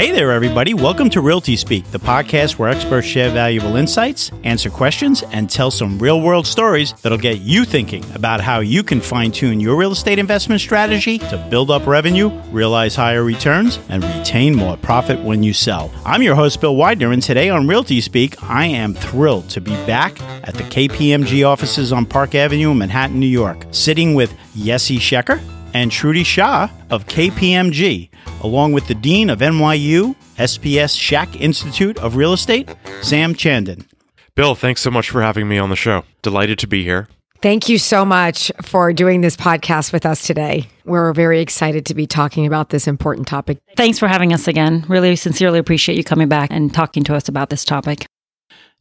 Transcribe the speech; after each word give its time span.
Hey 0.00 0.12
there, 0.12 0.32
everybody. 0.32 0.72
Welcome 0.72 1.10
to 1.10 1.20
Realty 1.20 1.56
Speak, 1.56 1.84
the 1.90 1.98
podcast 1.98 2.58
where 2.58 2.70
experts 2.70 3.06
share 3.06 3.30
valuable 3.30 3.76
insights, 3.76 4.30
answer 4.44 4.70
questions, 4.70 5.22
and 5.24 5.50
tell 5.50 5.70
some 5.70 5.98
real 5.98 6.22
world 6.22 6.46
stories 6.46 6.94
that'll 7.02 7.18
get 7.18 7.40
you 7.40 7.66
thinking 7.66 8.02
about 8.14 8.40
how 8.40 8.60
you 8.60 8.82
can 8.82 9.02
fine 9.02 9.30
tune 9.30 9.60
your 9.60 9.76
real 9.76 9.92
estate 9.92 10.18
investment 10.18 10.62
strategy 10.62 11.18
to 11.18 11.36
build 11.50 11.70
up 11.70 11.86
revenue, 11.86 12.30
realize 12.50 12.96
higher 12.96 13.22
returns, 13.22 13.78
and 13.90 14.02
retain 14.02 14.54
more 14.54 14.78
profit 14.78 15.20
when 15.20 15.42
you 15.42 15.52
sell. 15.52 15.92
I'm 16.06 16.22
your 16.22 16.34
host, 16.34 16.62
Bill 16.62 16.76
Widener, 16.76 17.12
and 17.12 17.22
today 17.22 17.50
on 17.50 17.68
Realty 17.68 18.00
Speak, 18.00 18.42
I 18.42 18.64
am 18.64 18.94
thrilled 18.94 19.50
to 19.50 19.60
be 19.60 19.72
back 19.84 20.18
at 20.22 20.54
the 20.54 20.62
KPMG 20.62 21.46
offices 21.46 21.92
on 21.92 22.06
Park 22.06 22.34
Avenue 22.34 22.70
in 22.70 22.78
Manhattan, 22.78 23.20
New 23.20 23.26
York, 23.26 23.66
sitting 23.70 24.14
with 24.14 24.32
Yessi 24.56 24.96
Shecker 24.96 25.42
and 25.74 25.90
Shruti 25.90 26.24
Shah 26.24 26.68
of 26.88 27.06
KPMG, 27.06 28.09
along 28.40 28.72
with 28.72 28.86
the 28.86 28.94
Dean 28.94 29.30
of 29.30 29.40
NYU 29.40 30.16
SPS 30.36 30.98
Schack 30.98 31.40
Institute 31.40 31.98
of 31.98 32.16
Real 32.16 32.32
Estate, 32.32 32.68
Sam 33.02 33.34
Chandan. 33.34 33.86
Bill, 34.34 34.54
thanks 34.54 34.80
so 34.80 34.90
much 34.90 35.10
for 35.10 35.22
having 35.22 35.48
me 35.48 35.58
on 35.58 35.70
the 35.70 35.76
show. 35.76 36.04
Delighted 36.22 36.58
to 36.60 36.66
be 36.66 36.82
here. 36.84 37.08
Thank 37.42 37.70
you 37.70 37.78
so 37.78 38.04
much 38.04 38.52
for 38.60 38.92
doing 38.92 39.22
this 39.22 39.34
podcast 39.34 39.94
with 39.94 40.04
us 40.04 40.26
today. 40.26 40.68
We're 40.84 41.14
very 41.14 41.40
excited 41.40 41.86
to 41.86 41.94
be 41.94 42.06
talking 42.06 42.44
about 42.44 42.68
this 42.68 42.86
important 42.86 43.26
topic. 43.26 43.58
Thanks 43.76 43.98
for 43.98 44.08
having 44.08 44.34
us 44.34 44.46
again. 44.46 44.84
Really 44.88 45.16
sincerely 45.16 45.58
appreciate 45.58 45.96
you 45.96 46.04
coming 46.04 46.28
back 46.28 46.50
and 46.52 46.72
talking 46.72 47.02
to 47.04 47.14
us 47.14 47.28
about 47.28 47.48
this 47.48 47.64
topic. 47.64 48.04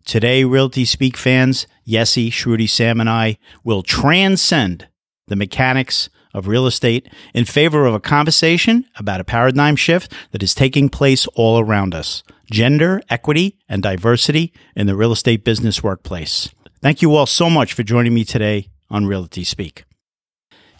Today, 0.05 0.43
Realty 0.43 0.83
Speak 0.83 1.15
fans, 1.15 1.67
Yessi, 1.87 2.27
Shruti, 2.27 2.69
Sam, 2.69 2.99
and 2.99 3.09
I 3.09 3.37
will 3.63 3.81
transcend 3.81 4.87
the 5.27 5.37
mechanics 5.37 6.09
of 6.33 6.47
real 6.47 6.67
estate 6.67 7.07
in 7.33 7.45
favor 7.45 7.85
of 7.85 7.93
a 7.93 7.99
conversation 7.99 8.85
about 8.97 9.19
a 9.19 9.23
paradigm 9.23 9.75
shift 9.75 10.11
that 10.31 10.43
is 10.43 10.53
taking 10.53 10.89
place 10.89 11.27
all 11.35 11.59
around 11.59 11.93
us 11.93 12.23
gender, 12.51 13.01
equity, 13.09 13.57
and 13.67 13.83
diversity 13.83 14.51
in 14.75 14.87
the 14.87 14.95
real 14.95 15.11
estate 15.11 15.43
business 15.43 15.83
workplace. 15.83 16.49
Thank 16.81 17.01
you 17.01 17.15
all 17.15 17.25
so 17.25 17.49
much 17.49 17.73
for 17.73 17.83
joining 17.83 18.13
me 18.13 18.23
today 18.23 18.69
on 18.89 19.05
Realty 19.05 19.43
Speak. 19.43 19.83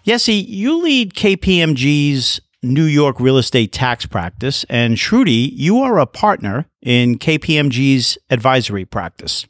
Yessi, 0.05 0.43
you 0.47 0.81
lead 0.81 1.13
KPMG's 1.13 2.41
New 2.63 2.83
York 2.83 3.19
real 3.19 3.37
estate 3.37 3.71
tax 3.71 4.05
practice, 4.05 4.65
and 4.69 4.97
Shruti, 4.97 5.49
you 5.53 5.79
are 5.79 5.99
a 5.99 6.05
partner 6.05 6.65
in 6.81 7.17
KPMG's 7.17 8.17
advisory 8.29 8.85
practice. 8.85 9.45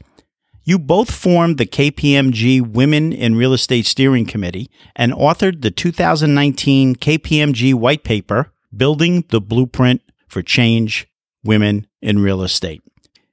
You 0.62 0.78
both 0.78 1.10
formed 1.10 1.56
the 1.56 1.66
KPMG 1.66 2.60
Women 2.60 3.14
in 3.14 3.34
Real 3.34 3.54
Estate 3.54 3.86
Steering 3.86 4.26
Committee 4.26 4.70
and 4.94 5.12
authored 5.12 5.62
the 5.62 5.70
2019 5.70 6.96
KPMG 6.96 7.72
white 7.72 8.04
paper, 8.04 8.52
Building 8.76 9.24
the 9.30 9.40
Blueprint 9.40 10.02
for 10.28 10.42
Change 10.42 11.08
Women 11.42 11.86
in 12.02 12.22
Real 12.22 12.42
Estate. 12.42 12.82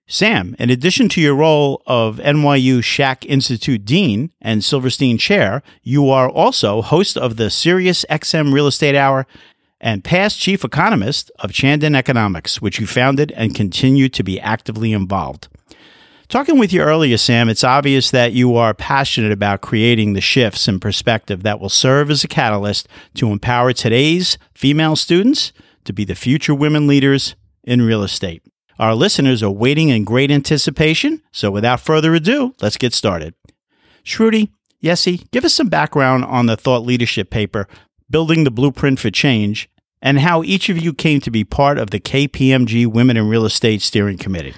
Sam, 0.07 0.55
in 0.57 0.69
addition 0.69 1.09
to 1.09 1.21
your 1.21 1.35
role 1.35 1.83
of 1.85 2.15
NYU 2.15 2.79
Schack 2.79 3.25
Institute 3.25 3.83
Dean 3.83 4.31
and 4.41 4.63
Silverstein 4.63 5.17
Chair, 5.17 5.61
you 5.83 6.09
are 6.09 6.29
also 6.29 6.81
host 6.81 7.17
of 7.17 7.35
the 7.35 7.49
Sirius 7.49 8.05
XM 8.09 8.53
Real 8.53 8.67
Estate 8.67 8.95
Hour 8.95 9.27
and 9.81 10.05
past 10.05 10.39
chief 10.39 10.63
economist 10.63 11.29
of 11.39 11.51
Chandan 11.51 11.93
Economics, 11.93 12.61
which 12.61 12.79
you 12.79 12.87
founded 12.87 13.33
and 13.33 13.53
continue 13.53 14.07
to 14.07 14.23
be 14.23 14.39
actively 14.39 14.93
involved. 14.93 15.49
Talking 16.29 16.59
with 16.59 16.73
you 16.73 16.81
earlier, 16.81 17.15
Sam, 17.15 17.47
it's 17.47 17.63
obvious 17.63 18.11
that 18.11 18.33
you 18.33 18.57
are 18.57 18.73
passionate 18.73 19.31
about 19.31 19.61
creating 19.61 20.11
the 20.11 20.19
shifts 20.19 20.67
in 20.67 20.77
perspective 20.77 21.43
that 21.43 21.61
will 21.61 21.69
serve 21.69 22.11
as 22.11 22.25
a 22.25 22.27
catalyst 22.27 22.89
to 23.13 23.31
empower 23.31 23.71
today's 23.71 24.37
female 24.53 24.97
students 24.97 25.53
to 25.85 25.93
be 25.93 26.03
the 26.03 26.15
future 26.15 26.53
women 26.53 26.85
leaders 26.85 27.37
in 27.63 27.81
real 27.81 28.03
estate. 28.03 28.43
Our 28.77 28.93
listeners 28.93 29.41
are 29.41 29.49
waiting 29.49 29.87
in 29.87 30.03
great 30.03 30.29
anticipation, 30.29 31.21
so 31.31 31.49
without 31.49 31.79
further 31.79 32.13
ado, 32.13 32.53
let's 32.61 32.75
get 32.75 32.93
started. 32.93 33.33
Shruti, 34.03 34.49
Yessi, 34.83 35.31
give 35.31 35.45
us 35.45 35.53
some 35.53 35.69
background 35.69 36.25
on 36.25 36.47
the 36.47 36.57
thought 36.57 36.83
leadership 36.83 37.29
paper, 37.29 37.69
Building 38.09 38.43
the 38.43 38.51
Blueprint 38.51 38.99
for 38.99 39.09
Change, 39.09 39.69
and 40.01 40.19
how 40.19 40.43
each 40.43 40.67
of 40.67 40.77
you 40.77 40.93
came 40.93 41.21
to 41.21 41.31
be 41.31 41.45
part 41.45 41.77
of 41.77 41.91
the 41.91 42.01
KPMG 42.01 42.85
Women 42.85 43.15
in 43.15 43.29
Real 43.29 43.45
Estate 43.45 43.81
Steering 43.81 44.17
Committee. 44.17 44.55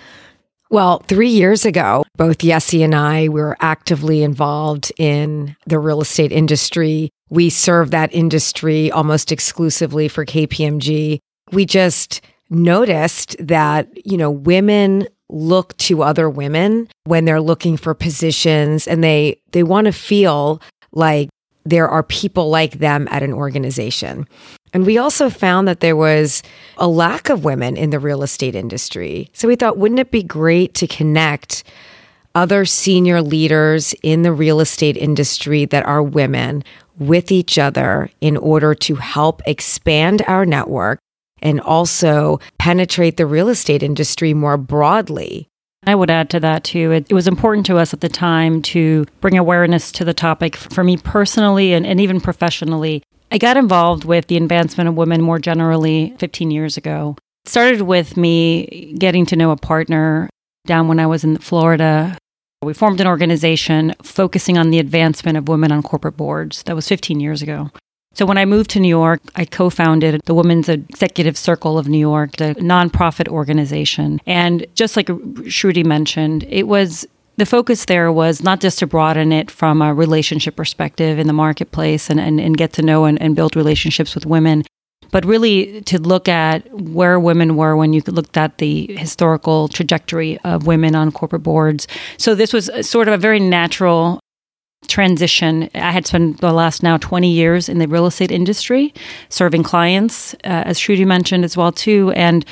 Well, 0.71 0.99
three 1.07 1.29
years 1.29 1.65
ago, 1.65 2.03
both 2.15 2.39
Yessi 2.39 2.83
and 2.83 2.93
I 2.93 3.27
were 3.27 3.57
actively 3.59 4.21
involved 4.21 4.91
in 4.99 5.55
the 5.65 5.79
real 5.79 5.99
estate 6.01 6.31
industry. 6.31 7.09
We 7.29 7.49
serve 7.49 7.89
that 7.91 8.13
industry 8.13 8.91
almost 8.91 9.31
exclusively 9.31 10.07
for 10.07 10.25
KPMG. 10.25 11.19
We 11.51 11.65
just 11.65 12.21
noticed 12.51 13.35
that, 13.39 13.89
you 14.05 14.17
know, 14.17 14.29
women 14.29 15.07
look 15.29 15.75
to 15.77 16.03
other 16.03 16.29
women 16.29 16.87
when 17.05 17.25
they're 17.25 17.41
looking 17.41 17.77
for 17.77 17.93
positions 17.93 18.87
and 18.87 19.03
they 19.03 19.39
they 19.51 19.63
want 19.63 19.85
to 19.85 19.91
feel 19.91 20.61
like 20.91 21.29
there 21.65 21.87
are 21.87 22.03
people 22.03 22.49
like 22.49 22.79
them 22.79 23.07
at 23.11 23.21
an 23.21 23.33
organization. 23.33 24.27
And 24.73 24.85
we 24.85 24.97
also 24.97 25.29
found 25.29 25.67
that 25.67 25.79
there 25.79 25.95
was 25.95 26.43
a 26.77 26.87
lack 26.87 27.29
of 27.29 27.43
women 27.43 27.75
in 27.77 27.89
the 27.89 27.99
real 27.99 28.23
estate 28.23 28.55
industry. 28.55 29.29
So 29.33 29.47
we 29.47 29.55
thought, 29.55 29.77
wouldn't 29.77 29.99
it 29.99 30.11
be 30.11 30.23
great 30.23 30.73
to 30.75 30.87
connect 30.87 31.63
other 32.35 32.65
senior 32.65 33.21
leaders 33.21 33.93
in 34.03 34.21
the 34.21 34.31
real 34.31 34.59
estate 34.59 34.97
industry 34.97 35.65
that 35.65 35.85
are 35.85 36.03
women 36.03 36.63
with 36.99 37.31
each 37.31 37.57
other 37.57 38.09
in 38.21 38.37
order 38.37 38.75
to 38.75 38.95
help 38.95 39.41
expand 39.45 40.21
our 40.27 40.45
network 40.45 40.99
and 41.41 41.61
also 41.61 42.39
penetrate 42.57 43.17
the 43.17 43.25
real 43.25 43.49
estate 43.49 43.81
industry 43.81 44.33
more 44.33 44.57
broadly. 44.57 45.47
I 45.87 45.95
would 45.95 46.09
add 46.09 46.29
to 46.31 46.39
that 46.41 46.65
too. 46.65 46.91
It, 46.91 47.07
it, 47.09 47.13
was 47.13 47.27
important 47.27 47.65
to 47.67 47.77
us 47.77 47.93
at 47.93 48.01
the 48.01 48.09
time 48.09 48.61
to 48.63 49.05
bring 49.21 49.37
awareness 49.37 49.91
to 49.93 50.05
the 50.05 50.13
topic 50.13 50.57
for 50.57 50.83
me 50.83 50.97
personally 50.97 51.73
and, 51.73 51.85
and 51.85 52.01
even 52.01 52.19
professionally. 52.19 53.01
I 53.31 53.37
got 53.37 53.57
involved 53.57 54.05
with 54.05 54.27
the 54.27 54.37
advancement 54.37 54.87
of 54.87 54.95
women 54.95 55.21
more 55.21 55.39
generally 55.39 56.15
15 56.17 56.51
years 56.51 56.77
ago. 56.77 57.15
It 57.45 57.49
started 57.49 57.81
with 57.81 58.17
me 58.17 58.95
getting 58.97 59.25
to 59.27 59.35
know 59.35 59.51
a 59.51 59.57
partner 59.57 60.29
down 60.65 60.87
when 60.87 60.99
I 60.99 61.07
was 61.07 61.23
in 61.23 61.37
Florida. 61.37 62.17
We 62.61 62.73
formed 62.73 62.99
an 62.99 63.07
organization 63.07 63.93
focusing 64.03 64.57
on 64.57 64.71
the 64.71 64.79
advancement 64.79 65.37
of 65.37 65.47
women 65.47 65.71
on 65.71 65.83
corporate 65.83 66.17
boards. 66.17 66.63
That 66.63 66.75
was 66.75 66.87
15 66.87 67.19
years 67.19 67.41
ago. 67.41 67.71
So 68.13 68.25
when 68.25 68.37
I 68.37 68.45
moved 68.45 68.71
to 68.71 68.79
New 68.79 68.89
York, 68.89 69.21
I 69.35 69.45
co-founded 69.45 70.21
the 70.25 70.33
Women's 70.33 70.67
Executive 70.67 71.37
Circle 71.37 71.77
of 71.77 71.87
New 71.87 71.99
York, 71.99 72.37
the 72.37 72.55
nonprofit 72.55 73.27
organization. 73.27 74.19
And 74.25 74.65
just 74.73 74.97
like 74.97 75.07
Shruti 75.07 75.85
mentioned, 75.85 76.43
it 76.49 76.67
was 76.67 77.07
the 77.39 77.45
focus 77.45 77.85
there 77.85 78.11
was 78.11 78.43
not 78.43 78.59
just 78.59 78.79
to 78.79 78.87
broaden 78.87 79.31
it 79.31 79.49
from 79.49 79.81
a 79.81 79.93
relationship 79.93 80.55
perspective 80.55 81.17
in 81.17 81.27
the 81.27 81.33
marketplace 81.33 82.09
and, 82.09 82.19
and, 82.19 82.39
and 82.39 82.57
get 82.57 82.73
to 82.73 82.81
know 82.81 83.05
and, 83.05 83.21
and 83.21 83.35
build 83.35 83.55
relationships 83.55 84.13
with 84.13 84.25
women, 84.25 84.63
but 85.11 85.25
really 85.25 85.81
to 85.81 85.99
look 85.99 86.27
at 86.27 86.71
where 86.73 87.19
women 87.19 87.55
were 87.55 87.75
when 87.75 87.93
you 87.93 88.01
looked 88.07 88.37
at 88.37 88.57
the 88.57 88.87
historical 88.97 89.67
trajectory 89.67 90.37
of 90.39 90.67
women 90.67 90.95
on 90.95 91.11
corporate 91.11 91.43
boards. 91.43 91.87
So 92.17 92.35
this 92.35 92.53
was 92.53 92.69
sort 92.87 93.07
of 93.07 93.13
a 93.13 93.17
very 93.17 93.39
natural 93.39 94.19
transition. 94.87 95.69
I 95.75 95.91
had 95.91 96.07
spent 96.07 96.41
the 96.41 96.53
last 96.53 96.83
now 96.83 96.97
20 96.97 97.29
years 97.29 97.69
in 97.69 97.79
the 97.79 97.87
real 97.87 98.05
estate 98.05 98.31
industry, 98.31 98.93
serving 99.29 99.63
clients, 99.63 100.33
uh, 100.35 100.63
as 100.65 100.79
Shruti 100.79 101.05
mentioned 101.05 101.43
as 101.43 101.55
well 101.55 101.71
too, 101.71 102.11
and 102.11 102.45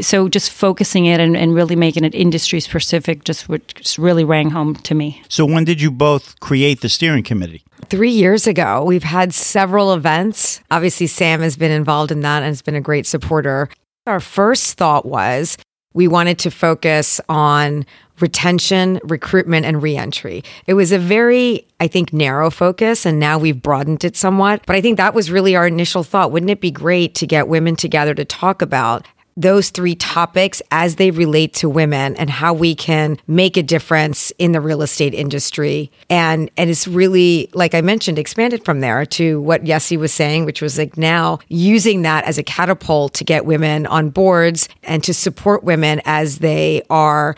so 0.00 0.28
just 0.28 0.50
focusing 0.50 1.06
it 1.06 1.20
and, 1.20 1.36
and 1.36 1.54
really 1.54 1.76
making 1.76 2.04
it 2.04 2.14
industry 2.14 2.60
specific 2.60 3.24
just, 3.24 3.48
just 3.74 3.98
really 3.98 4.24
rang 4.24 4.50
home 4.50 4.74
to 4.76 4.94
me. 4.94 5.22
So 5.28 5.44
when 5.44 5.64
did 5.64 5.80
you 5.80 5.90
both 5.90 6.38
create 6.40 6.80
the 6.80 6.88
steering 6.88 7.22
committee? 7.22 7.62
Three 7.86 8.10
years 8.10 8.46
ago, 8.46 8.84
we've 8.84 9.02
had 9.02 9.34
several 9.34 9.92
events. 9.92 10.60
Obviously, 10.70 11.06
Sam 11.06 11.40
has 11.40 11.56
been 11.56 11.70
involved 11.70 12.12
in 12.12 12.20
that 12.20 12.38
and 12.38 12.46
has 12.46 12.62
been 12.62 12.74
a 12.74 12.80
great 12.80 13.06
supporter. 13.06 13.68
Our 14.06 14.20
first 14.20 14.76
thought 14.76 15.06
was 15.06 15.56
we 15.94 16.06
wanted 16.06 16.38
to 16.40 16.50
focus 16.50 17.20
on 17.28 17.86
retention, 18.20 19.00
recruitment, 19.04 19.64
and 19.64 19.82
reentry. 19.82 20.42
It 20.66 20.74
was 20.74 20.92
a 20.92 20.98
very, 20.98 21.66
I 21.80 21.86
think, 21.88 22.12
narrow 22.12 22.50
focus, 22.50 23.06
and 23.06 23.18
now 23.18 23.38
we've 23.38 23.62
broadened 23.62 24.04
it 24.04 24.16
somewhat. 24.16 24.66
But 24.66 24.76
I 24.76 24.80
think 24.80 24.96
that 24.96 25.14
was 25.14 25.30
really 25.30 25.56
our 25.56 25.66
initial 25.66 26.02
thought. 26.02 26.32
Wouldn't 26.32 26.50
it 26.50 26.60
be 26.60 26.70
great 26.70 27.14
to 27.16 27.26
get 27.26 27.48
women 27.48 27.76
together 27.76 28.14
to 28.14 28.24
talk 28.24 28.60
about 28.60 29.06
those 29.38 29.70
three 29.70 29.94
topics 29.94 30.60
as 30.72 30.96
they 30.96 31.12
relate 31.12 31.54
to 31.54 31.68
women 31.68 32.16
and 32.16 32.28
how 32.28 32.52
we 32.52 32.74
can 32.74 33.16
make 33.28 33.56
a 33.56 33.62
difference 33.62 34.32
in 34.38 34.50
the 34.50 34.60
real 34.60 34.82
estate 34.82 35.14
industry. 35.14 35.92
And 36.10 36.50
and 36.56 36.68
it's 36.68 36.88
really, 36.88 37.48
like 37.54 37.72
I 37.72 37.80
mentioned, 37.80 38.18
expanded 38.18 38.64
from 38.64 38.80
there 38.80 39.06
to 39.06 39.40
what 39.40 39.62
Yessi 39.62 39.96
was 39.96 40.12
saying, 40.12 40.44
which 40.44 40.60
was 40.60 40.76
like 40.76 40.98
now 40.98 41.38
using 41.48 42.02
that 42.02 42.24
as 42.24 42.36
a 42.36 42.42
catapult 42.42 43.14
to 43.14 43.24
get 43.24 43.46
women 43.46 43.86
on 43.86 44.10
boards 44.10 44.68
and 44.82 45.04
to 45.04 45.14
support 45.14 45.62
women 45.62 46.02
as 46.04 46.38
they 46.38 46.82
are 46.90 47.36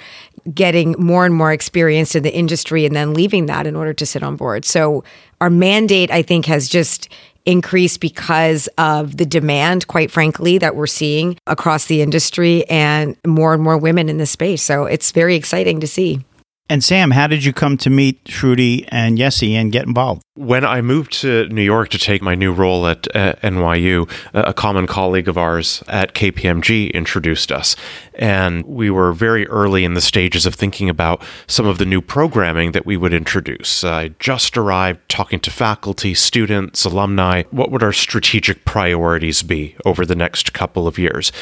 getting 0.54 0.92
more 0.98 1.26
and 1.26 1.34
more 1.34 1.52
experienced 1.52 2.16
in 2.16 2.22
the 2.22 2.34
industry 2.34 2.86
and 2.86 2.96
then 2.96 3.12
leaving 3.12 3.44
that 3.44 3.66
in 3.66 3.76
order 3.76 3.92
to 3.92 4.06
sit 4.06 4.22
on 4.22 4.36
board. 4.36 4.64
So 4.64 5.04
our 5.42 5.50
mandate, 5.50 6.10
I 6.10 6.22
think, 6.22 6.46
has 6.46 6.66
just 6.66 7.10
increased 7.46 8.00
because 8.00 8.68
of 8.78 9.16
the 9.16 9.26
demand, 9.26 9.86
quite 9.86 10.10
frankly, 10.10 10.58
that 10.58 10.76
we're 10.76 10.86
seeing 10.86 11.38
across 11.46 11.86
the 11.86 12.02
industry 12.02 12.68
and 12.68 13.16
more 13.26 13.54
and 13.54 13.62
more 13.62 13.78
women 13.78 14.08
in 14.08 14.18
this 14.18 14.30
space. 14.30 14.62
So 14.62 14.84
it's 14.84 15.10
very 15.12 15.36
exciting 15.36 15.80
to 15.80 15.86
see. 15.86 16.24
And 16.70 16.84
Sam, 16.84 17.10
how 17.10 17.26
did 17.26 17.44
you 17.44 17.52
come 17.52 17.76
to 17.78 17.90
meet 17.90 18.22
Shruti 18.26 18.88
and 18.92 19.18
Yessi 19.18 19.54
and 19.54 19.72
get 19.72 19.88
involved? 19.88 20.22
When 20.36 20.64
I 20.64 20.82
moved 20.82 21.12
to 21.14 21.48
New 21.48 21.64
York 21.64 21.88
to 21.88 21.98
take 21.98 22.22
my 22.22 22.36
new 22.36 22.52
role 22.52 22.86
at 22.86 23.08
uh, 23.12 23.32
NYU, 23.42 24.08
a 24.34 24.54
common 24.54 24.86
colleague 24.86 25.26
of 25.26 25.36
ours 25.36 25.82
at 25.88 26.14
KPMG 26.14 26.92
introduced 26.94 27.50
us. 27.50 27.74
And 28.14 28.64
we 28.66 28.88
were 28.88 29.12
very 29.12 29.48
early 29.48 29.82
in 29.82 29.94
the 29.94 30.00
stages 30.00 30.46
of 30.46 30.54
thinking 30.54 30.88
about 30.88 31.24
some 31.48 31.66
of 31.66 31.78
the 31.78 31.84
new 31.84 32.00
programming 32.00 32.70
that 32.70 32.86
we 32.86 32.96
would 32.96 33.12
introduce. 33.12 33.82
I 33.82 34.10
just 34.20 34.56
arrived 34.56 35.00
talking 35.08 35.40
to 35.40 35.50
faculty, 35.50 36.14
students, 36.14 36.84
alumni. 36.84 37.42
What 37.50 37.72
would 37.72 37.82
our 37.82 37.92
strategic 37.92 38.64
priorities 38.64 39.42
be 39.42 39.74
over 39.84 40.06
the 40.06 40.14
next 40.14 40.52
couple 40.52 40.86
of 40.86 40.98
years? 40.98 41.32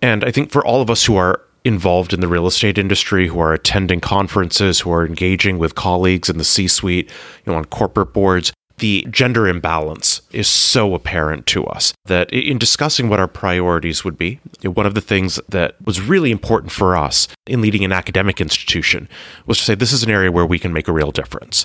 And 0.00 0.24
I 0.24 0.30
think 0.30 0.50
for 0.50 0.64
all 0.64 0.80
of 0.80 0.88
us 0.88 1.04
who 1.04 1.16
are 1.16 1.42
involved 1.64 2.12
in 2.12 2.20
the 2.20 2.28
real 2.28 2.46
estate 2.46 2.78
industry, 2.78 3.28
who 3.28 3.38
are 3.40 3.52
attending 3.52 4.00
conferences, 4.00 4.80
who 4.80 4.92
are 4.92 5.06
engaging 5.06 5.58
with 5.58 5.74
colleagues 5.74 6.28
in 6.28 6.38
the 6.38 6.44
C 6.44 6.68
suite, 6.68 7.10
you 7.44 7.52
know, 7.52 7.58
on 7.58 7.64
corporate 7.66 8.12
boards. 8.12 8.52
The 8.78 9.06
gender 9.10 9.46
imbalance 9.46 10.22
is 10.32 10.48
so 10.48 10.94
apparent 10.94 11.46
to 11.48 11.64
us 11.66 11.92
that 12.06 12.32
in 12.32 12.58
discussing 12.58 13.08
what 13.08 13.20
our 13.20 13.28
priorities 13.28 14.04
would 14.04 14.18
be, 14.18 14.40
one 14.64 14.86
of 14.86 14.94
the 14.94 15.00
things 15.00 15.38
that 15.48 15.76
was 15.84 16.00
really 16.00 16.32
important 16.32 16.72
for 16.72 16.96
us 16.96 17.28
in 17.46 17.60
leading 17.60 17.84
an 17.84 17.92
academic 17.92 18.40
institution 18.40 19.08
was 19.46 19.58
to 19.58 19.64
say 19.64 19.74
this 19.76 19.92
is 19.92 20.02
an 20.02 20.10
area 20.10 20.32
where 20.32 20.46
we 20.46 20.58
can 20.58 20.72
make 20.72 20.88
a 20.88 20.92
real 20.92 21.12
difference. 21.12 21.64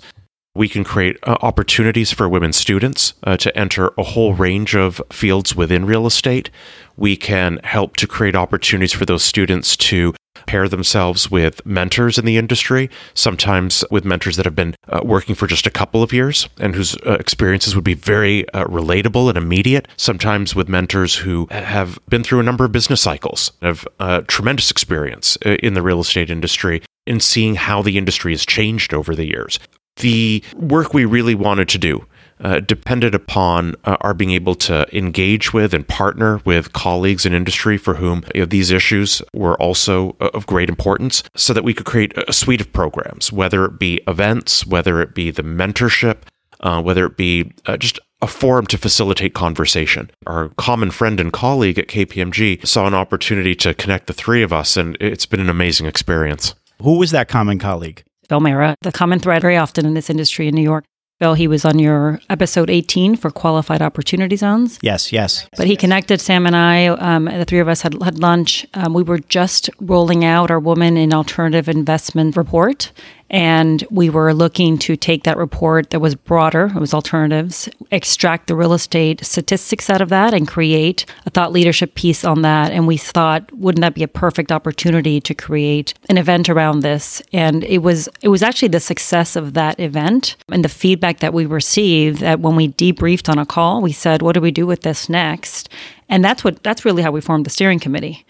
We 0.58 0.68
can 0.68 0.84
create 0.84 1.18
uh, 1.22 1.38
opportunities 1.44 2.12
for 2.12 2.28
women 2.28 2.52
students 2.52 3.14
uh, 3.22 3.38
to 3.38 3.56
enter 3.56 3.92
a 3.96 4.02
whole 4.02 4.34
range 4.34 4.76
of 4.76 5.00
fields 5.12 5.56
within 5.56 5.86
real 5.86 6.08
estate. 6.08 6.50
We 6.96 7.16
can 7.16 7.60
help 7.64 7.96
to 7.98 8.08
create 8.08 8.36
opportunities 8.36 8.92
for 8.92 9.06
those 9.06 9.22
students 9.22 9.78
to 9.78 10.16
pair 10.48 10.68
themselves 10.68 11.30
with 11.30 11.64
mentors 11.64 12.18
in 12.18 12.26
the 12.26 12.38
industry, 12.38 12.90
sometimes 13.14 13.86
with 13.92 14.04
mentors 14.04 14.36
that 14.38 14.48
have 14.48 14.56
been 14.56 14.74
uh, 14.90 15.02
working 15.04 15.36
for 15.36 15.46
just 15.46 15.68
a 15.68 15.72
couple 15.72 16.02
of 16.02 16.12
years 16.12 16.50
and 16.58 16.74
whose 16.74 16.96
uh, 17.06 17.18
experiences 17.20 17.76
would 17.76 17.84
be 17.84 17.94
very 17.94 18.50
uh, 18.50 18.66
relatable 18.66 19.30
and 19.30 19.38
immediate, 19.38 19.88
sometimes 19.96 20.56
with 20.56 20.68
mentors 20.68 21.18
who 21.18 21.46
have 21.52 22.00
been 22.10 22.24
through 22.24 22.40
a 22.40 22.44
number 22.44 22.66
of 22.66 22.72
business 22.72 23.02
cycles, 23.02 23.52
have 23.62 23.88
uh, 24.00 24.22
tremendous 24.28 24.72
experience 24.72 25.38
uh, 25.46 25.52
in 25.62 25.76
the 25.76 25.84
real 25.84 26.00
estate 26.00 26.32
industry 26.32 26.82
in 27.06 27.20
seeing 27.20 27.54
how 27.54 27.84
the 27.84 27.96
industry 27.96 28.34
has 28.34 28.44
changed 28.44 28.92
over 28.92 29.14
the 29.14 29.28
years 29.28 29.60
the 29.98 30.44
work 30.56 30.94
we 30.94 31.06
really 31.06 31.36
wanted 31.36 31.70
to 31.70 31.78
do 31.78 32.06
uh, 32.40 32.60
depended 32.60 33.16
upon 33.16 33.76
uh, 33.86 33.98
our 34.02 34.14
being 34.14 34.32
able 34.32 34.56
to 34.56 34.86
engage 34.96 35.54
with 35.54 35.74
and 35.74 35.88
partner 35.88 36.42
with 36.46 36.74
colleagues 36.74 37.26
in 37.26 37.34
industry 37.34 37.78
for 37.78 37.96
whom 37.96 38.24
you 38.36 38.42
know, 38.42 38.46
these 38.46 38.72
issues 38.72 39.22
were 39.34 39.60
also 39.62 40.16
uh, 40.20 40.30
of 40.34 40.46
great 40.46 40.70
importance 40.70 41.24
so 41.36 41.54
that 41.54 41.64
we 41.64 41.74
could 41.74 41.86
create 41.86 42.14
a 42.28 42.34
suite 42.34 42.62
of 42.62 42.72
programs, 42.74 43.32
whether 43.32 43.66
it 43.66 43.80
be 43.80 44.00
events, 44.08 44.66
whether 44.66 45.02
it 45.02 45.16
be 45.16 45.32
the 45.32 45.44
mentorship, 45.44 46.18
uh, 46.62 46.82
whether 46.82 47.06
it 47.06 47.18
be 47.18 47.52
uh, 47.66 47.78
just 47.78 48.00
a 48.22 48.28
forum 48.28 48.66
to 48.66 48.78
facilitate 48.78 49.34
conversation. 49.36 50.10
Our 50.26 50.50
common 50.58 50.90
friend 50.90 51.20
and 51.20 51.32
colleague 51.32 51.78
at 51.78 51.88
KPMG 51.88 52.66
saw 52.66 52.88
an 52.88 52.96
opportunity 52.96 53.54
to 53.56 53.76
connect 53.76 54.08
the 54.08 54.14
three 54.14 54.42
of 54.42 54.52
us, 54.52 54.76
and 54.76 54.98
it's 55.00 55.28
been 55.28 55.40
an 55.40 55.50
amazing 55.50 55.86
experience. 55.86 56.56
Who 56.82 56.98
was 56.98 57.12
that 57.12 57.28
common 57.28 57.60
colleague? 57.60 58.04
Phil 58.30 58.40
Mara, 58.40 58.76
the 58.82 58.92
common 58.92 59.20
thread 59.20 59.42
very 59.42 59.58
often 59.58 59.86
in 59.86 59.94
this 59.94 60.10
industry 60.10 60.48
in 60.48 60.56
New 60.56 60.62
York. 60.62 60.84
Phil, 61.20 61.34
he 61.34 61.48
was 61.48 61.66
on 61.66 61.80
your 61.80 62.20
episode 62.30 62.70
18 62.70 63.16
for 63.16 63.32
qualified 63.32 63.82
opportunity 63.82 64.36
zones. 64.36 64.78
Yes, 64.84 65.12
yes. 65.12 65.48
But 65.58 65.66
he 65.66 65.76
connected 65.76 66.22
Sam 66.22 66.46
and 66.46 66.56
I. 66.56 66.88
Um, 66.88 67.26
the 67.26 67.44
three 67.44 67.58
of 67.58 67.68
us 67.68 67.82
had, 67.82 68.00
had 68.04 68.20
lunch. 68.20 68.68
Um, 68.76 68.94
we 68.94 69.02
were 69.02 69.18
just 69.18 69.68
rolling 69.80 70.24
out 70.24 70.52
our 70.52 70.60
Woman 70.60 70.96
in 70.96 71.14
Alternative 71.14 71.68
Investment 71.68 72.38
report. 72.38 72.92
And 73.30 73.86
we 73.92 74.10
were 74.10 74.34
looking 74.34 74.78
to 74.80 74.96
take 74.96 75.24
that 75.24 75.38
report 75.38 75.90
that 75.90 76.00
was 76.00 76.16
broader, 76.16 76.72
it 76.74 76.80
was 76.80 76.94
alternatives, 76.94 77.68
extract 77.92 78.48
the 78.48 78.56
real 78.56 78.74
estate 78.74 79.26
statistics 79.26 79.90
out 79.90 80.02
of 80.02 80.10
that 80.10 80.34
and 80.34 80.48
create 80.48 81.06
a 81.26 81.30
thought 81.30 81.52
leadership 81.52 81.96
piece 81.96 82.24
on 82.24 82.42
that. 82.44 82.72
And 82.72 82.88
we 82.88 82.98
thought, 82.98 83.52
wouldn't 83.52 83.82
that 83.82 83.96
be 83.96 84.04
a 84.04 84.08
perfect 84.08 84.52
opportunity 84.52 85.20
to 85.22 85.34
create 85.34 85.94
an 86.10 86.18
event 86.18 86.50
around 86.50 86.82
this? 86.82 87.22
And 87.34 87.64
it 87.66 87.80
was 87.80 88.08
it 88.22 88.30
was 88.30 88.44
actually 88.44 88.70
the 88.70 88.80
success 88.80 89.36
of 89.36 89.54
that 89.54 89.80
event 89.80 90.38
and 90.50 90.64
the 90.64 90.70
feedback 90.70 91.20
that 91.20 91.34
we 91.34 91.46
received 91.46 92.20
that 92.20 92.40
when 92.40 92.56
we 92.56 92.70
debriefed 92.70 93.30
on 93.30 93.38
a 93.38 93.46
call, 93.46 93.82
we 93.82 93.92
said, 93.92 94.22
what 94.22 94.34
do 94.34 94.42
we 94.42 94.52
do 94.52 94.66
with 94.66 94.82
this 94.82 95.10
next? 95.10 95.70
And 96.10 96.24
that's 96.24 96.44
what 96.44 96.64
that's 96.64 96.86
really 96.86 97.04
how 97.04 97.12
we 97.12 97.22
formed 97.22 97.46
the 97.46 97.50
steering 97.50 97.80
committee. 97.80 98.26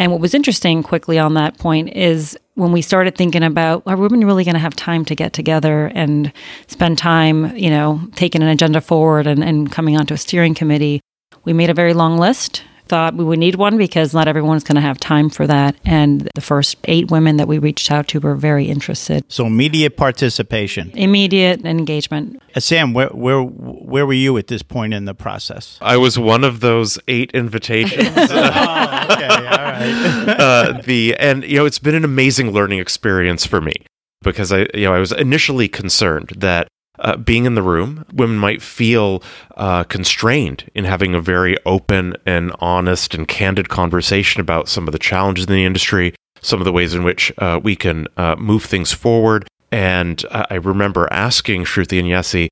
And 0.00 0.10
what 0.10 0.22
was 0.22 0.32
interesting 0.32 0.82
quickly 0.82 1.18
on 1.18 1.34
that 1.34 1.58
point 1.58 1.94
is 1.94 2.36
when 2.54 2.72
we 2.72 2.80
started 2.80 3.16
thinking 3.16 3.42
about 3.42 3.82
are 3.86 3.98
women 3.98 4.24
really 4.24 4.44
going 4.44 4.54
to 4.54 4.60
have 4.60 4.74
time 4.74 5.04
to 5.04 5.14
get 5.14 5.34
together 5.34 5.92
and 5.94 6.32
spend 6.68 6.96
time, 6.96 7.54
you 7.54 7.68
know, 7.68 8.00
taking 8.14 8.42
an 8.42 8.48
agenda 8.48 8.80
forward 8.80 9.26
and, 9.26 9.44
and 9.44 9.70
coming 9.70 9.98
onto 9.98 10.14
a 10.14 10.16
steering 10.16 10.54
committee, 10.54 11.02
we 11.44 11.52
made 11.52 11.68
a 11.68 11.74
very 11.74 11.92
long 11.92 12.16
list 12.16 12.64
thought 12.90 13.14
we 13.14 13.24
would 13.24 13.38
need 13.38 13.54
one 13.54 13.78
because 13.78 14.12
not 14.12 14.26
everyone's 14.26 14.64
going 14.64 14.74
to 14.74 14.82
have 14.82 14.98
time 14.98 15.30
for 15.30 15.46
that. 15.46 15.76
And 15.84 16.28
the 16.34 16.40
first 16.40 16.76
eight 16.84 17.08
women 17.08 17.36
that 17.36 17.46
we 17.46 17.58
reached 17.58 17.90
out 17.90 18.08
to 18.08 18.18
were 18.18 18.34
very 18.34 18.66
interested. 18.66 19.24
So 19.28 19.46
immediate 19.46 19.96
participation, 19.96 20.90
immediate 20.94 21.64
engagement. 21.64 22.42
Uh, 22.54 22.60
Sam, 22.60 22.92
where 22.92 23.08
where 23.10 23.40
where 23.42 24.04
were 24.04 24.12
you 24.12 24.36
at 24.38 24.48
this 24.48 24.62
point 24.62 24.92
in 24.92 25.04
the 25.04 25.14
process? 25.14 25.78
I 25.80 25.96
was 25.96 26.18
one 26.18 26.42
of 26.42 26.58
those 26.58 26.98
eight 27.06 27.30
invitations. 27.30 28.08
oh, 28.16 28.24
okay, 28.24 29.28
all 29.28 29.64
right. 29.70 30.28
uh, 30.40 30.82
the 30.84 31.16
and 31.16 31.44
you 31.44 31.58
know 31.58 31.66
it's 31.66 31.78
been 31.78 31.94
an 31.94 32.04
amazing 32.04 32.50
learning 32.50 32.80
experience 32.80 33.46
for 33.46 33.60
me 33.60 33.74
because 34.22 34.50
I 34.50 34.66
you 34.74 34.86
know 34.86 34.94
I 34.94 34.98
was 34.98 35.12
initially 35.12 35.68
concerned 35.68 36.32
that 36.36 36.66
uh, 37.00 37.16
being 37.16 37.44
in 37.44 37.54
the 37.54 37.62
room, 37.62 38.04
women 38.12 38.38
might 38.38 38.62
feel 38.62 39.22
uh, 39.56 39.84
constrained 39.84 40.70
in 40.74 40.84
having 40.84 41.14
a 41.14 41.20
very 41.20 41.56
open 41.66 42.16
and 42.26 42.52
honest 42.60 43.14
and 43.14 43.26
candid 43.28 43.68
conversation 43.68 44.40
about 44.40 44.68
some 44.68 44.88
of 44.88 44.92
the 44.92 44.98
challenges 44.98 45.46
in 45.46 45.52
the 45.52 45.64
industry, 45.64 46.14
some 46.42 46.60
of 46.60 46.64
the 46.64 46.72
ways 46.72 46.94
in 46.94 47.04
which 47.04 47.32
uh, 47.38 47.60
we 47.62 47.76
can 47.76 48.06
uh, 48.16 48.36
move 48.36 48.64
things 48.64 48.92
forward. 48.92 49.46
And 49.72 50.24
I 50.32 50.56
remember 50.56 51.06
asking 51.12 51.64
Shruti 51.64 52.00
and 52.00 52.08
Yessi, 52.08 52.48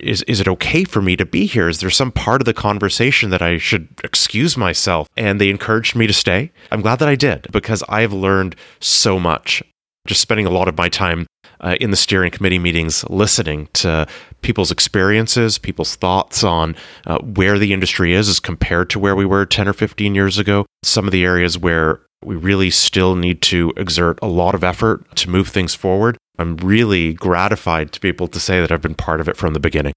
is 0.00 0.22
is 0.22 0.40
it 0.40 0.48
okay 0.48 0.84
for 0.84 1.00
me 1.02 1.14
to 1.16 1.26
be 1.26 1.46
here? 1.46 1.68
Is 1.68 1.80
there 1.80 1.90
some 1.90 2.10
part 2.10 2.40
of 2.40 2.46
the 2.46 2.54
conversation 2.54 3.30
that 3.30 3.42
I 3.42 3.58
should 3.58 3.88
excuse 4.02 4.56
myself? 4.56 5.08
And 5.16 5.40
they 5.40 5.50
encouraged 5.50 5.94
me 5.94 6.06
to 6.06 6.12
stay. 6.12 6.52
I'm 6.70 6.82
glad 6.82 6.98
that 6.98 7.08
I 7.08 7.14
did 7.14 7.46
because 7.52 7.84
I 7.88 8.00
have 8.00 8.12
learned 8.12 8.56
so 8.80 9.20
much. 9.20 9.62
Just 10.06 10.20
spending 10.20 10.46
a 10.46 10.50
lot 10.50 10.68
of 10.68 10.76
my 10.76 10.88
time 10.88 11.26
uh, 11.64 11.76
in 11.80 11.90
the 11.90 11.96
steering 11.96 12.30
committee 12.30 12.58
meetings 12.58 13.02
listening 13.10 13.68
to 13.72 14.06
people's 14.42 14.70
experiences, 14.70 15.58
people's 15.58 15.96
thoughts 15.96 16.44
on 16.44 16.76
uh, 17.06 17.18
where 17.18 17.58
the 17.58 17.72
industry 17.72 18.12
is 18.12 18.28
as 18.28 18.38
compared 18.38 18.90
to 18.90 18.98
where 18.98 19.16
we 19.16 19.24
were 19.24 19.46
10 19.46 19.66
or 19.66 19.72
15 19.72 20.14
years 20.14 20.38
ago, 20.38 20.66
some 20.82 21.06
of 21.06 21.12
the 21.12 21.24
areas 21.24 21.58
where 21.58 22.00
we 22.22 22.36
really 22.36 22.70
still 22.70 23.16
need 23.16 23.42
to 23.42 23.72
exert 23.76 24.18
a 24.22 24.26
lot 24.26 24.54
of 24.54 24.62
effort 24.62 25.16
to 25.16 25.28
move 25.28 25.48
things 25.48 25.74
forward. 25.74 26.16
I'm 26.38 26.56
really 26.58 27.14
gratified 27.14 27.92
to 27.92 28.00
be 28.00 28.08
able 28.08 28.28
to 28.28 28.40
say 28.40 28.60
that 28.60 28.70
I've 28.70 28.82
been 28.82 28.94
part 28.94 29.20
of 29.20 29.28
it 29.28 29.36
from 29.36 29.54
the 29.54 29.60
beginning. 29.60 29.92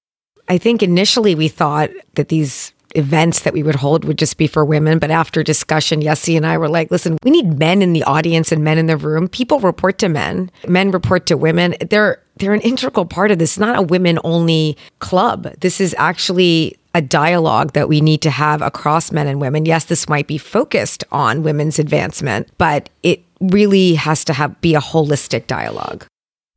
I 0.48 0.58
think 0.58 0.82
initially 0.82 1.36
we 1.36 1.50
thought 1.50 1.90
that 2.16 2.30
these 2.30 2.74
events 2.96 3.42
that 3.42 3.54
we 3.54 3.64
would 3.64 3.76
hold 3.76 4.06
would 4.06 4.18
just 4.18 4.38
be 4.38 4.48
for 4.48 4.64
women. 4.64 5.00
But 5.00 5.12
after 5.12 5.44
discussion, 5.44 6.02
Yessi 6.02 6.36
and 6.38 6.46
I 6.46 6.58
were 6.58 6.70
like, 6.70 6.92
listen, 6.92 7.18
we 7.24 7.32
need 7.32 7.60
men 7.60 7.82
in 7.82 7.94
the 7.94 8.04
audience 8.04 8.52
and 8.52 8.64
men 8.64 8.78
in 8.78 8.88
the 8.88 8.98
room. 8.98 9.28
People 9.28 9.60
report 9.60 9.98
to 10.00 10.10
men, 10.10 10.50
men 10.68 10.92
report 10.92 11.26
to 11.28 11.38
women. 11.38 11.76
They're 11.90 12.22
they're 12.38 12.54
an 12.54 12.62
integral 12.62 13.06
part 13.06 13.32
of 13.32 13.40
this. 13.40 13.54
It's 13.54 13.60
not 13.60 13.80
a 13.80 13.82
women 13.82 14.20
only 14.24 14.78
club. 15.00 15.52
This 15.60 15.82
is 15.82 15.96
actually 15.98 16.78
a 16.94 17.02
dialogue 17.02 17.74
that 17.74 17.90
we 17.90 18.00
need 18.00 18.22
to 18.22 18.30
have 18.30 18.62
across 18.62 19.12
men 19.12 19.28
and 19.28 19.42
women. 19.42 19.66
Yes, 19.66 19.86
this 19.86 20.08
might 20.08 20.28
be 20.28 20.38
focused 20.38 21.04
on 21.12 21.42
women's 21.42 21.80
advancement, 21.80 22.48
but 22.60 22.90
it 23.02 23.24
really 23.42 23.96
has 23.96 24.24
to 24.26 24.34
have 24.34 24.60
be 24.62 24.76
a 24.76 24.80
holistic 24.80 25.48
dialogue 25.48 26.06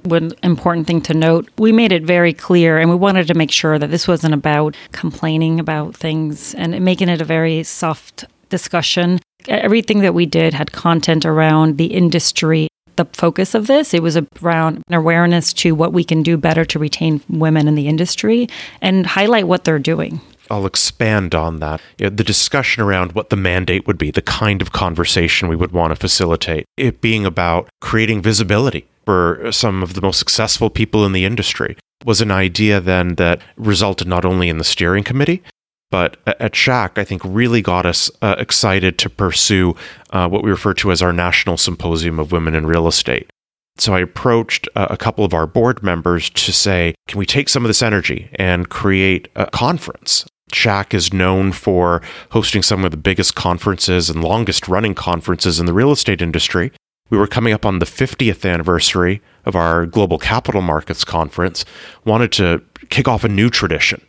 one 0.04 0.32
important 0.42 0.86
thing 0.86 1.00
to 1.02 1.14
note 1.14 1.48
we 1.58 1.72
made 1.72 1.92
it 1.92 2.02
very 2.02 2.32
clear 2.32 2.78
and 2.78 2.90
we 2.90 2.96
wanted 2.96 3.26
to 3.28 3.34
make 3.34 3.50
sure 3.50 3.78
that 3.78 3.90
this 3.90 4.08
wasn't 4.08 4.34
about 4.34 4.76
complaining 4.92 5.60
about 5.60 5.96
things 5.96 6.54
and 6.54 6.78
making 6.84 7.08
it 7.08 7.20
a 7.20 7.24
very 7.24 7.62
soft 7.62 8.24
discussion. 8.48 9.20
Everything 9.48 10.00
that 10.00 10.14
we 10.14 10.26
did 10.26 10.54
had 10.54 10.72
content 10.72 11.24
around 11.24 11.78
the 11.78 11.86
industry 11.86 12.68
the 12.96 13.06
focus 13.14 13.54
of 13.54 13.66
this. 13.66 13.94
It 13.94 14.02
was 14.02 14.18
around 14.42 14.82
awareness 14.90 15.54
to 15.54 15.74
what 15.74 15.92
we 15.92 16.04
can 16.04 16.22
do 16.22 16.36
better 16.36 16.64
to 16.66 16.78
retain 16.78 17.22
women 17.30 17.66
in 17.66 17.74
the 17.74 17.88
industry 17.88 18.48
and 18.82 19.06
highlight 19.06 19.48
what 19.48 19.64
they're 19.64 19.78
doing. 19.78 20.20
I'll 20.50 20.66
expand 20.66 21.34
on 21.34 21.60
that. 21.60 21.80
You 21.96 22.06
know, 22.06 22.16
the 22.16 22.24
discussion 22.24 22.82
around 22.82 23.12
what 23.12 23.30
the 23.30 23.36
mandate 23.36 23.86
would 23.86 23.96
be, 23.96 24.10
the 24.10 24.20
kind 24.20 24.60
of 24.60 24.72
conversation 24.72 25.48
we 25.48 25.56
would 25.56 25.70
want 25.72 25.92
to 25.92 25.96
facilitate, 25.96 26.66
it 26.76 27.00
being 27.00 27.24
about 27.24 27.68
creating 27.80 28.20
visibility 28.20 28.89
for 29.04 29.50
some 29.52 29.82
of 29.82 29.94
the 29.94 30.00
most 30.00 30.18
successful 30.18 30.70
people 30.70 31.04
in 31.04 31.12
the 31.12 31.24
industry, 31.24 31.76
was 32.04 32.20
an 32.20 32.30
idea 32.30 32.80
then 32.80 33.16
that 33.16 33.40
resulted 33.56 34.08
not 34.08 34.24
only 34.24 34.48
in 34.48 34.58
the 34.58 34.64
steering 34.64 35.04
committee, 35.04 35.42
but 35.90 36.16
at 36.26 36.52
Schack, 36.52 36.98
I 36.98 37.04
think 37.04 37.22
really 37.24 37.62
got 37.62 37.84
us 37.84 38.10
uh, 38.22 38.36
excited 38.38 38.96
to 38.98 39.10
pursue 39.10 39.74
uh, 40.10 40.28
what 40.28 40.44
we 40.44 40.50
refer 40.50 40.72
to 40.74 40.92
as 40.92 41.02
our 41.02 41.12
National 41.12 41.56
Symposium 41.56 42.20
of 42.20 42.30
Women 42.30 42.54
in 42.54 42.66
Real 42.66 42.86
Estate. 42.86 43.28
So 43.76 43.94
I 43.94 44.00
approached 44.00 44.68
uh, 44.76 44.86
a 44.90 44.96
couple 44.96 45.24
of 45.24 45.34
our 45.34 45.46
board 45.46 45.82
members 45.82 46.30
to 46.30 46.52
say, 46.52 46.94
can 47.08 47.18
we 47.18 47.26
take 47.26 47.48
some 47.48 47.64
of 47.64 47.68
this 47.68 47.82
energy 47.82 48.30
and 48.34 48.68
create 48.68 49.28
a 49.34 49.46
conference? 49.46 50.26
Schack 50.52 50.94
is 50.94 51.12
known 51.12 51.52
for 51.52 52.02
hosting 52.30 52.62
some 52.62 52.84
of 52.84 52.90
the 52.90 52.96
biggest 52.96 53.34
conferences 53.34 54.10
and 54.10 54.22
longest 54.22 54.68
running 54.68 54.94
conferences 54.94 55.58
in 55.58 55.66
the 55.66 55.72
real 55.72 55.92
estate 55.92 56.20
industry. 56.20 56.72
We 57.10 57.18
were 57.18 57.26
coming 57.26 57.52
up 57.52 57.66
on 57.66 57.80
the 57.80 57.86
50th 57.86 58.48
anniversary 58.48 59.20
of 59.44 59.54
our 59.54 59.84
Global 59.84 60.18
Capital 60.18 60.62
Markets 60.62 61.04
Conference, 61.04 61.64
wanted 62.04 62.32
to 62.32 62.62
kick 62.88 63.08
off 63.08 63.24
a 63.24 63.28
new 63.28 63.50
tradition 63.50 64.00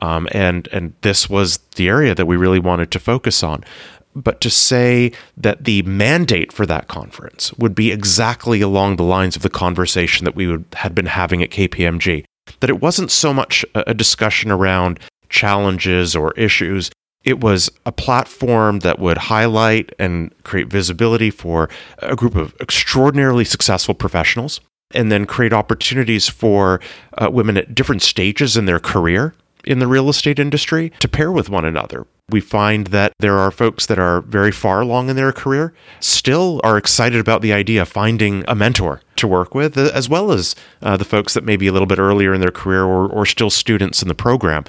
um, 0.00 0.28
and 0.32 0.68
and 0.72 0.94
this 1.02 1.28
was 1.28 1.58
the 1.76 1.88
area 1.88 2.14
that 2.14 2.26
we 2.26 2.36
really 2.36 2.58
wanted 2.58 2.90
to 2.92 2.98
focus 2.98 3.42
on. 3.42 3.64
But 4.14 4.40
to 4.42 4.50
say 4.50 5.12
that 5.36 5.64
the 5.64 5.82
mandate 5.82 6.52
for 6.52 6.64
that 6.66 6.88
conference 6.88 7.52
would 7.54 7.74
be 7.74 7.92
exactly 7.92 8.62
along 8.62 8.96
the 8.96 9.02
lines 9.02 9.36
of 9.36 9.42
the 9.42 9.50
conversation 9.50 10.24
that 10.24 10.34
we 10.34 10.46
would, 10.46 10.64
had 10.74 10.94
been 10.94 11.06
having 11.06 11.42
at 11.42 11.50
KPMG, 11.50 12.24
that 12.60 12.70
it 12.70 12.80
wasn't 12.80 13.10
so 13.10 13.34
much 13.34 13.62
a 13.74 13.92
discussion 13.92 14.50
around 14.50 15.00
challenges 15.28 16.16
or 16.16 16.32
issues. 16.32 16.90
It 17.26 17.40
was 17.40 17.68
a 17.84 17.90
platform 17.92 18.78
that 18.78 19.00
would 19.00 19.18
highlight 19.18 19.92
and 19.98 20.32
create 20.44 20.68
visibility 20.68 21.30
for 21.30 21.68
a 21.98 22.14
group 22.14 22.36
of 22.36 22.54
extraordinarily 22.60 23.44
successful 23.44 23.94
professionals 23.94 24.60
and 24.92 25.10
then 25.10 25.26
create 25.26 25.52
opportunities 25.52 26.28
for 26.28 26.80
uh, 27.18 27.28
women 27.28 27.56
at 27.56 27.74
different 27.74 28.02
stages 28.02 28.56
in 28.56 28.66
their 28.66 28.78
career 28.78 29.34
in 29.64 29.80
the 29.80 29.88
real 29.88 30.08
estate 30.08 30.38
industry 30.38 30.92
to 31.00 31.08
pair 31.08 31.32
with 31.32 31.50
one 31.50 31.64
another. 31.64 32.06
We 32.30 32.40
find 32.40 32.88
that 32.88 33.12
there 33.18 33.38
are 33.38 33.50
folks 33.50 33.86
that 33.86 33.98
are 33.98 34.20
very 34.20 34.52
far 34.52 34.80
along 34.80 35.10
in 35.10 35.16
their 35.16 35.32
career, 35.32 35.74
still 36.00 36.60
are 36.62 36.76
excited 36.76 37.20
about 37.20 37.42
the 37.42 37.52
idea 37.52 37.82
of 37.82 37.88
finding 37.88 38.44
a 38.46 38.54
mentor 38.54 39.00
to 39.16 39.28
work 39.28 39.54
with, 39.54 39.76
as 39.76 40.08
well 40.08 40.30
as 40.30 40.54
uh, 40.82 40.96
the 40.96 41.04
folks 41.04 41.34
that 41.34 41.44
may 41.44 41.56
be 41.56 41.66
a 41.66 41.72
little 41.72 41.86
bit 41.86 41.98
earlier 41.98 42.32
in 42.32 42.40
their 42.40 42.50
career 42.50 42.84
or, 42.84 43.08
or 43.08 43.26
still 43.26 43.50
students 43.50 44.02
in 44.02 44.08
the 44.08 44.14
program. 44.14 44.64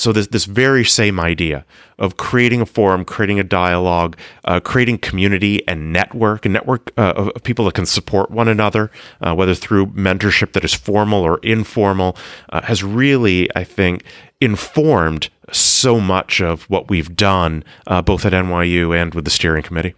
So 0.00 0.14
this 0.14 0.28
this 0.28 0.46
very 0.46 0.82
same 0.82 1.20
idea 1.20 1.66
of 1.98 2.16
creating 2.16 2.62
a 2.62 2.66
forum, 2.66 3.04
creating 3.04 3.38
a 3.38 3.44
dialogue, 3.44 4.16
uh, 4.46 4.58
creating 4.58 4.96
community 4.96 5.60
and 5.68 5.92
network, 5.92 6.46
a 6.46 6.48
network 6.48 6.90
uh, 6.96 7.12
of 7.34 7.42
people 7.42 7.66
that 7.66 7.74
can 7.74 7.84
support 7.84 8.30
one 8.30 8.48
another, 8.48 8.90
uh, 9.20 9.34
whether 9.34 9.54
through 9.54 9.88
mentorship 9.88 10.54
that 10.54 10.64
is 10.64 10.72
formal 10.72 11.20
or 11.20 11.38
informal, 11.42 12.16
uh, 12.48 12.62
has 12.62 12.82
really, 12.82 13.54
I 13.54 13.62
think, 13.62 14.04
informed 14.40 15.28
so 15.52 16.00
much 16.00 16.40
of 16.40 16.62
what 16.70 16.88
we've 16.88 17.14
done, 17.14 17.62
uh, 17.86 18.00
both 18.00 18.24
at 18.24 18.32
NYU 18.32 18.96
and 18.96 19.14
with 19.14 19.26
the 19.26 19.30
steering 19.30 19.62
committee. 19.62 19.94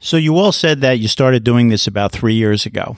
So 0.00 0.16
you 0.16 0.38
all 0.38 0.52
said 0.52 0.80
that 0.80 1.00
you 1.00 1.08
started 1.08 1.44
doing 1.44 1.68
this 1.68 1.86
about 1.86 2.12
three 2.12 2.34
years 2.34 2.64
ago. 2.64 2.96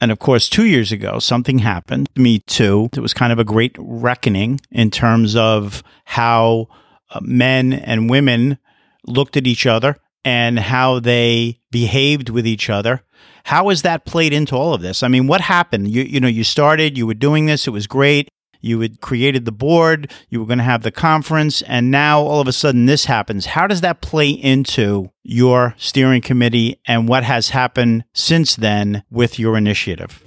And 0.00 0.10
of 0.10 0.18
course, 0.18 0.48
two 0.48 0.64
years 0.64 0.92
ago, 0.92 1.18
something 1.18 1.58
happened. 1.58 2.08
Me 2.16 2.38
too. 2.38 2.88
It 2.94 3.00
was 3.00 3.12
kind 3.12 3.32
of 3.32 3.38
a 3.38 3.44
great 3.44 3.76
reckoning 3.78 4.60
in 4.70 4.90
terms 4.90 5.36
of 5.36 5.82
how 6.04 6.68
uh, 7.10 7.20
men 7.22 7.72
and 7.72 8.08
women 8.08 8.58
looked 9.06 9.36
at 9.36 9.46
each 9.46 9.66
other 9.66 9.96
and 10.24 10.58
how 10.58 11.00
they 11.00 11.60
behaved 11.70 12.30
with 12.30 12.46
each 12.46 12.70
other. 12.70 13.02
How 13.44 13.68
has 13.68 13.82
that 13.82 14.04
played 14.04 14.32
into 14.32 14.56
all 14.56 14.74
of 14.74 14.82
this? 14.82 15.02
I 15.02 15.08
mean, 15.08 15.26
what 15.26 15.40
happened? 15.40 15.88
You, 15.88 16.02
you 16.02 16.20
know, 16.20 16.28
you 16.28 16.44
started, 16.44 16.96
you 16.96 17.06
were 17.06 17.14
doing 17.14 17.46
this, 17.46 17.66
it 17.66 17.70
was 17.70 17.86
great 17.86 18.28
you 18.60 18.80
had 18.80 19.00
created 19.00 19.44
the 19.44 19.52
board, 19.52 20.10
you 20.28 20.40
were 20.40 20.46
going 20.46 20.58
to 20.58 20.64
have 20.64 20.82
the 20.82 20.90
conference, 20.90 21.62
and 21.62 21.90
now 21.90 22.20
all 22.20 22.40
of 22.40 22.48
a 22.48 22.52
sudden 22.52 22.86
this 22.86 23.04
happens. 23.04 23.46
How 23.46 23.66
does 23.66 23.80
that 23.80 24.00
play 24.00 24.28
into 24.28 25.10
your 25.22 25.74
steering 25.78 26.22
committee 26.22 26.80
and 26.86 27.08
what 27.08 27.24
has 27.24 27.50
happened 27.50 28.04
since 28.12 28.56
then 28.56 29.02
with 29.10 29.38
your 29.38 29.56
initiative? 29.56 30.22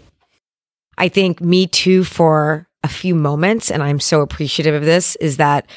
I 0.98 1.10
think 1.10 1.42
me 1.42 1.68
too 1.68 2.04
for 2.04 2.68
a 2.84 2.88
few 2.88 3.16
moments, 3.16 3.72
and 3.72 3.82
I'm 3.82 4.00
so 4.00 4.22
appreciative 4.22 4.76
of 4.76 4.86
this, 4.86 5.16
is 5.18 5.38
that 5.38 5.68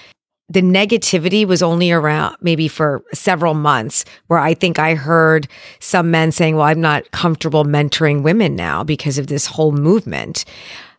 the 0.48 0.62
negativity 0.62 1.44
was 1.44 1.62
only 1.62 1.90
around 1.90 2.36
maybe 2.40 2.68
for 2.68 3.02
several 3.12 3.54
months 3.54 4.04
where 4.28 4.38
I 4.38 4.54
think 4.54 4.78
I 4.78 4.94
heard 4.94 5.48
some 5.80 6.10
men 6.10 6.30
saying, 6.30 6.54
well, 6.54 6.66
I'm 6.66 6.80
not 6.80 7.10
comfortable 7.10 7.64
mentoring 7.64 8.22
women 8.22 8.54
now 8.54 8.84
because 8.84 9.18
of 9.18 9.26
this 9.26 9.46
whole 9.46 9.72
movement. 9.72 10.44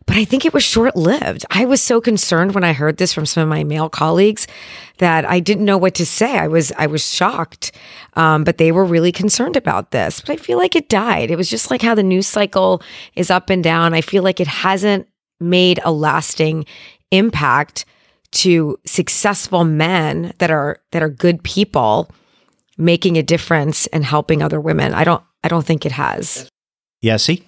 But 0.08 0.16
I 0.16 0.24
think 0.24 0.46
it 0.46 0.54
was 0.54 0.64
short 0.64 0.96
lived. 0.96 1.44
I 1.50 1.66
was 1.66 1.82
so 1.82 2.00
concerned 2.00 2.54
when 2.54 2.64
I 2.64 2.72
heard 2.72 2.96
this 2.96 3.12
from 3.12 3.26
some 3.26 3.42
of 3.42 3.48
my 3.50 3.62
male 3.62 3.90
colleagues 3.90 4.46
that 4.96 5.26
I 5.26 5.38
didn't 5.38 5.66
know 5.66 5.76
what 5.76 5.94
to 5.96 6.06
say. 6.06 6.38
I 6.38 6.48
was 6.48 6.72
I 6.78 6.86
was 6.86 7.06
shocked, 7.06 7.72
um, 8.14 8.42
but 8.42 8.56
they 8.56 8.72
were 8.72 8.86
really 8.86 9.12
concerned 9.12 9.54
about 9.54 9.90
this. 9.90 10.22
But 10.22 10.32
I 10.32 10.36
feel 10.36 10.56
like 10.56 10.74
it 10.74 10.88
died. 10.88 11.30
It 11.30 11.36
was 11.36 11.50
just 11.50 11.70
like 11.70 11.82
how 11.82 11.94
the 11.94 12.02
news 12.02 12.26
cycle 12.26 12.82
is 13.16 13.30
up 13.30 13.50
and 13.50 13.62
down. 13.62 13.92
I 13.92 14.00
feel 14.00 14.22
like 14.22 14.40
it 14.40 14.46
hasn't 14.46 15.06
made 15.40 15.78
a 15.84 15.92
lasting 15.92 16.64
impact 17.10 17.84
to 18.30 18.78
successful 18.86 19.64
men 19.64 20.32
that 20.38 20.50
are 20.50 20.80
that 20.92 21.02
are 21.02 21.10
good 21.10 21.42
people 21.42 22.10
making 22.78 23.18
a 23.18 23.22
difference 23.22 23.86
and 23.88 24.06
helping 24.06 24.42
other 24.42 24.58
women. 24.60 24.94
I 24.94 25.04
don't 25.04 25.22
I 25.44 25.48
don't 25.48 25.66
think 25.66 25.84
it 25.84 25.92
has. 25.92 26.48
Yessi? 27.04 27.42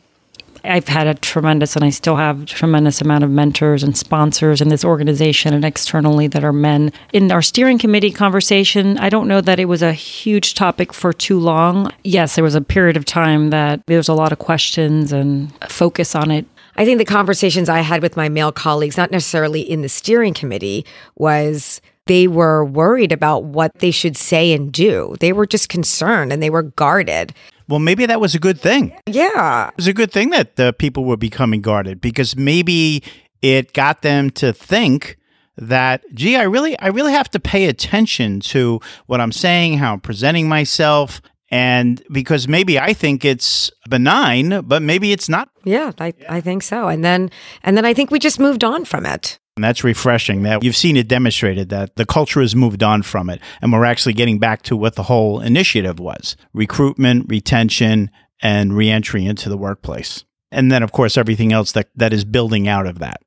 I've 0.64 0.88
had 0.88 1.06
a 1.06 1.14
tremendous, 1.14 1.76
and 1.76 1.84
I 1.84 1.90
still 1.90 2.16
have 2.16 2.46
tremendous 2.46 3.00
amount 3.00 3.24
of 3.24 3.30
mentors 3.30 3.82
and 3.82 3.96
sponsors 3.96 4.60
in 4.60 4.68
this 4.68 4.84
organization 4.84 5.54
and 5.54 5.64
externally 5.64 6.26
that 6.28 6.44
are 6.44 6.52
men. 6.52 6.92
In 7.12 7.30
our 7.32 7.42
steering 7.42 7.78
committee 7.78 8.10
conversation, 8.10 8.98
I 8.98 9.08
don't 9.08 9.28
know 9.28 9.40
that 9.40 9.58
it 9.58 9.66
was 9.66 9.82
a 9.82 9.92
huge 9.92 10.54
topic 10.54 10.92
for 10.92 11.12
too 11.12 11.38
long. 11.38 11.92
Yes, 12.04 12.34
there 12.34 12.44
was 12.44 12.54
a 12.54 12.60
period 12.60 12.96
of 12.96 13.04
time 13.04 13.50
that 13.50 13.86
there 13.86 13.96
was 13.96 14.08
a 14.08 14.14
lot 14.14 14.32
of 14.32 14.38
questions 14.38 15.12
and 15.12 15.52
focus 15.68 16.14
on 16.14 16.30
it. 16.30 16.46
I 16.76 16.84
think 16.84 16.98
the 16.98 17.04
conversations 17.04 17.68
I 17.68 17.80
had 17.80 18.02
with 18.02 18.16
my 18.16 18.28
male 18.28 18.52
colleagues, 18.52 18.96
not 18.96 19.10
necessarily 19.10 19.60
in 19.60 19.82
the 19.82 19.88
steering 19.88 20.34
committee, 20.34 20.86
was 21.16 21.80
they 22.06 22.26
were 22.26 22.64
worried 22.64 23.12
about 23.12 23.44
what 23.44 23.78
they 23.80 23.90
should 23.90 24.16
say 24.16 24.52
and 24.52 24.72
do. 24.72 25.14
They 25.20 25.32
were 25.32 25.46
just 25.46 25.68
concerned 25.68 26.32
and 26.32 26.42
they 26.42 26.50
were 26.50 26.62
guarded. 26.62 27.34
Well, 27.70 27.78
maybe 27.78 28.04
that 28.06 28.20
was 28.20 28.34
a 28.34 28.40
good 28.40 28.60
thing. 28.60 28.92
Yeah. 29.06 29.68
It 29.68 29.76
was 29.76 29.86
a 29.86 29.92
good 29.92 30.10
thing 30.10 30.30
that 30.30 30.56
the 30.56 30.72
people 30.72 31.04
were 31.04 31.16
becoming 31.16 31.62
guarded 31.62 32.00
because 32.00 32.36
maybe 32.36 33.02
it 33.42 33.72
got 33.72 34.02
them 34.02 34.30
to 34.30 34.52
think 34.52 35.16
that 35.56 36.02
gee 36.14 36.36
i 36.36 36.42
really 36.42 36.78
i 36.78 36.86
really 36.86 37.12
have 37.12 37.28
to 37.28 37.38
pay 37.38 37.66
attention 37.66 38.40
to 38.40 38.80
what 39.06 39.20
i'm 39.20 39.32
saying 39.32 39.76
how 39.76 39.92
i'm 39.92 40.00
presenting 40.00 40.48
myself 40.48 41.20
and 41.50 42.02
because 42.12 42.46
maybe 42.46 42.78
I 42.78 42.92
think 42.92 43.24
it's 43.24 43.70
benign, 43.88 44.60
but 44.62 44.82
maybe 44.82 45.12
it's 45.12 45.28
not. 45.28 45.48
Yeah, 45.64 45.92
I, 45.98 46.14
I 46.28 46.40
think 46.40 46.62
so. 46.62 46.88
And 46.88 47.04
then 47.04 47.30
and 47.62 47.76
then 47.76 47.84
I 47.84 47.92
think 47.92 48.10
we 48.10 48.18
just 48.18 48.38
moved 48.38 48.62
on 48.62 48.84
from 48.84 49.04
it. 49.04 49.39
And 49.60 49.64
that's 49.66 49.84
refreshing 49.84 50.44
that 50.44 50.64
you've 50.64 50.74
seen 50.74 50.96
it 50.96 51.06
demonstrated 51.06 51.68
that 51.68 51.96
the 51.96 52.06
culture 52.06 52.40
has 52.40 52.56
moved 52.56 52.82
on 52.82 53.02
from 53.02 53.28
it. 53.28 53.42
And 53.60 53.70
we're 53.70 53.84
actually 53.84 54.14
getting 54.14 54.38
back 54.38 54.62
to 54.62 54.74
what 54.74 54.94
the 54.94 55.02
whole 55.02 55.38
initiative 55.38 56.00
was 56.00 56.34
recruitment, 56.54 57.26
retention, 57.28 58.10
and 58.40 58.74
reentry 58.74 59.26
into 59.26 59.50
the 59.50 59.58
workplace. 59.58 60.24
And 60.50 60.72
then, 60.72 60.82
of 60.82 60.92
course, 60.92 61.18
everything 61.18 61.52
else 61.52 61.72
that, 61.72 61.90
that 61.94 62.14
is 62.14 62.24
building 62.24 62.68
out 62.68 62.86
of 62.86 63.00
that. 63.00 63.20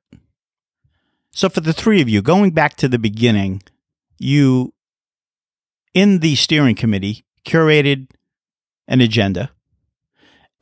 So, 1.30 1.48
for 1.48 1.60
the 1.60 1.72
three 1.72 2.00
of 2.00 2.08
you, 2.08 2.20
going 2.20 2.50
back 2.50 2.74
to 2.78 2.88
the 2.88 2.98
beginning, 2.98 3.62
you, 4.18 4.74
in 5.94 6.18
the 6.18 6.34
steering 6.34 6.74
committee, 6.74 7.24
curated 7.46 8.10
an 8.88 9.00
agenda. 9.00 9.52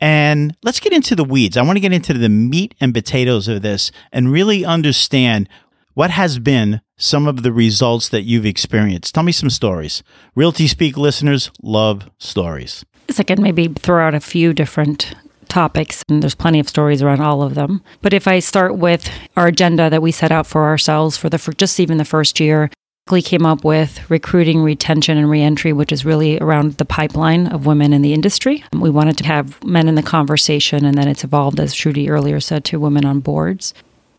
And 0.03 0.57
let's 0.63 0.81
get 0.81 0.91
into 0.91 1.15
the 1.15 1.23
weeds. 1.23 1.55
I 1.55 1.61
want 1.61 1.77
to 1.77 1.81
get 1.81 1.93
into 1.93 2.13
the 2.13 2.27
meat 2.27 2.75
and 2.81 2.93
potatoes 2.93 3.47
of 3.47 3.61
this 3.61 3.89
and 4.11 4.33
really 4.33 4.65
understand 4.65 5.47
what 5.93 6.11
has 6.11 6.39
been 6.39 6.81
some 6.97 7.27
of 7.27 7.43
the 7.43 7.51
results 7.51 8.09
that 8.09 8.23
you've 8.23 8.45
experienced? 8.45 9.13
Tell 9.13 9.23
me 9.23 9.31
some 9.31 9.49
stories. 9.49 10.03
Realty 10.35 10.67
Speak 10.67 10.97
listeners 10.97 11.51
love 11.61 12.09
stories. 12.17 12.85
Yes, 13.09 13.19
I 13.19 13.23
can 13.23 13.41
maybe 13.41 13.67
throw 13.67 14.07
out 14.07 14.15
a 14.15 14.19
few 14.19 14.53
different 14.53 15.13
topics, 15.49 16.03
and 16.09 16.23
there's 16.23 16.35
plenty 16.35 16.59
of 16.59 16.69
stories 16.69 17.01
around 17.01 17.21
all 17.21 17.43
of 17.43 17.55
them. 17.55 17.83
But 18.01 18.13
if 18.13 18.27
I 18.27 18.39
start 18.39 18.77
with 18.77 19.09
our 19.37 19.47
agenda 19.47 19.89
that 19.89 20.01
we 20.01 20.11
set 20.11 20.31
out 20.31 20.47
for 20.47 20.63
ourselves 20.63 21.17
for 21.17 21.29
the 21.29 21.37
for 21.37 21.53
just 21.53 21.79
even 21.79 21.97
the 21.97 22.05
first 22.05 22.39
year, 22.39 22.71
we 23.11 23.21
came 23.21 23.45
up 23.45 23.65
with 23.65 24.09
recruiting, 24.09 24.63
retention, 24.63 25.17
and 25.17 25.29
reentry, 25.29 25.73
which 25.73 25.91
is 25.91 26.05
really 26.05 26.39
around 26.39 26.77
the 26.77 26.85
pipeline 26.85 27.47
of 27.47 27.65
women 27.65 27.91
in 27.91 28.01
the 28.01 28.13
industry. 28.13 28.63
We 28.73 28.89
wanted 28.89 29.17
to 29.17 29.25
have 29.25 29.61
men 29.63 29.89
in 29.89 29.95
the 29.95 30.01
conversation, 30.01 30.85
and 30.85 30.97
then 30.97 31.09
it's 31.09 31.25
evolved, 31.25 31.59
as 31.59 31.73
Shruti 31.73 32.09
earlier 32.09 32.39
said, 32.39 32.63
to 32.65 32.79
women 32.79 33.05
on 33.05 33.19
boards. 33.19 33.73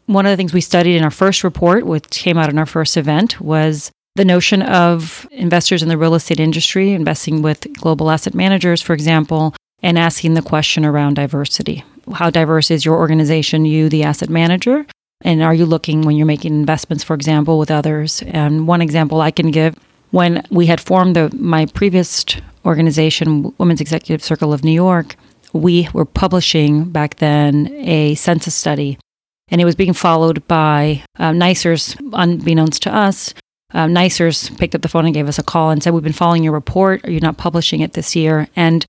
One 0.07 0.27
of 0.27 0.31
the 0.31 0.37
things 0.37 0.53
we 0.53 0.61
studied 0.61 0.97
in 0.97 1.05
our 1.05 1.11
first 1.11 1.45
report, 1.45 1.87
which 1.87 2.11
came 2.11 2.37
out 2.37 2.51
in 2.51 2.59
our 2.59 2.67
first 2.67 2.97
event, 2.97 3.41
was 3.41 3.91
the 4.17 4.25
notion 4.25 4.63
of 4.63 5.27
investors 5.33 5.83
in 5.83 5.89
the 5.89 5.99
real 5.99 6.15
estate 6.15 6.41
industry, 6.41 6.93
investing 6.93 7.43
with 7.43 7.73
global 7.75 8.11
asset 8.11 8.35
managers, 8.35 8.81
for 8.81 8.93
example, 8.93 9.55
and 9.83 9.99
asking 9.99 10.35
the 10.35 10.43
question 10.43 10.85
around 10.85 11.15
diversity. 11.15 11.85
How 12.13 12.31
diverse 12.31 12.71
is 12.71 12.85
your 12.85 12.97
organization, 12.97 13.65
you, 13.65 13.89
the 13.89 14.03
asset 14.03 14.29
manager? 14.29 14.87
And 15.23 15.43
are 15.43 15.55
you 15.55 15.65
looking 15.65 16.03
when 16.03 16.17
you're 16.17 16.27
making 16.27 16.53
investments, 16.53 17.03
for 17.03 17.15
example, 17.15 17.59
with 17.59 17.71
others? 17.71 18.23
And 18.27 18.69
one 18.69 18.83
example 18.83 19.21
I 19.21 19.31
can 19.31 19.51
give 19.51 19.75
when 20.11 20.47
we 20.51 20.67
had 20.67 20.81
formed 20.81 21.17
the, 21.17 21.35
my 21.35 21.67
previous 21.67 22.25
organization, 22.65 23.53
Women's 23.59 23.81
Executive 23.81 24.23
Circle 24.23 24.53
of 24.53 24.63
New 24.63 24.73
York, 24.73 25.17
we 25.53 25.89
were 25.93 26.05
publishing 26.05 26.85
back 26.85 27.17
then 27.17 27.69
a 27.81 28.15
census 28.15 28.55
study, 28.55 28.99
and 29.49 29.61
it 29.61 29.65
was 29.65 29.75
being 29.75 29.93
followed 29.93 30.47
by 30.49 31.03
uh, 31.19 31.31
NYCERS, 31.31 32.11
unbeknownst 32.13 32.83
to 32.83 32.95
us. 32.95 33.35
Uh, 33.73 33.87
NYCERS 33.87 34.59
picked 34.59 34.75
up 34.75 34.83
the 34.83 34.89
phone 34.89 35.05
and 35.05 35.15
gave 35.15 35.29
us 35.29 35.39
a 35.39 35.43
call 35.43 35.71
and 35.71 35.83
said, 35.83 35.93
We've 35.93 36.03
been 36.03 36.13
following 36.13 36.45
your 36.45 36.53
report. 36.53 37.05
Are 37.07 37.11
you 37.11 37.21
not 37.21 37.37
publishing 37.37 37.81
it 37.81 37.95
this 37.95 38.15
year? 38.15 38.49
And 38.57 38.85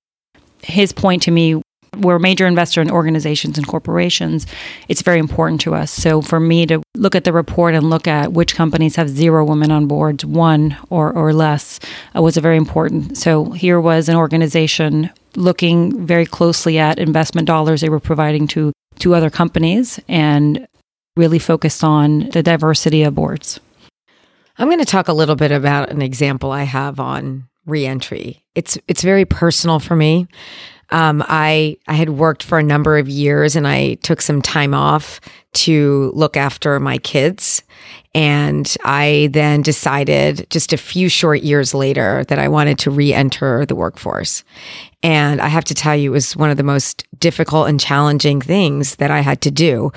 his 0.62 0.92
point 0.92 1.24
to 1.24 1.32
me 1.32 1.62
we're 1.98 2.16
a 2.16 2.20
major 2.20 2.46
investor 2.46 2.82
in 2.82 2.92
organizations 2.92 3.58
and 3.58 3.68
corporations. 3.68 4.46
It's 4.88 5.02
very 5.02 5.20
important 5.20 5.62
to 5.62 5.76
us. 5.76 5.92
So 5.92 6.22
for 6.22 6.40
me 6.40 6.66
to 6.68 6.82
look 6.96 7.16
at 7.16 7.24
the 7.24 7.34
report 7.34 7.76
and 7.76 7.90
look 7.90 8.08
at 8.08 8.34
which 8.34 8.56
companies 8.56 8.96
have 8.96 9.10
zero 9.10 9.46
women 9.46 9.72
on 9.72 9.88
boards, 9.88 10.26
one 10.26 10.78
or, 10.90 11.12
or 11.14 11.34
less, 11.34 11.80
uh, 12.16 12.22
was 12.22 12.38
a 12.38 12.42
very 12.42 12.58
important. 12.58 13.18
So 13.18 13.52
here 13.52 13.80
was 13.80 14.10
an 14.10 14.16
organization 14.16 15.10
looking 15.36 16.06
very 16.06 16.26
closely 16.26 16.80
at 16.80 17.00
investment 17.00 17.48
dollars 17.48 17.82
they 17.82 17.90
were 17.90 18.00
providing 18.00 18.48
to 18.48 18.72
to 19.00 19.16
other 19.16 19.30
companies 19.30 20.00
and 20.08 20.68
really 21.16 21.40
focused 21.40 21.84
on 21.84 22.30
the 22.30 22.44
diversity 22.44 23.04
of 23.04 23.16
boards. 23.16 23.60
I'm 24.58 24.68
going 24.68 24.80
to 24.80 24.86
talk 24.86 25.08
a 25.08 25.14
little 25.14 25.36
bit 25.36 25.52
about 25.52 25.90
an 25.90 26.02
example 26.02 26.52
I 26.52 26.64
have 26.64 27.00
on 27.00 27.48
reentry. 27.66 28.44
It's 28.54 28.78
it's 28.88 29.02
very 29.02 29.26
personal 29.26 29.80
for 29.80 29.96
me. 29.96 30.28
Um, 30.92 31.24
I 31.28 31.78
I 31.88 31.94
had 31.94 32.12
worked 32.12 32.44
for 32.44 32.60
a 32.60 32.64
number 32.64 32.98
of 32.98 33.10
years, 33.10 33.56
and 33.56 33.68
I 33.68 33.96
took 33.96 34.22
some 34.22 34.42
time 34.42 34.74
off 34.74 35.20
to 35.54 36.12
look 36.14 36.38
after 36.38 36.80
my 36.80 36.98
kids. 37.00 37.64
And 38.14 38.74
I 38.86 39.30
then 39.34 39.62
decided 39.62 40.48
just 40.50 40.72
a 40.72 40.78
few 40.78 41.10
short 41.10 41.42
years 41.42 41.74
later 41.74 42.24
that 42.30 42.40
I 42.40 42.48
wanted 42.48 42.80
to 42.80 42.92
re 42.92 43.14
enter 43.14 43.66
the 43.66 43.76
workforce. 43.76 44.44
And 45.06 45.40
I 45.40 45.50
have 45.50 45.66
to 45.66 45.76
tell 45.76 45.96
you, 45.96 46.10
it 46.10 46.14
was 46.14 46.36
one 46.36 46.50
of 46.50 46.58
the 46.58 46.64
most 46.64 47.06
difficult 47.20 47.70
and 47.70 47.80
challenging 47.80 48.42
things 48.42 48.96
that 48.96 49.12
I 49.12 49.20
had 49.20 49.40
to 49.42 49.52
do. 49.52 49.92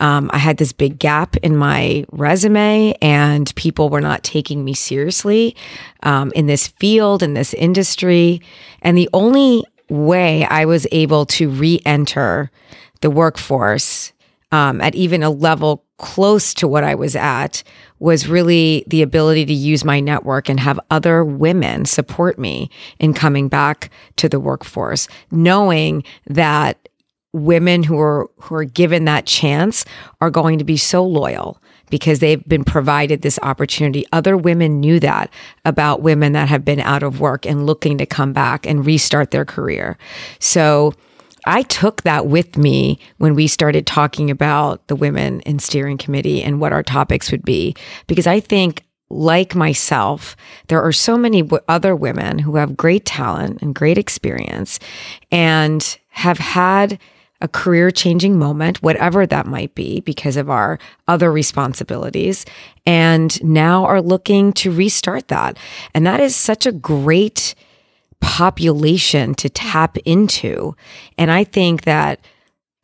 Um, 0.00 0.30
I 0.34 0.36
had 0.36 0.58
this 0.58 0.74
big 0.74 0.98
gap 0.98 1.34
in 1.38 1.56
my 1.56 2.04
resume, 2.12 2.94
and 3.00 3.54
people 3.56 3.88
were 3.88 4.02
not 4.02 4.22
taking 4.22 4.62
me 4.62 4.74
seriously 4.74 5.56
um, 6.02 6.30
in 6.34 6.44
this 6.44 6.66
field, 6.66 7.22
in 7.22 7.32
this 7.32 7.54
industry. 7.54 8.42
And 8.82 8.98
the 8.98 9.08
only 9.14 9.64
way 9.88 10.44
I 10.44 10.66
was 10.66 10.86
able 10.92 11.24
to 11.24 11.48
re 11.48 11.80
enter 11.86 12.50
the 13.00 13.08
workforce 13.08 14.12
um, 14.52 14.82
at 14.82 14.94
even 14.94 15.22
a 15.22 15.30
level 15.30 15.86
close 16.00 16.54
to 16.54 16.66
what 16.66 16.82
I 16.82 16.94
was 16.94 17.14
at 17.14 17.62
was 17.98 18.26
really 18.26 18.84
the 18.86 19.02
ability 19.02 19.44
to 19.46 19.52
use 19.52 19.84
my 19.84 20.00
network 20.00 20.48
and 20.48 20.58
have 20.58 20.80
other 20.90 21.24
women 21.24 21.84
support 21.84 22.38
me 22.38 22.70
in 22.98 23.12
coming 23.12 23.48
back 23.48 23.90
to 24.16 24.28
the 24.28 24.40
workforce, 24.40 25.06
knowing 25.30 26.02
that 26.26 26.88
women 27.32 27.82
who 27.82 27.98
are 27.98 28.28
who 28.40 28.54
are 28.54 28.64
given 28.64 29.04
that 29.04 29.26
chance 29.26 29.84
are 30.20 30.30
going 30.30 30.58
to 30.58 30.64
be 30.64 30.76
so 30.76 31.04
loyal 31.04 31.62
because 31.90 32.20
they've 32.20 32.44
been 32.48 32.64
provided 32.64 33.22
this 33.22 33.38
opportunity. 33.42 34.04
Other 34.12 34.36
women 34.36 34.80
knew 34.80 34.98
that 35.00 35.30
about 35.64 36.02
women 36.02 36.32
that 36.32 36.48
have 36.48 36.64
been 36.64 36.80
out 36.80 37.02
of 37.02 37.20
work 37.20 37.44
and 37.44 37.66
looking 37.66 37.98
to 37.98 38.06
come 38.06 38.32
back 38.32 38.66
and 38.66 38.86
restart 38.86 39.30
their 39.32 39.44
career. 39.44 39.98
So 40.38 40.94
I 41.46 41.62
took 41.62 42.02
that 42.02 42.26
with 42.26 42.56
me 42.56 42.98
when 43.18 43.34
we 43.34 43.46
started 43.46 43.86
talking 43.86 44.30
about 44.30 44.86
the 44.88 44.96
women 44.96 45.40
in 45.40 45.58
steering 45.58 45.98
committee 45.98 46.42
and 46.42 46.60
what 46.60 46.72
our 46.72 46.82
topics 46.82 47.30
would 47.30 47.44
be, 47.44 47.74
because 48.06 48.26
I 48.26 48.40
think 48.40 48.84
like 49.10 49.54
myself, 49.54 50.36
there 50.68 50.82
are 50.82 50.92
so 50.92 51.18
many 51.18 51.42
w- 51.42 51.62
other 51.68 51.96
women 51.96 52.38
who 52.38 52.56
have 52.56 52.76
great 52.76 53.04
talent 53.04 53.60
and 53.60 53.74
great 53.74 53.98
experience 53.98 54.78
and 55.32 55.98
have 56.10 56.38
had 56.38 56.98
a 57.40 57.48
career 57.48 57.90
changing 57.90 58.38
moment, 58.38 58.82
whatever 58.82 59.26
that 59.26 59.46
might 59.46 59.74
be, 59.74 60.00
because 60.00 60.36
of 60.36 60.50
our 60.50 60.78
other 61.08 61.32
responsibilities, 61.32 62.44
and 62.86 63.42
now 63.42 63.84
are 63.84 64.02
looking 64.02 64.52
to 64.52 64.70
restart 64.70 65.28
that. 65.28 65.56
And 65.94 66.06
that 66.06 66.20
is 66.20 66.36
such 66.36 66.66
a 66.66 66.72
great 66.72 67.54
population 68.20 69.34
to 69.34 69.48
tap 69.48 69.96
into. 69.98 70.74
And 71.18 71.30
I 71.30 71.44
think 71.44 71.82
that 71.82 72.20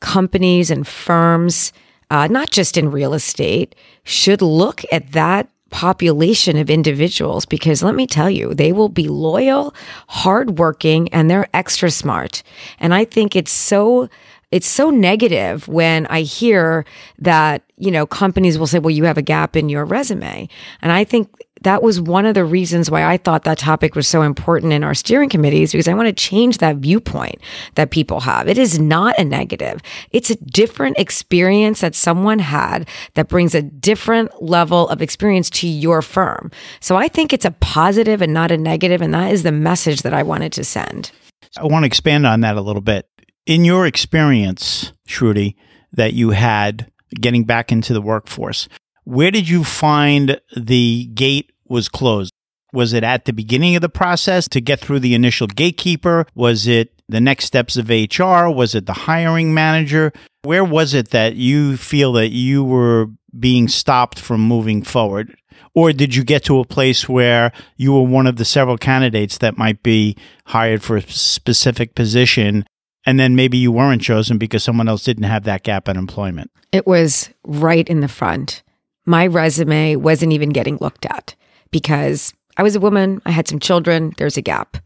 companies 0.01 0.71
and 0.71 0.87
firms, 0.87 1.73
uh, 2.11 2.27
not 2.29 2.51
just 2.51 2.77
in 2.77 2.91
real 2.91 3.15
estate, 3.15 3.75
should 4.05 4.43
look 4.43 4.83
at 4.93 5.13
that 5.13 5.49
population 5.71 6.57
of 6.57 6.71
individuals 6.71 7.45
because 7.45 7.83
let 7.83 7.95
me 7.95 8.07
tell 8.07 8.31
you, 8.31 8.55
they 8.55 8.73
will 8.73 8.89
be 8.89 9.09
loyal, 9.09 9.75
hardworking, 10.09 11.09
and 11.09 11.31
they're 11.31 11.49
extra 11.53 11.91
smart. 11.91 12.43
And 12.79 12.95
I 12.95 13.05
think 13.05 13.35
it's 13.35 13.53
so 13.53 14.09
it's 14.53 14.69
so 14.69 14.91
negative 14.91 15.67
when 15.67 16.07
I 16.07 16.21
hear 16.23 16.85
that, 17.19 17.63
you 17.77 17.91
know, 17.91 18.07
companies 18.07 18.59
will 18.59 18.69
say, 18.69 18.79
well, 18.79 18.93
you 18.93 19.05
have 19.05 19.19
a 19.19 19.23
gap 19.23 19.57
in 19.57 19.69
your 19.69 19.85
resume. 19.85 20.49
And 20.81 20.93
I 20.93 21.03
think 21.03 21.29
that 21.67 21.83
was 21.83 22.01
one 22.01 22.27
of 22.27 22.35
the 22.35 22.45
reasons 22.45 22.91
why 22.91 23.05
I 23.05 23.17
thought 23.17 23.43
that 23.45 23.59
topic 23.59 23.97
was 23.97 24.07
so 24.07 24.23
important 24.23 24.73
in 24.73 24.85
our 24.85 24.95
steering 24.95 25.29
committees 25.29 25.73
because 25.73 25.89
I 25.89 25.95
want 25.95 26.07
to 26.07 26.13
change 26.13 26.59
that 26.59 26.77
viewpoint 26.77 27.41
that 27.75 27.91
people 27.91 28.21
have. 28.21 28.49
It 28.49 28.57
is 28.57 28.79
not 28.79 29.19
a 29.19 29.25
negative. 29.25 29.83
It's 30.13 30.31
a 30.31 30.37
different 30.37 30.97
experience 30.99 31.81
that 31.81 31.97
someone 31.97 32.39
had 32.39 32.89
that 33.15 33.29
brings 33.29 33.55
a 33.55 33.63
different 33.63 34.41
level 34.41 34.89
of 34.89 35.03
experience 35.03 35.51
to 35.51 35.67
your 35.67 36.03
firm. 36.03 36.53
So 36.79 36.97
I 36.97 37.09
think 37.09 37.33
it's 37.33 37.45
a 37.45 37.51
positive 37.51 38.23
and 38.23 38.33
not 38.33 38.53
a 38.53 38.57
negative, 38.57 39.03
And 39.03 39.13
that 39.13 39.33
is 39.33 39.43
the 39.43 39.53
message 39.53 40.03
that 40.03 40.15
I 40.15 40.23
wanted 40.23 40.53
to 40.53 40.65
send. 40.65 41.11
I 41.59 41.65
want 41.65 41.83
to 41.83 41.87
expand 41.87 42.27
on 42.27 42.43
that 42.43 42.57
a 42.57 42.61
little 42.61 42.83
bit 42.83 43.09
in 43.47 43.65
your 43.65 43.87
experience, 43.87 44.93
Shruti, 45.09 45.57
that 45.93 46.13
you 46.13 46.31
had 46.31 46.91
getting 47.21 47.45
back 47.45 47.73
into 47.73 47.93
the 47.93 48.03
workforce, 48.03 48.69
where 49.05 49.31
did 49.31 49.49
you 49.49 49.65
find 49.65 50.41
the 50.57 51.07
gate 51.15 51.53
was 51.69 51.89
closed? 51.89 52.33
Was 52.73 52.93
it 52.93 53.05
at 53.05 53.25
the 53.25 53.33
beginning 53.33 53.77
of 53.77 53.83
the 53.83 53.89
process 53.89 54.49
to 54.49 54.61
get 54.61 54.81
through 54.81 55.01
the 55.01 55.15
initial 55.15 55.47
gatekeeper? 55.47 56.27
Was 56.35 56.67
it 56.67 56.93
the 57.09 57.21
next 57.21 57.47
steps 57.47 57.77
of 57.77 57.89
HR? 57.89 58.49
Was 58.49 58.75
it 58.75 58.87
the 58.87 58.93
hiring 58.93 59.55
manager? 59.55 60.13
Where 60.43 60.65
was 60.65 60.93
it 60.93 61.11
that 61.11 61.37
you 61.37 61.77
feel 61.77 62.13
that 62.15 62.31
you 62.31 62.65
were 62.65 63.07
being 63.39 63.69
stopped 63.69 64.19
from 64.19 64.41
moving 64.41 64.83
forward? 64.83 65.35
Or 65.75 65.93
did 65.93 66.15
you 66.15 66.25
get 66.25 66.45
to 66.45 66.59
a 66.59 66.65
place 66.65 67.09
where 67.09 67.53
you 67.77 67.93
were 67.93 68.03
one 68.03 68.27
of 68.27 68.37
the 68.37 68.45
several 68.45 68.79
candidates 68.79 69.39
that 69.39 69.59
might 69.59 69.83
be 69.83 70.17
hired 70.47 70.83
for 70.83 70.97
a 70.97 71.03
specific 71.03 71.95
position 71.95 72.65
and 73.05 73.21
then 73.21 73.37
maybe 73.37 73.57
you 73.57 73.71
weren't 73.71 74.03
chosen 74.03 74.37
because 74.37 74.65
someone 74.65 74.89
else 74.89 75.05
didn't 75.05 75.25
have 75.25 75.45
that 75.45 75.63
gap 75.63 75.89
in 75.89 75.97
employment? 75.97 76.51
It 76.73 76.87
was 76.87 77.31
right 77.45 77.87
in 77.89 78.01
the 78.01 78.09
front. 78.09 78.63
My 79.05 79.27
resume 79.27 79.97
wasn't 79.97 80.33
even 80.33 80.49
getting 80.49 80.79
looked 80.81 81.07
at 81.07 81.37
because 81.71 82.33
I 82.57 82.63
was 82.63 82.77
a 82.77 82.81
woman, 82.81 83.21
I 83.27 83.31
had 83.31 83.49
some 83.49 83.61
children, 83.61 84.13
there's 84.17 84.37
a 84.37 84.43
gap. 84.43 84.77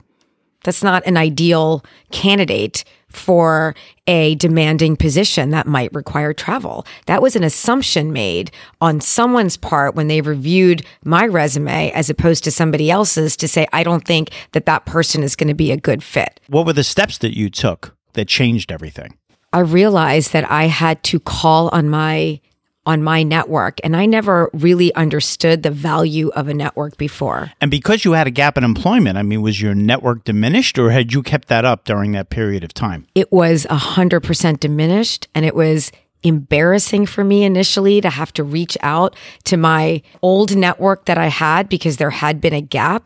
That's 0.65 0.83
not 0.83 1.07
an 1.07 1.17
ideal 1.17 1.85
candidate 2.11 2.85
for 3.09 3.75
a 4.07 4.35
demanding 4.37 4.97
position 4.97 5.51
that 5.51 5.67
might 5.67 5.93
require 5.93 6.33
travel. 6.33 6.87
That 7.07 7.23
was 7.23 7.35
an 7.35 7.43
assumption 7.43 8.13
made 8.13 8.51
on 8.81 9.01
someone's 9.01 9.57
part 9.57 9.95
when 9.95 10.09
they 10.09 10.21
reviewed 10.21 10.85
my 11.05 11.27
resume 11.27 11.91
as 11.93 12.11
opposed 12.11 12.45
to 12.45 12.51
somebody 12.51 12.91
else's 12.91 13.37
to 13.39 13.49
say, 13.49 13.67
I 13.73 13.83
don't 13.83 14.05
think 14.05 14.31
that 14.53 14.67
that 14.67 14.85
person 14.85 15.23
is 15.23 15.35
going 15.35 15.49
to 15.49 15.55
be 15.55 15.73
a 15.73 15.77
good 15.77 16.03
fit. 16.03 16.41
What 16.49 16.67
were 16.67 16.73
the 16.73 16.85
steps 16.85 17.19
that 17.19 17.37
you 17.37 17.51
took 17.51 17.97
that 18.13 18.29
changed 18.29 18.71
everything? 18.71 19.17
I 19.53 19.61
realized 19.61 20.33
that 20.33 20.49
I 20.49 20.65
had 20.65 21.03
to 21.05 21.19
call 21.19 21.69
on 21.71 21.89
my 21.89 22.41
on 22.87 23.03
my 23.03 23.23
network 23.23 23.79
and 23.85 23.97
I 23.97 24.07
never 24.07 24.51
really 24.53 24.95
understood 24.95 25.63
the 25.63 25.71
value 25.71 26.29
of 26.31 26.49
a 26.49 26.55
network 26.55 26.97
before. 26.97 27.53
And 27.61 27.71
because 27.71 28.05
you 28.05 28.13
had 28.13 28.27
a 28.27 28.31
gap 28.31 28.57
in 28.57 28.65
employment, 28.65 29.19
I 29.19 29.23
mean 29.23 29.43
was 29.43 29.61
your 29.61 29.75
network 29.75 30.25
diminished 30.25 30.79
or 30.79 30.91
had 30.91 31.13
you 31.13 31.23
kept 31.23 31.49
that 31.49 31.65
up 31.65 31.85
during 31.85 32.13
that 32.13 32.31
period 32.31 32.65
of 32.65 32.73
time? 32.73 33.07
It 33.15 33.31
was 33.31 33.67
100% 33.67 34.61
diminished 34.61 35.29
and 35.35 35.45
it 35.45 35.55
was 35.55 35.93
embarrassing 36.23 37.07
for 37.07 37.25
me 37.25 37.45
initially 37.45 38.01
to 38.01 38.11
have 38.11 38.33
to 38.35 38.45
reach 38.45 38.77
out 38.83 39.17
to 39.45 39.57
my 39.57 40.03
old 40.23 40.57
network 40.57 41.07
that 41.07 41.19
I 41.19 41.29
had 41.29 41.69
because 41.69 41.97
there 41.97 42.11
had 42.11 42.41
been 42.41 42.53
a 42.53 42.61
gap. 42.61 43.05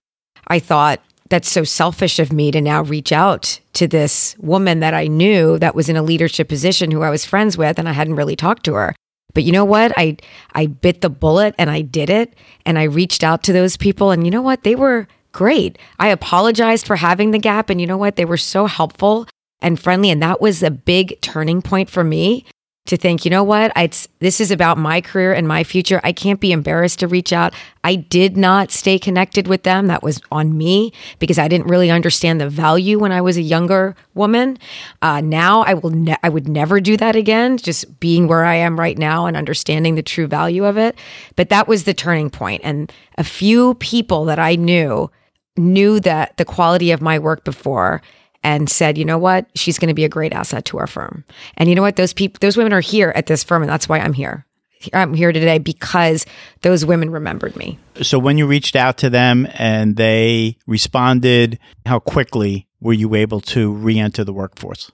I 0.49 0.59
thought 0.59 1.01
that's 1.31 1.51
so 1.51 1.65
selfish 1.65 2.19
of 2.19 2.33
me 2.33 2.51
to 2.51 2.61
now 2.61 2.83
reach 2.83 3.13
out 3.13 3.61
to 3.75 3.87
this 3.87 4.37
woman 4.39 4.81
that 4.81 4.95
I 4.95 5.07
knew 5.07 5.59
that 5.59 5.75
was 5.75 5.89
in 5.89 5.97
a 5.97 6.03
leadership 6.03 6.49
position 6.49 6.91
who 6.91 7.03
I 7.03 7.11
was 7.11 7.25
friends 7.25 7.57
with 7.57 7.79
and 7.79 7.89
I 7.89 7.93
hadn't 7.93 8.17
really 8.17 8.37
talked 8.37 8.65
to 8.65 8.75
her. 8.75 8.95
But 9.35 9.43
you 9.45 9.53
know 9.53 9.65
what? 9.65 9.93
I 9.97 10.17
I 10.55 10.67
bit 10.67 11.01
the 11.01 11.11
bullet 11.11 11.55
and 11.59 11.69
I 11.69 11.83
did 11.83 12.09
it 12.09 12.35
and 12.65 12.79
I 12.79 12.85
reached 12.85 13.23
out 13.23 13.43
to 13.45 13.53
those 13.53 13.77
people 13.77 14.11
and 14.11 14.25
you 14.25 14.31
know 14.31 14.43
what? 14.43 14.63
They 14.63 14.75
were 14.75 15.09
great. 15.33 15.79
I 15.99 16.09
apologized 16.09 16.87
for 16.87 16.97
having 16.97 17.33
the 17.33 17.39
gap 17.39 17.69
and 17.69 17.81
you 17.81 17.87
know 17.87 17.99
what? 17.99 18.17
They 18.17 18.25
were 18.25 18.37
so 18.37 18.67
helpful 18.67 19.27
and 19.61 19.79
friendly 19.81 20.11
and 20.11 20.23
that 20.23 20.41
was 20.41 20.63
a 20.63 20.71
big 20.71 21.21
turning 21.21 21.61
point 21.61 21.91
for 21.91 22.05
me 22.05 22.47
to 22.87 22.99
think, 22.99 23.25
you 23.25 23.31
know 23.31 23.43
what? 23.43 23.73
I, 23.75 23.91
this 24.19 24.43
is 24.43 24.51
about 24.51 24.77
my 24.77 25.01
career 25.01 25.33
and 25.33 25.49
my 25.49 25.65
future. 25.65 26.03
I 26.05 26.13
can't 26.13 26.39
be 26.39 26.53
embarrassed 26.53 26.99
to 26.99 27.09
reach 27.09 27.33
out. 27.33 27.55
I 27.83 27.95
did 27.95 28.37
not 28.37 28.71
stay 28.71 28.99
connected 28.99 29.49
with 29.49 29.63
them. 29.63 29.87
That 29.87 30.03
was 30.03 30.21
on 30.31 30.59
me 30.59 30.93
because 31.19 31.39
I 31.39 31.49
didn't 31.49 31.69
really 31.69 31.91
understand 31.91 32.43
the 32.43 32.49
value 32.51 32.99
when 32.99 33.11
I 33.11 33.23
was 33.23 33.39
a 33.39 33.43
younger 33.43 33.97
woman. 34.13 34.59
Uh, 35.01 35.23
now 35.23 35.63
I 35.63 35.73
will, 35.73 35.91
ne- 35.91 36.19
I 36.23 36.29
would 36.29 36.47
never 36.47 36.79
do 36.79 36.99
that 36.99 37.17
again. 37.17 37.57
Just 37.57 38.01
being 38.01 38.29
where 38.29 38.45
I 38.45 38.57
am 38.57 38.79
right 38.79 38.99
now 38.99 39.25
and 39.25 39.37
understanding 39.37 39.95
the 39.95 40.03
true 40.03 40.27
value 40.27 40.67
of 40.67 40.77
it. 40.77 40.95
But 41.37 41.49
that 41.49 41.67
was 41.67 41.85
the 41.85 41.95
turning 41.95 42.29
point, 42.29 42.61
and 42.65 42.93
a 43.17 43.25
few 43.25 43.75
people 43.75 44.27
that 44.27 44.39
I 44.39 44.57
knew 44.57 45.11
knew 45.57 46.01
that 46.01 46.37
the 46.37 46.45
quality 46.45 46.91
of 46.91 47.01
my 47.01 47.19
work 47.19 47.45
before 47.45 48.03
and 48.45 48.71
said, 48.71 48.97
you 48.99 49.05
know 49.05 49.19
what, 49.19 49.47
she's 49.57 49.79
going 49.79 49.89
to 49.89 49.95
be 49.95 50.05
a 50.05 50.09
great 50.09 50.33
asset 50.33 50.67
to 50.67 50.79
our 50.79 50.87
firm. 50.87 51.25
And 51.57 51.69
you 51.69 51.75
know 51.75 51.83
what, 51.83 51.97
those 51.97 52.13
people, 52.13 52.39
those 52.41 52.57
women 52.57 52.73
are 52.73 52.81
here 52.81 53.13
at 53.17 53.27
this 53.27 53.43
firm, 53.43 53.63
and 53.63 53.71
that's 53.71 53.89
why 53.89 53.99
I'm 53.99 54.13
here. 54.13 54.47
I'm 54.93 55.15
here 55.15 55.33
today 55.33 55.59
because 55.59 56.27
those 56.61 56.85
women 56.85 57.09
remembered 57.09 57.57
me. 57.57 57.79
So 58.03 58.19
when 58.19 58.37
you 58.37 58.47
reached 58.47 58.77
out 58.77 58.99
to 58.99 59.09
them 59.09 59.49
and 59.55 59.97
they 59.97 60.59
responded, 60.67 61.59
how 61.87 62.01
quickly 62.01 62.69
were 62.81 62.93
you 62.93 63.15
able 63.15 63.41
to 63.41 63.73
re-enter 63.73 64.25
the 64.25 64.35
workforce? 64.35 64.93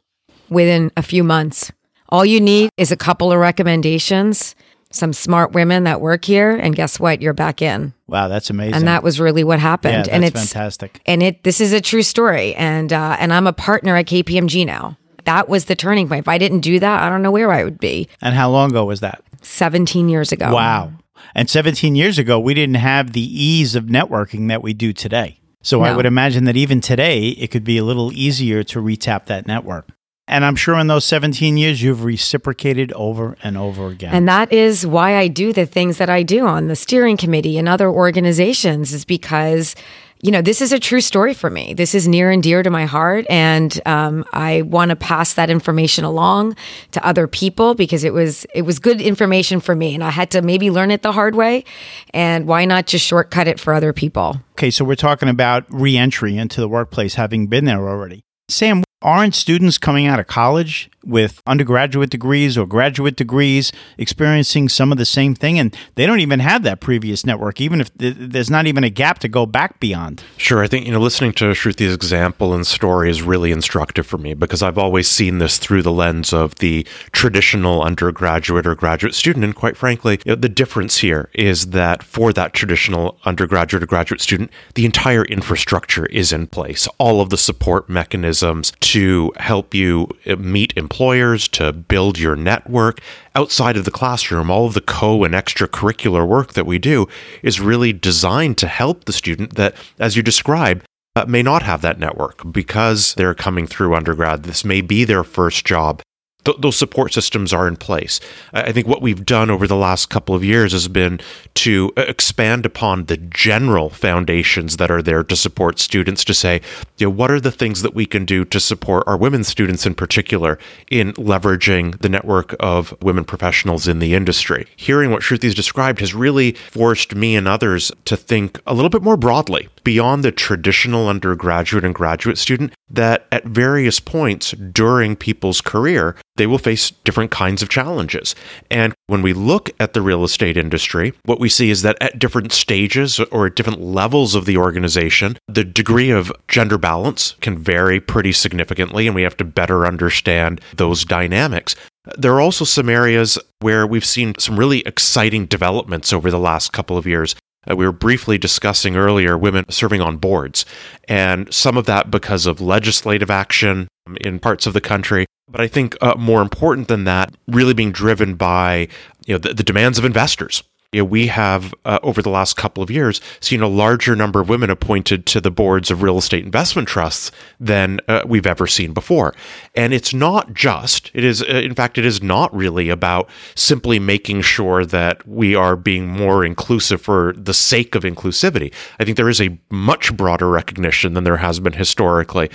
Within 0.48 0.92
a 0.96 1.02
few 1.02 1.24
months. 1.24 1.72
All 2.08 2.24
you 2.24 2.40
need 2.40 2.70
is 2.76 2.92
a 2.92 2.96
couple 2.96 3.32
of 3.32 3.38
recommendations 3.38 4.54
some 4.92 5.12
smart 5.12 5.53
women 5.53 5.85
that 5.85 6.00
work 6.00 6.24
here 6.24 6.50
and 6.50 6.74
guess 6.74 6.98
what? 6.98 7.22
You're 7.22 7.33
back 7.33 7.62
in. 7.62 7.94
Wow 8.07 8.29
that's 8.29 8.50
amazing. 8.50 8.74
And 8.74 8.88
that 8.88 9.03
was 9.03 9.20
really 9.20 9.44
what 9.44 9.59
happened. 9.59 9.92
Yeah, 9.92 9.98
that's 9.98 10.09
and 10.09 10.24
it's 10.24 10.53
fantastic. 10.53 11.00
and 11.07 11.22
it 11.22 11.42
this 11.44 11.61
is 11.61 11.72
a 11.72 11.81
true 11.81 12.03
story. 12.03 12.55
And 12.55 12.92
uh, 12.92 13.16
and 13.18 13.33
i'm 13.33 13.46
a 13.46 13.53
partner 13.53 13.96
at 13.96 14.07
kpmg 14.07 14.66
now. 14.66 14.96
That 15.24 15.48
was 15.48 15.66
the 15.66 15.76
turning 15.76 16.09
point. 16.09 16.20
If 16.20 16.29
i 16.29 16.38
didn't 16.38 16.61
do 16.61 16.79
that 16.81 17.03
i 17.03 17.09
don't 17.09 17.22
know 17.22 17.31
where 17.31 17.50
i 17.50 17.64
would 17.64 17.79
be. 17.79 18.09
And 18.20 18.35
how 18.35 18.50
long 18.50 18.70
ago 18.70 18.85
was 18.85 19.00
that? 19.00 19.22
17 19.42 20.09
years 20.09 20.33
ago. 20.33 20.53
Wow. 20.53 20.92
And 21.35 21.48
17 21.48 21.94
years 21.94 22.18
ago 22.18 22.40
we 22.40 22.55
didn't 22.55 22.76
have 22.76 23.12
the 23.12 23.22
ease 23.22 23.74
of 23.74 23.85
networking 23.85 24.48
that 24.48 24.62
we 24.62 24.74
do 24.74 24.92
today. 24.92 25.40
So 25.62 25.79
no. 25.79 25.85
i 25.85 25.94
would 25.94 26.07
imagine 26.07 26.44
that 26.44 26.57
even 26.57 26.81
today 26.81 27.29
it 27.29 27.48
could 27.48 27.64
be 27.64 27.79
a 27.79 27.85
little 27.85 28.12
easier 28.12 28.64
to 28.64 28.81
retap 28.81 29.26
that 29.26 29.46
network 29.46 29.88
and 30.30 30.44
I'm 30.44 30.54
sure 30.54 30.78
in 30.78 30.86
those 30.86 31.04
17 31.04 31.56
years, 31.56 31.82
you've 31.82 32.04
reciprocated 32.04 32.92
over 32.92 33.36
and 33.42 33.58
over 33.58 33.88
again. 33.88 34.14
And 34.14 34.28
that 34.28 34.52
is 34.52 34.86
why 34.86 35.16
I 35.16 35.26
do 35.26 35.52
the 35.52 35.66
things 35.66 35.98
that 35.98 36.08
I 36.08 36.22
do 36.22 36.46
on 36.46 36.68
the 36.68 36.76
steering 36.76 37.16
committee 37.16 37.58
and 37.58 37.68
other 37.68 37.90
organizations, 37.90 38.92
is 38.92 39.04
because 39.04 39.74
you 40.22 40.30
know, 40.30 40.42
this 40.42 40.60
is 40.60 40.70
a 40.70 40.78
true 40.78 41.00
story 41.00 41.32
for 41.32 41.48
me. 41.48 41.72
This 41.72 41.94
is 41.94 42.06
near 42.06 42.30
and 42.30 42.42
dear 42.42 42.62
to 42.62 42.68
my 42.68 42.84
heart. 42.84 43.24
And 43.30 43.80
um, 43.86 44.22
I 44.34 44.60
want 44.62 44.90
to 44.90 44.96
pass 44.96 45.32
that 45.32 45.48
information 45.48 46.04
along 46.04 46.56
to 46.90 47.02
other 47.04 47.26
people 47.26 47.74
because 47.74 48.04
it 48.04 48.12
was, 48.12 48.44
it 48.54 48.62
was 48.62 48.78
good 48.78 49.00
information 49.00 49.60
for 49.60 49.74
me. 49.74 49.94
And 49.94 50.04
I 50.04 50.10
had 50.10 50.30
to 50.32 50.42
maybe 50.42 50.70
learn 50.70 50.90
it 50.90 51.00
the 51.00 51.12
hard 51.12 51.36
way. 51.36 51.64
And 52.12 52.46
why 52.46 52.66
not 52.66 52.86
just 52.86 53.06
shortcut 53.06 53.48
it 53.48 53.58
for 53.58 53.72
other 53.72 53.94
people? 53.94 54.38
Okay. 54.52 54.70
So 54.70 54.84
we're 54.84 54.94
talking 54.94 55.30
about 55.30 55.64
reentry 55.70 56.36
into 56.36 56.60
the 56.60 56.68
workplace, 56.68 57.14
having 57.14 57.46
been 57.46 57.64
there 57.64 57.88
already. 57.88 58.22
Sam, 58.50 58.84
aren't 59.02 59.34
students 59.34 59.78
coming 59.78 60.06
out 60.06 60.20
of 60.20 60.26
college 60.26 60.90
with 61.02 61.42
undergraduate 61.46 62.10
degrees 62.10 62.58
or 62.58 62.66
graduate 62.66 63.16
degrees 63.16 63.72
experiencing 63.96 64.68
some 64.68 64.92
of 64.92 64.98
the 64.98 65.06
same 65.06 65.34
thing? 65.34 65.58
And 65.58 65.74
they 65.94 66.06
don't 66.06 66.20
even 66.20 66.40
have 66.40 66.62
that 66.64 66.80
previous 66.80 67.24
network 67.24 67.60
even 67.60 67.80
if 67.80 67.96
th- 67.96 68.16
there's 68.18 68.50
not 68.50 68.66
even 68.66 68.84
a 68.84 68.90
gap 68.90 69.18
to 69.20 69.28
go 69.28 69.46
back 69.46 69.80
beyond. 69.80 70.22
Sure. 70.36 70.62
I 70.62 70.66
think 70.66 70.86
you 70.86 70.92
know 70.92 71.00
listening 71.00 71.32
to 71.34 71.54
shruti's 71.54 71.94
example 71.94 72.52
and 72.52 72.66
story 72.66 73.10
is 73.10 73.22
really 73.22 73.52
instructive 73.52 74.06
for 74.06 74.18
me 74.18 74.34
because 74.34 74.62
i've 74.62 74.78
always 74.78 75.08
seen 75.08 75.38
this 75.38 75.58
through 75.58 75.82
the 75.82 75.92
lens 75.92 76.32
of 76.32 76.56
the 76.56 76.86
traditional 77.12 77.82
undergraduate 77.82 78.66
or 78.66 78.74
graduate 78.74 79.14
student. 79.14 79.44
And 79.44 79.54
quite 79.54 79.76
frankly 79.76 80.20
you 80.24 80.32
know, 80.32 80.36
the 80.36 80.48
difference 80.48 80.98
here 80.98 81.30
is 81.34 81.68
that 81.68 82.02
for 82.02 82.32
that 82.34 82.52
traditional 82.52 83.18
undergraduate 83.24 83.82
or 83.82 83.86
graduate 83.86 84.20
student 84.20 84.50
the 84.74 84.84
entire 84.84 85.24
infrastructure 85.24 86.06
is 86.06 86.32
in 86.32 86.46
place. 86.46 86.86
All 86.98 87.20
of 87.20 87.30
the 87.30 87.38
support 87.38 87.88
mechanisms 87.88 88.72
to 88.90 89.33
help 89.37 89.72
you 89.72 90.09
uh, 90.26 90.35
meet 90.37 90.72
employers, 90.76 91.46
to 91.46 91.72
build 91.72 92.18
your 92.18 92.35
network. 92.35 93.00
Outside 93.37 93.76
of 93.76 93.85
the 93.85 93.90
classroom, 93.92 94.50
all 94.50 94.66
of 94.66 94.74
the 94.74 94.81
co 94.81 95.22
and 95.22 95.33
extracurricular 95.33 96.26
work 96.26 96.55
that 96.55 96.66
we 96.66 96.79
do 96.79 97.07
is 97.42 97.61
really 97.61 97.92
designed 97.92 98.59
to 98.59 98.66
help 98.66 99.05
the 99.05 99.12
student 99.12 99.55
that, 99.55 99.76
as 100.00 100.16
you 100.16 100.22
describe, 100.24 100.83
uh, 101.14 101.24
may 101.26 101.42
not 101.42 101.62
have 101.62 101.83
that 101.83 102.00
network 102.00 102.53
because 102.53 103.14
they're 103.14 103.35
coming 103.35 103.66
through 103.66 103.94
undergrad. 103.94 104.42
This 104.42 104.64
may 104.64 104.81
be 104.81 105.05
their 105.05 105.22
first 105.22 105.64
job 105.64 106.03
th- 106.44 106.57
those 106.61 106.76
support 106.76 107.12
systems 107.12 107.53
are 107.53 107.68
in 107.68 107.76
place. 107.76 108.20
I 108.53 108.72
think 108.72 108.87
what 108.87 109.03
we've 109.03 109.24
done 109.24 109.50
over 109.50 109.66
the 109.66 109.76
last 109.76 110.11
couple 110.11 110.35
of 110.35 110.44
years 110.44 110.72
has 110.72 110.88
been 110.88 111.20
to 111.55 111.92
uh, 111.96 112.03
expand 112.03 112.66
upon 112.66 113.07
the 113.07 113.16
general 113.16 113.90
foundations 113.90 114.76
that 114.76 114.90
are 114.90 115.03
there 115.03 115.24
to 115.24 115.37
support 115.37 115.79
students 115.79 116.24
to 116.24 116.35
say, 116.35 116.61
you 116.98 117.07
know, 117.07 117.11
what 117.11 117.31
are 117.31 117.40
the 117.40 117.53
things 117.53 117.83
that 117.83 117.94
we 117.94 118.07
can 118.07 118.24
do 118.24 118.44
to 118.44 118.61
support 118.61 119.05
our 119.07 119.16
women 119.16 119.44
students 119.44 119.87
in 119.87 119.94
particular 119.94 120.59
in 120.90 121.12
leveraging 121.14 121.98
the 122.00 122.09
network 122.09 122.55
of 122.61 122.94
women 123.03 123.24
professionals 123.24 123.87
in 123.88 123.98
the 123.98 124.14
industry. 124.14 124.66
Hearing 124.76 125.11
what 125.11 125.22
Shruti's 125.22 125.55
described 125.55 126.00
has 126.00 126.14
really 126.14 126.53
forced 126.53 127.14
me 127.14 127.37
and 127.37 127.46
others 127.46 127.92
to 128.05 128.16
think 128.16 128.61
a 128.66 128.74
little 128.74 128.90
bit 128.90 129.03
more 129.03 129.16
broadly 129.16 129.68
beyond 129.84 130.24
the 130.24 130.32
traditional 130.32 131.08
undergraduate 131.08 131.84
and 131.84 131.94
graduate 131.94 132.38
student 132.38 132.72
that 132.90 133.26
at 133.30 133.44
various 133.44 134.00
points 134.00 134.52
during 134.52 135.16
people's 135.16 135.60
career, 135.60 136.16
they 136.36 136.46
will 136.46 136.58
face 136.58 136.90
different 137.04 137.30
kinds 137.30 137.62
of 137.62 137.68
challenges. 137.68 138.34
And 138.70 138.94
when 139.06 139.22
we 139.22 139.32
look 139.32 139.70
at 139.78 139.92
the 139.92 140.02
real 140.02 140.24
estate 140.24 140.56
industry, 140.56 141.12
what 141.24 141.40
we 141.40 141.48
see 141.48 141.70
is 141.70 141.82
that 141.82 141.98
at 142.00 142.18
different 142.18 142.52
stages 142.52 143.20
or 143.20 143.46
at 143.46 143.56
different 143.56 143.80
levels 143.80 144.34
of 144.34 144.46
the 144.46 144.56
organization, 144.56 145.36
the 145.46 145.64
degree 145.64 146.10
of 146.10 146.32
gender 146.48 146.78
balance 146.78 147.36
can 147.40 147.58
vary 147.58 148.00
pretty 148.00 148.32
significantly, 148.32 149.06
and 149.06 149.14
we 149.14 149.22
have 149.22 149.36
to 149.36 149.44
better 149.44 149.86
understand 149.86 150.60
those 150.76 151.04
dynamics. 151.04 151.76
There 152.16 152.32
are 152.34 152.40
also 152.40 152.64
some 152.64 152.88
areas 152.88 153.38
where 153.60 153.86
we've 153.86 154.04
seen 154.04 154.34
some 154.38 154.58
really 154.58 154.80
exciting 154.80 155.46
developments 155.46 156.12
over 156.12 156.30
the 156.30 156.38
last 156.38 156.72
couple 156.72 156.96
of 156.96 157.06
years. 157.06 157.36
Uh, 157.68 157.76
we 157.76 157.84
were 157.84 157.92
briefly 157.92 158.38
discussing 158.38 158.96
earlier 158.96 159.36
women 159.36 159.64
serving 159.68 160.00
on 160.00 160.16
boards, 160.16 160.64
and 161.08 161.52
some 161.52 161.76
of 161.76 161.86
that 161.86 162.10
because 162.10 162.46
of 162.46 162.60
legislative 162.60 163.30
action 163.30 163.88
in 164.20 164.38
parts 164.38 164.66
of 164.66 164.72
the 164.72 164.80
country. 164.80 165.26
But 165.48 165.60
I 165.60 165.68
think 165.68 165.96
uh, 166.00 166.14
more 166.16 166.42
important 166.42 166.88
than 166.88 167.04
that, 167.04 167.34
really 167.48 167.74
being 167.74 167.92
driven 167.92 168.34
by 168.34 168.88
you 169.26 169.34
know 169.34 169.38
the, 169.38 169.54
the 169.54 169.62
demands 169.62 169.98
of 169.98 170.04
investors 170.04 170.62
you 170.92 171.00
know, 171.00 171.05
we 171.05 171.29
have 171.29 171.72
uh, 171.85 171.98
over 172.03 172.20
the 172.20 172.31
last 172.31 172.57
couple 172.57 172.83
of 172.83 172.90
years 172.90 173.20
seen 173.40 173.62
a 173.62 173.68
larger 173.68 174.16
number 174.16 174.40
of 174.40 174.48
women 174.48 174.70
appointed 174.70 175.24
to 175.26 175.40
the 175.40 175.50
boards 175.50 175.90
of 175.90 176.03
real 176.03 176.18
estate 176.18 176.44
investment 176.44 176.88
trusts 176.88 177.31
than 177.61 178.00
uh, 178.09 178.22
we've 178.26 178.46
ever 178.46 178.66
seen 178.66 178.92
before. 178.92 179.35
And 179.76 179.92
it's 179.92 180.12
not 180.12 180.53
just, 180.53 181.11
it 181.14 181.22
is, 181.22 181.42
uh, 181.42 181.46
in 181.46 181.74
fact, 181.74 181.96
it 181.96 182.05
is 182.05 182.22
not 182.22 182.55
really 182.55 182.88
about 182.88 183.31
simply 183.55 184.00
making 184.00 184.42
sure 184.42 184.85
that 184.85 185.26
we 185.29 185.55
are 185.55 185.76
being 185.76 186.09
more 186.09 186.44
inclusive 186.44 187.00
for 187.00 187.35
the 187.37 187.55
sake 187.55 187.94
of 187.94 188.03
inclusivity. 188.03 188.74
I 188.98 189.05
think 189.05 189.16
there 189.16 189.29
is 189.29 189.40
a 189.40 189.59
much 189.70 190.16
broader 190.16 190.50
recognition 190.50 191.14
than 191.14 191.24
there 191.24 191.37
has 191.37 191.61
been 191.61 191.74
historically 191.74 192.50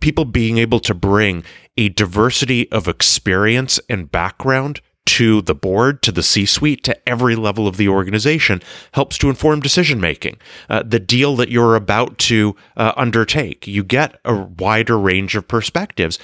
people 0.00 0.24
being 0.24 0.58
able 0.58 0.80
to 0.80 0.94
bring 0.94 1.44
a 1.76 1.88
diversity 1.90 2.70
of 2.72 2.88
experience 2.88 3.78
and 3.88 4.10
background 4.10 4.80
to 5.06 5.42
the 5.42 5.54
board, 5.54 6.02
to 6.02 6.12
the 6.12 6.22
C 6.22 6.46
suite, 6.46 6.84
to 6.84 7.08
every 7.08 7.36
level 7.36 7.68
of 7.68 7.76
the 7.76 7.88
organization 7.88 8.62
helps 8.92 9.18
to 9.18 9.28
inform 9.28 9.60
decision 9.60 10.00
making. 10.00 10.36
Uh, 10.68 10.82
the 10.82 11.00
deal 11.00 11.36
that 11.36 11.50
you're 11.50 11.76
about 11.76 12.18
to 12.18 12.56
uh, 12.76 12.92
undertake, 12.96 13.66
you 13.66 13.84
get 13.84 14.18
a 14.24 14.34
wider 14.34 14.98
range 14.98 15.36
of 15.36 15.46
perspectives. 15.46 16.18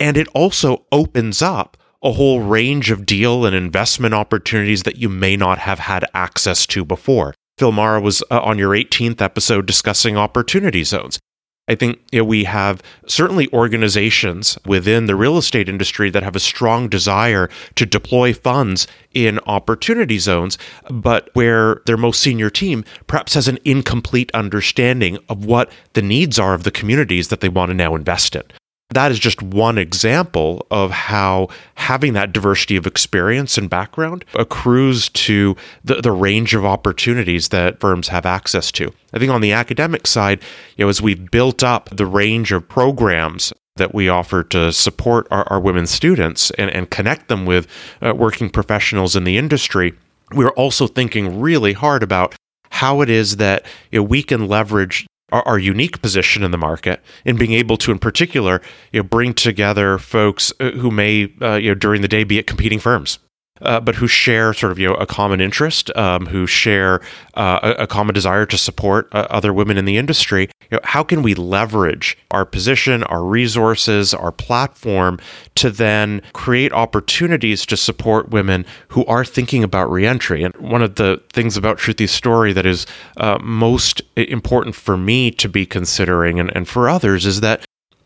And 0.00 0.16
it 0.16 0.28
also 0.28 0.86
opens 0.92 1.42
up 1.42 1.76
a 2.02 2.12
whole 2.12 2.40
range 2.40 2.90
of 2.90 3.04
deal 3.04 3.44
and 3.44 3.56
investment 3.56 4.14
opportunities 4.14 4.84
that 4.84 4.96
you 4.96 5.08
may 5.08 5.36
not 5.36 5.58
have 5.58 5.80
had 5.80 6.04
access 6.14 6.66
to 6.66 6.84
before. 6.84 7.34
Phil 7.58 7.72
Mara 7.72 8.00
was 8.00 8.22
uh, 8.30 8.40
on 8.40 8.56
your 8.56 8.70
18th 8.70 9.20
episode 9.20 9.66
discussing 9.66 10.16
opportunity 10.16 10.84
zones. 10.84 11.18
I 11.68 11.74
think 11.74 12.00
you 12.12 12.20
know, 12.20 12.24
we 12.24 12.44
have 12.44 12.82
certainly 13.06 13.52
organizations 13.52 14.58
within 14.66 15.06
the 15.06 15.14
real 15.14 15.36
estate 15.36 15.68
industry 15.68 16.10
that 16.10 16.22
have 16.22 16.34
a 16.34 16.40
strong 16.40 16.88
desire 16.88 17.48
to 17.76 17.86
deploy 17.86 18.32
funds 18.32 18.86
in 19.12 19.38
opportunity 19.40 20.18
zones, 20.18 20.58
but 20.90 21.30
where 21.34 21.82
their 21.86 21.96
most 21.96 22.20
senior 22.20 22.50
team 22.50 22.84
perhaps 23.06 23.34
has 23.34 23.48
an 23.48 23.58
incomplete 23.64 24.30
understanding 24.32 25.18
of 25.28 25.44
what 25.44 25.70
the 25.92 26.02
needs 26.02 26.38
are 26.38 26.54
of 26.54 26.64
the 26.64 26.70
communities 26.70 27.28
that 27.28 27.40
they 27.40 27.48
want 27.48 27.70
to 27.70 27.74
now 27.74 27.94
invest 27.94 28.34
in 28.34 28.42
that 28.90 29.12
is 29.12 29.18
just 29.18 29.42
one 29.42 29.76
example 29.76 30.66
of 30.70 30.90
how 30.90 31.48
having 31.74 32.14
that 32.14 32.32
diversity 32.32 32.76
of 32.76 32.86
experience 32.86 33.58
and 33.58 33.68
background 33.68 34.24
accrues 34.34 35.10
to 35.10 35.56
the, 35.84 35.96
the 35.96 36.12
range 36.12 36.54
of 36.54 36.64
opportunities 36.64 37.50
that 37.50 37.80
firms 37.80 38.08
have 38.08 38.24
access 38.24 38.72
to. 38.72 38.92
I 39.12 39.18
think 39.18 39.30
on 39.30 39.42
the 39.42 39.52
academic 39.52 40.06
side, 40.06 40.42
you 40.76 40.84
know, 40.84 40.88
as 40.88 41.02
we've 41.02 41.30
built 41.30 41.62
up 41.62 41.90
the 41.90 42.06
range 42.06 42.50
of 42.50 42.66
programs 42.66 43.52
that 43.76 43.94
we 43.94 44.08
offer 44.08 44.42
to 44.42 44.72
support 44.72 45.28
our, 45.30 45.44
our 45.52 45.60
women 45.60 45.86
students 45.86 46.50
and, 46.52 46.70
and 46.70 46.90
connect 46.90 47.28
them 47.28 47.44
with 47.44 47.66
uh, 48.00 48.14
working 48.14 48.48
professionals 48.48 49.14
in 49.14 49.24
the 49.24 49.36
industry, 49.36 49.92
we're 50.32 50.50
also 50.50 50.86
thinking 50.86 51.40
really 51.40 51.74
hard 51.74 52.02
about 52.02 52.34
how 52.70 53.02
it 53.02 53.10
is 53.10 53.36
that 53.36 53.66
you 53.90 54.00
know, 54.00 54.02
we 54.02 54.22
can 54.22 54.48
leverage 54.48 55.06
our, 55.30 55.42
our, 55.46 55.58
unique 55.58 56.00
position 56.00 56.42
in 56.42 56.50
the 56.50 56.58
market 56.58 57.02
in 57.24 57.36
being 57.36 57.52
able 57.52 57.76
to, 57.76 57.92
in 57.92 57.98
particular, 57.98 58.62
you 58.92 59.00
know, 59.00 59.08
bring 59.08 59.34
together 59.34 59.98
folks 59.98 60.52
uh, 60.60 60.70
who 60.70 60.90
may, 60.90 61.32
uh, 61.42 61.56
you 61.56 61.68
know, 61.68 61.74
during 61.74 62.02
the 62.02 62.08
day 62.08 62.24
be 62.24 62.38
at 62.38 62.46
competing 62.46 62.78
firms 62.78 63.18
uh, 63.62 63.80
but 63.80 63.96
who 63.96 64.06
share 64.06 64.52
sort 64.52 64.72
of 64.72 64.78
you 64.78 64.88
know 64.88 64.94
a 64.94 65.06
common 65.06 65.40
interest, 65.40 65.94
um, 65.96 66.26
who 66.26 66.46
share 66.46 67.00
uh, 67.34 67.60
a, 67.62 67.82
a, 67.82 67.86
common 67.86 68.14
desire 68.14 68.46
to 68.46 68.58
support 68.58 69.08
uh, 69.12 69.26
other 69.30 69.52
women 69.52 69.78
in 69.78 69.84
the 69.84 69.96
industry. 69.96 70.50
You 70.70 70.76
know, 70.76 70.80
how 70.84 71.02
can 71.02 71.22
we 71.22 71.34
leverage 71.34 72.16
our 72.30 72.44
position, 72.44 73.02
our 73.04 73.24
resources, 73.24 74.12
our 74.12 74.32
platform 74.32 75.18
to 75.56 75.70
then 75.70 76.22
create 76.32 76.72
opportunities 76.72 77.64
to 77.66 77.76
support 77.76 78.30
women 78.30 78.66
who 78.88 79.04
are 79.06 79.24
thinking 79.24 79.64
about 79.64 79.90
reentry? 79.90 80.42
And 80.42 80.54
one 80.56 80.82
of 80.82 80.96
the 80.96 81.22
things 81.32 81.56
about 81.56 81.78
Shruti's 81.78 82.10
story 82.10 82.52
that 82.52 82.66
is 82.66 82.86
uh, 83.16 83.38
most 83.40 84.02
important 84.16 84.74
for 84.74 84.96
me 84.96 85.30
to 85.32 85.48
be 85.48 85.64
considering, 85.64 86.38
and, 86.38 86.54
and 86.54 86.68
for 86.68 86.88
others, 86.88 87.24
is 87.24 87.40
that 87.40 87.64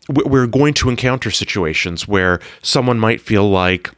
we're 0.09 0.47
going 0.47 0.73
to 0.75 0.89
encounter 0.89 1.31
situations 1.31 2.07
where 2.07 2.39
someone 2.61 2.99
might 2.99 3.21
feel 3.21 3.49
like 3.49 3.89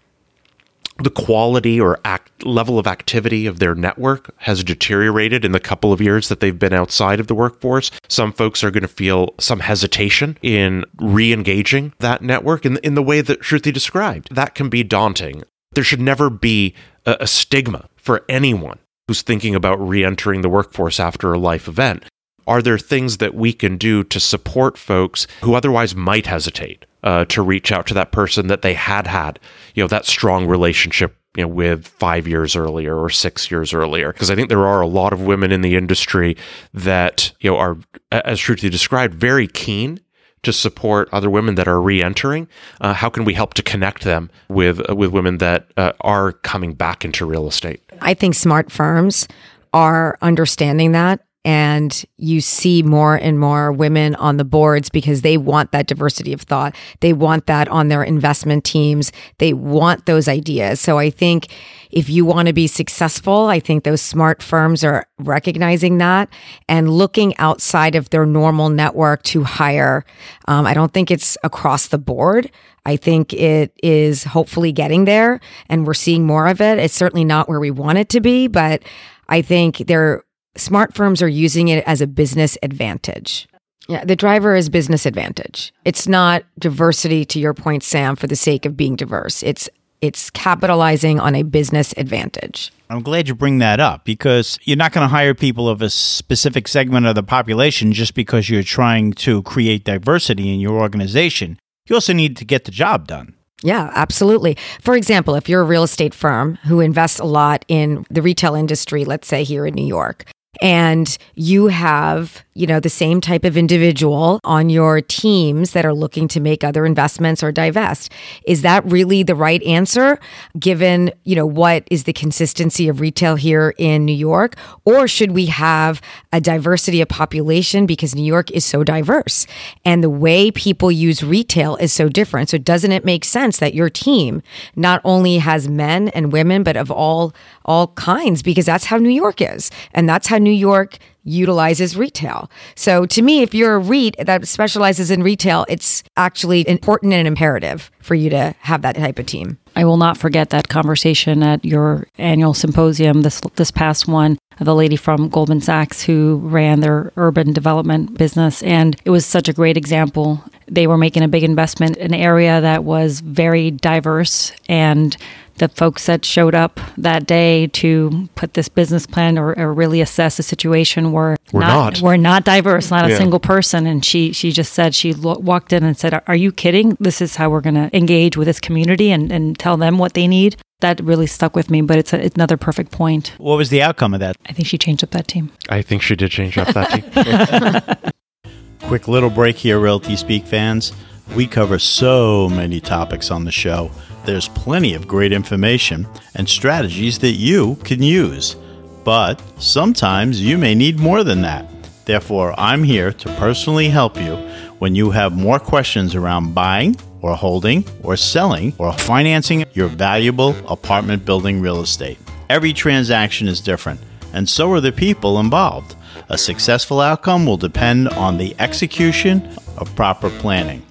the 0.97 1.09
quality 1.09 1.79
or 1.79 1.99
act, 2.05 2.45
level 2.45 2.79
of 2.79 2.87
activity 2.87 3.45
of 3.45 3.59
their 3.59 3.75
network 3.75 4.33
has 4.37 4.63
deteriorated 4.63 5.43
in 5.43 5.51
the 5.51 5.59
couple 5.59 5.91
of 5.91 6.01
years 6.01 6.29
that 6.29 6.39
they've 6.39 6.57
been 6.57 6.73
outside 6.73 7.19
of 7.19 7.27
the 7.27 7.35
workforce. 7.35 7.91
Some 8.07 8.31
folks 8.31 8.63
are 8.63 8.71
going 8.71 8.83
to 8.83 8.87
feel 8.87 9.35
some 9.39 9.59
hesitation 9.59 10.37
in 10.41 10.85
re 10.97 11.33
engaging 11.33 11.93
that 11.99 12.21
network 12.21 12.65
in, 12.65 12.77
in 12.77 12.95
the 12.95 13.03
way 13.03 13.21
that 13.21 13.41
Shruti 13.41 13.73
described. 13.73 14.33
That 14.33 14.55
can 14.55 14.69
be 14.69 14.83
daunting. 14.83 15.43
There 15.73 15.83
should 15.83 16.01
never 16.01 16.29
be 16.29 16.73
a, 17.05 17.17
a 17.21 17.27
stigma 17.27 17.89
for 17.97 18.23
anyone 18.29 18.79
who's 19.07 19.21
thinking 19.21 19.53
about 19.53 19.85
re 19.85 20.03
entering 20.05 20.41
the 20.41 20.49
workforce 20.49 20.99
after 20.99 21.33
a 21.33 21.39
life 21.39 21.67
event. 21.67 22.05
Are 22.47 22.61
there 22.61 22.77
things 22.77 23.17
that 23.17 23.33
we 23.33 23.53
can 23.53 23.77
do 23.77 24.03
to 24.03 24.19
support 24.19 24.77
folks 24.77 25.27
who 25.41 25.55
otherwise 25.55 25.95
might 25.95 26.27
hesitate? 26.27 26.85
uh, 27.05 27.23
to 27.25 27.41
reach 27.41 27.71
out 27.71 27.85
to 27.87 27.93
that 27.93 28.11
person 28.11 28.47
that 28.47 28.63
they 28.63 28.73
had 28.73 29.07
had, 29.07 29.39
you 29.75 29.83
know, 29.83 29.87
that 29.87 30.05
strong 30.05 30.47
relationship 30.47 31.15
you 31.37 31.43
know, 31.43 31.47
with 31.49 31.87
five 31.87 32.27
years 32.27 32.55
earlier 32.55 32.97
or 32.97 33.09
six 33.09 33.51
years 33.51 33.73
earlier. 33.73 34.11
Because 34.11 34.31
I 34.31 34.35
think 34.35 34.49
there 34.49 34.65
are 34.65 34.81
a 34.81 34.87
lot 34.87 35.13
of 35.13 35.21
women 35.21 35.51
in 35.51 35.61
the 35.61 35.75
industry 35.75 36.37
that, 36.73 37.31
you 37.41 37.51
know, 37.51 37.57
are, 37.57 37.77
as 38.11 38.39
Shruti 38.39 38.71
described, 38.71 39.13
very 39.13 39.47
keen 39.47 39.99
to 40.43 40.53
support 40.53 41.09
other 41.11 41.29
women 41.29 41.55
that 41.55 41.67
are 41.67 41.81
re-entering. 41.81 42.47
Uh, 42.79 42.93
how 42.93 43.09
can 43.09 43.25
we 43.25 43.33
help 43.33 43.53
to 43.55 43.63
connect 43.63 44.03
them 44.03 44.29
with 44.47 44.89
uh, 44.89 44.95
with 44.95 45.11
women 45.11 45.39
that 45.39 45.71
uh, 45.75 45.91
are 46.01 46.31
coming 46.31 46.73
back 46.73 47.03
into 47.03 47.25
real 47.25 47.47
estate? 47.47 47.81
I 47.99 48.13
think 48.13 48.35
smart 48.35 48.71
firms 48.71 49.27
are 49.73 50.17
understanding 50.21 50.93
that 50.93 51.24
and 51.45 52.03
you 52.17 52.41
see 52.41 52.81
more 52.81 53.15
and 53.15 53.39
more 53.39 53.71
women 53.71 54.15
on 54.15 54.37
the 54.37 54.43
boards 54.43 54.89
because 54.89 55.21
they 55.21 55.37
want 55.37 55.71
that 55.71 55.85
diversity 55.85 56.33
of 56.33 56.41
thought. 56.41 56.75
They 57.01 57.13
want 57.13 57.45
that 57.45 57.67
on 57.67 57.87
their 57.87 58.03
investment 58.03 58.63
teams. 58.63 59.11
They 59.37 59.53
want 59.53 60.07
those 60.07 60.27
ideas. 60.27 60.81
So 60.81 60.97
I 60.97 61.11
think 61.11 61.53
if 61.91 62.09
you 62.09 62.25
want 62.25 62.47
to 62.47 62.53
be 62.53 62.65
successful, 62.65 63.45
I 63.45 63.59
think 63.59 63.83
those 63.83 64.01
smart 64.01 64.41
firms 64.41 64.83
are 64.83 65.05
recognizing 65.19 65.99
that 65.99 66.29
and 66.67 66.89
looking 66.89 67.37
outside 67.37 67.93
of 67.93 68.09
their 68.09 68.25
normal 68.25 68.69
network 68.69 69.21
to 69.23 69.43
hire. 69.43 70.03
Um, 70.47 70.65
I 70.65 70.73
don't 70.73 70.93
think 70.93 71.11
it's 71.11 71.37
across 71.43 71.87
the 71.87 71.99
board. 71.99 72.49
I 72.87 72.97
think 72.97 73.33
it 73.33 73.71
is 73.83 74.23
hopefully 74.23 74.71
getting 74.71 75.05
there 75.05 75.39
and 75.69 75.85
we're 75.85 75.93
seeing 75.93 76.25
more 76.25 76.47
of 76.47 76.59
it. 76.59 76.79
It's 76.79 76.95
certainly 76.95 77.23
not 77.23 77.47
where 77.47 77.59
we 77.59 77.69
want 77.69 77.99
it 77.99 78.09
to 78.09 78.19
be, 78.19 78.47
but 78.47 78.81
I 79.29 79.41
think 79.41 79.77
there 79.87 80.23
smart 80.57 80.93
firms 80.93 81.21
are 81.21 81.27
using 81.27 81.67
it 81.67 81.83
as 81.85 82.01
a 82.01 82.07
business 82.07 82.57
advantage. 82.63 83.47
Yeah, 83.87 84.03
the 84.03 84.15
driver 84.15 84.55
is 84.55 84.69
business 84.69 85.05
advantage. 85.05 85.73
It's 85.83 86.07
not 86.07 86.43
diversity 86.57 87.23
to 87.25 87.39
your 87.39 87.53
point 87.53 87.83
Sam 87.83 88.15
for 88.15 88.27
the 88.27 88.35
sake 88.35 88.65
of 88.65 88.75
being 88.75 88.95
diverse. 88.95 89.43
It's 89.43 89.69
it's 90.01 90.29
capitalizing 90.29 91.19
on 91.19 91.35
a 91.35 91.43
business 91.43 91.93
advantage. 91.97 92.71
I'm 92.89 93.01
glad 93.01 93.27
you 93.27 93.33
bring 93.33 93.59
that 93.59 93.79
up 93.79 94.05
because 94.05 94.59
you're 94.63 94.77
not 94.77 94.91
going 94.91 95.03
to 95.03 95.09
hire 95.09 95.33
people 95.33 95.67
of 95.67 95.81
a 95.81 95.89
specific 95.89 96.67
segment 96.67 97.07
of 97.07 97.15
the 97.15 97.23
population 97.23 97.93
just 97.93 98.13
because 98.13 98.49
you're 98.49 98.61
trying 98.61 99.13
to 99.13 99.41
create 99.43 99.83
diversity 99.83 100.53
in 100.53 100.59
your 100.59 100.79
organization. 100.79 101.57
You 101.87 101.95
also 101.95 102.13
need 102.13 102.37
to 102.37 102.45
get 102.45 102.65
the 102.65 102.71
job 102.71 103.07
done. 103.07 103.33
Yeah, 103.63 103.91
absolutely. 103.95 104.57
For 104.81 104.95
example, 104.95 105.33
if 105.35 105.49
you're 105.49 105.61
a 105.61 105.65
real 105.65 105.83
estate 105.83 106.13
firm 106.13 106.55
who 106.65 106.81
invests 106.81 107.19
a 107.19 107.25
lot 107.25 107.65
in 107.67 108.05
the 108.11 108.21
retail 108.21 108.53
industry, 108.53 109.05
let's 109.05 109.27
say 109.27 109.43
here 109.43 109.65
in 109.65 109.73
New 109.73 109.85
York, 109.85 110.25
and 110.61 111.17
you 111.35 111.67
have 111.67 112.43
you 112.57 112.65
know 112.65 112.79
the 112.79 112.89
same 112.89 113.19
type 113.19 113.43
of 113.43 113.57
individual 113.57 114.39
on 114.43 114.69
your 114.69 115.01
teams 115.01 115.71
that 115.71 115.85
are 115.85 115.93
looking 115.93 116.27
to 116.29 116.39
make 116.39 116.63
other 116.63 116.85
investments 116.85 117.43
or 117.43 117.51
divest. 117.51 118.11
Is 118.45 118.61
that 118.61 118.85
really 118.85 119.23
the 119.23 119.35
right 119.35 119.61
answer 119.63 120.19
given 120.57 121.11
you 121.23 121.35
know 121.35 121.45
what 121.45 121.85
is 121.91 122.05
the 122.05 122.13
consistency 122.13 122.87
of 122.87 122.99
retail 122.99 123.35
here 123.35 123.73
in 123.77 124.05
New 124.05 124.13
York? 124.13 124.55
Or 124.85 125.07
should 125.07 125.31
we 125.31 125.47
have 125.47 126.01
a 126.31 126.39
diversity 126.39 127.01
of 127.01 127.09
population 127.09 127.85
because 127.85 128.15
New 128.15 128.23
York 128.23 128.49
is 128.51 128.65
so 128.65 128.83
diverse 128.83 129.47
and 129.83 130.03
the 130.03 130.09
way 130.09 130.51
people 130.51 130.91
use 130.91 131.23
retail 131.23 131.75
is 131.77 131.91
so 131.91 132.07
different? 132.07 132.49
So 132.49 132.57
doesn't 132.57 132.91
it 132.91 133.03
make 133.03 133.25
sense 133.25 133.59
that 133.59 133.73
your 133.73 133.89
team 133.89 134.41
not 134.75 135.01
only 135.03 135.39
has 135.39 135.67
men 135.67 136.07
and 136.09 136.31
women 136.31 136.63
but 136.63 136.77
of 136.77 136.89
all 136.89 137.33
all 137.65 137.87
kinds 137.89 138.41
because 138.41 138.65
that's 138.65 138.85
how 138.85 138.97
New 138.97 139.09
York 139.09 139.41
is. 139.41 139.71
And 139.93 140.07
that's 140.07 140.27
how 140.27 140.37
New 140.45 140.51
York 140.51 140.99
utilizes 141.25 141.97
retail. 141.97 142.49
So 142.75 143.05
to 143.07 143.21
me, 143.21 143.41
if 143.41 143.53
you're 143.53 143.75
a 143.75 143.79
REIT 143.79 144.15
that 144.19 144.47
specializes 144.47 145.09
in 145.09 145.23
retail, 145.23 145.65
it's 145.67 146.03
actually 146.15 146.69
important 146.69 147.13
and 147.13 147.27
imperative 147.27 147.91
for 147.99 148.15
you 148.15 148.29
to 148.29 148.53
have 148.59 148.83
that 148.83 148.95
type 148.95 149.17
of 149.19 149.25
team. 149.25 149.57
I 149.75 149.83
will 149.83 149.97
not 149.97 150.17
forget 150.17 150.51
that 150.51 150.69
conversation 150.69 151.43
at 151.43 151.65
your 151.65 152.07
annual 152.17 152.53
symposium 152.53 153.23
this 153.23 153.41
this 153.55 153.71
past 153.71 154.07
one. 154.07 154.37
The 154.59 154.75
lady 154.75 154.95
from 154.95 155.27
Goldman 155.27 155.59
Sachs 155.59 156.01
who 156.01 156.37
ran 156.43 156.79
their 156.79 157.11
urban 157.17 157.51
development 157.51 158.17
business, 158.17 158.63
and 158.63 158.95
it 159.03 159.09
was 159.09 159.25
such 159.25 159.49
a 159.49 159.53
great 159.53 159.75
example. 159.75 160.41
They 160.67 160.87
were 160.87 160.97
making 160.97 161.23
a 161.23 161.27
big 161.27 161.43
investment 161.43 161.97
in 161.97 162.13
an 162.13 162.19
area 162.19 162.61
that 162.61 162.85
was 162.85 163.19
very 163.19 163.71
diverse 163.71 164.53
and 164.69 165.17
the 165.57 165.69
folks 165.69 166.05
that 166.05 166.25
showed 166.25 166.53
up 166.53 166.79
that 166.97 167.25
day 167.25 167.67
to 167.67 168.29
put 168.35 168.53
this 168.53 168.67
business 168.67 169.07
plan 169.07 169.37
or, 169.37 169.57
or 169.57 169.73
really 169.73 170.01
assess 170.01 170.37
the 170.37 170.43
situation 170.43 171.11
were, 171.11 171.37
we're 171.51 171.61
not, 171.61 171.93
not. 171.93 172.01
were 172.01 172.17
not 172.17 172.43
diverse, 172.43 172.91
not 172.91 173.07
yeah. 173.07 173.15
a 173.15 173.17
single 173.17 173.39
person. 173.39 173.87
And 173.87 174.03
she 174.03 174.33
she 174.33 174.51
just 174.51 174.73
said 174.73 174.93
she 174.93 175.13
lo- 175.13 175.39
walked 175.39 175.71
in 175.71 175.83
and 175.83 175.97
said, 175.97 176.21
"Are 176.27 176.35
you 176.35 176.51
kidding? 176.51 176.97
This 176.99 177.21
is 177.21 177.37
how 177.37 177.49
we're 177.49 177.61
going 177.61 177.75
to 177.75 177.95
engage 177.95 178.35
with 178.35 178.47
this 178.47 178.59
community 178.59 179.11
and, 179.11 179.31
and 179.31 179.57
tell 179.57 179.77
them 179.77 179.97
what 179.97 180.13
they 180.13 180.27
need." 180.27 180.57
That 180.81 180.99
really 180.99 181.27
stuck 181.27 181.55
with 181.55 181.71
me, 181.71 181.81
but 181.81 181.97
it's, 181.97 182.11
a, 182.11 182.23
it's 182.23 182.35
another 182.35 182.57
perfect 182.57 182.91
point. 182.91 183.33
What 183.37 183.55
was 183.55 183.69
the 183.69 183.81
outcome 183.81 184.13
of 184.13 184.19
that? 184.19 184.35
I 184.45 184.51
think 184.51 184.67
she 184.67 184.77
changed 184.77 185.05
up 185.05 185.11
that 185.11 185.27
team. 185.27 185.51
I 185.69 185.81
think 185.81 186.01
she 186.01 186.17
did 186.17 186.31
change 186.31 186.57
up 186.57 186.67
that 186.73 187.95
team. 187.95 188.51
Quick 188.81 189.07
little 189.07 189.29
break 189.29 189.55
here, 189.55 189.79
Realty 189.79 190.17
Speak 190.17 190.45
fans. 190.45 190.91
We 191.33 191.47
cover 191.47 191.79
so 191.79 192.49
many 192.49 192.81
topics 192.81 193.31
on 193.31 193.45
the 193.45 193.51
show 193.51 193.89
there's 194.25 194.47
plenty 194.49 194.93
of 194.93 195.07
great 195.07 195.31
information 195.31 196.07
and 196.35 196.47
strategies 196.47 197.19
that 197.19 197.31
you 197.31 197.75
can 197.83 198.01
use. 198.01 198.55
But 199.03 199.41
sometimes 199.59 200.41
you 200.41 200.57
may 200.57 200.75
need 200.75 200.99
more 200.99 201.23
than 201.23 201.41
that. 201.41 201.69
Therefore, 202.05 202.53
I'm 202.57 202.83
here 202.83 203.11
to 203.11 203.29
personally 203.35 203.89
help 203.89 204.17
you 204.17 204.35
when 204.79 204.95
you 204.95 205.11
have 205.11 205.37
more 205.37 205.59
questions 205.59 206.15
around 206.15 206.53
buying 206.53 206.95
or 207.21 207.35
holding 207.35 207.83
or 208.03 208.15
selling 208.15 208.73
or 208.77 208.93
financing 208.93 209.65
your 209.73 209.87
valuable 209.87 210.55
apartment 210.67 211.25
building 211.25 211.61
real 211.61 211.81
estate. 211.81 212.19
Every 212.49 212.73
transaction 212.73 213.47
is 213.47 213.59
different, 213.61 213.99
and 214.33 214.47
so 214.47 214.71
are 214.71 214.81
the 214.81 214.91
people 214.91 215.39
involved. 215.39 215.95
A 216.29 216.37
successful 216.37 217.01
outcome 217.01 217.45
will 217.45 217.57
depend 217.57 218.09
on 218.09 218.37
the 218.37 218.55
execution 218.59 219.55
of 219.77 219.95
proper 219.95 220.29
planning. 220.29 220.83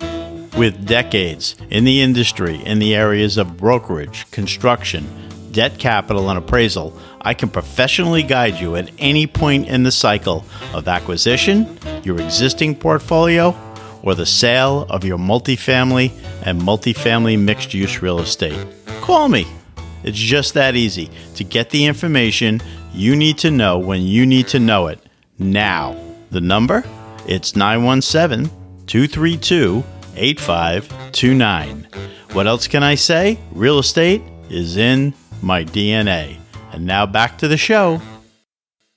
With 0.56 0.86
decades 0.86 1.56
in 1.70 1.82
the 1.82 2.00
industry 2.00 2.62
in 2.64 2.78
the 2.78 2.94
areas 2.94 3.38
of 3.38 3.56
brokerage, 3.56 4.30
construction, 4.30 5.04
debt 5.50 5.78
capital, 5.78 6.30
and 6.30 6.38
appraisal, 6.38 6.96
I 7.22 7.34
can 7.34 7.48
professionally 7.48 8.22
guide 8.22 8.60
you 8.60 8.76
at 8.76 8.90
any 8.98 9.26
point 9.26 9.66
in 9.66 9.82
the 9.82 9.90
cycle 9.90 10.44
of 10.72 10.86
acquisition, 10.86 11.76
your 12.04 12.20
existing 12.20 12.76
portfolio, 12.76 13.56
or 14.04 14.14
the 14.14 14.26
sale 14.26 14.86
of 14.90 15.04
your 15.04 15.18
multifamily 15.18 16.12
and 16.44 16.60
multifamily 16.60 17.36
mixed 17.36 17.74
use 17.74 18.00
real 18.00 18.20
estate. 18.20 18.66
Call 19.00 19.28
me. 19.28 19.48
It's 20.04 20.18
just 20.18 20.54
that 20.54 20.76
easy 20.76 21.10
to 21.34 21.42
get 21.42 21.70
the 21.70 21.84
information 21.84 22.60
you 22.92 23.16
need 23.16 23.38
to 23.38 23.50
know 23.50 23.78
when 23.78 24.02
you 24.02 24.24
need 24.24 24.46
to 24.48 24.60
know 24.60 24.86
it 24.86 25.00
now. 25.36 25.96
The 26.30 26.40
number? 26.40 26.84
It's 27.26 27.56
917 27.56 28.50
232 28.86 29.82
8529. 30.16 31.88
What 32.32 32.46
else 32.46 32.66
can 32.66 32.82
I 32.82 32.94
say? 32.94 33.38
Real 33.52 33.78
estate 33.78 34.22
is 34.50 34.76
in 34.76 35.14
my 35.42 35.64
DNA. 35.64 36.36
And 36.72 36.86
now 36.86 37.06
back 37.06 37.38
to 37.38 37.48
the 37.48 37.56
show. 37.56 38.00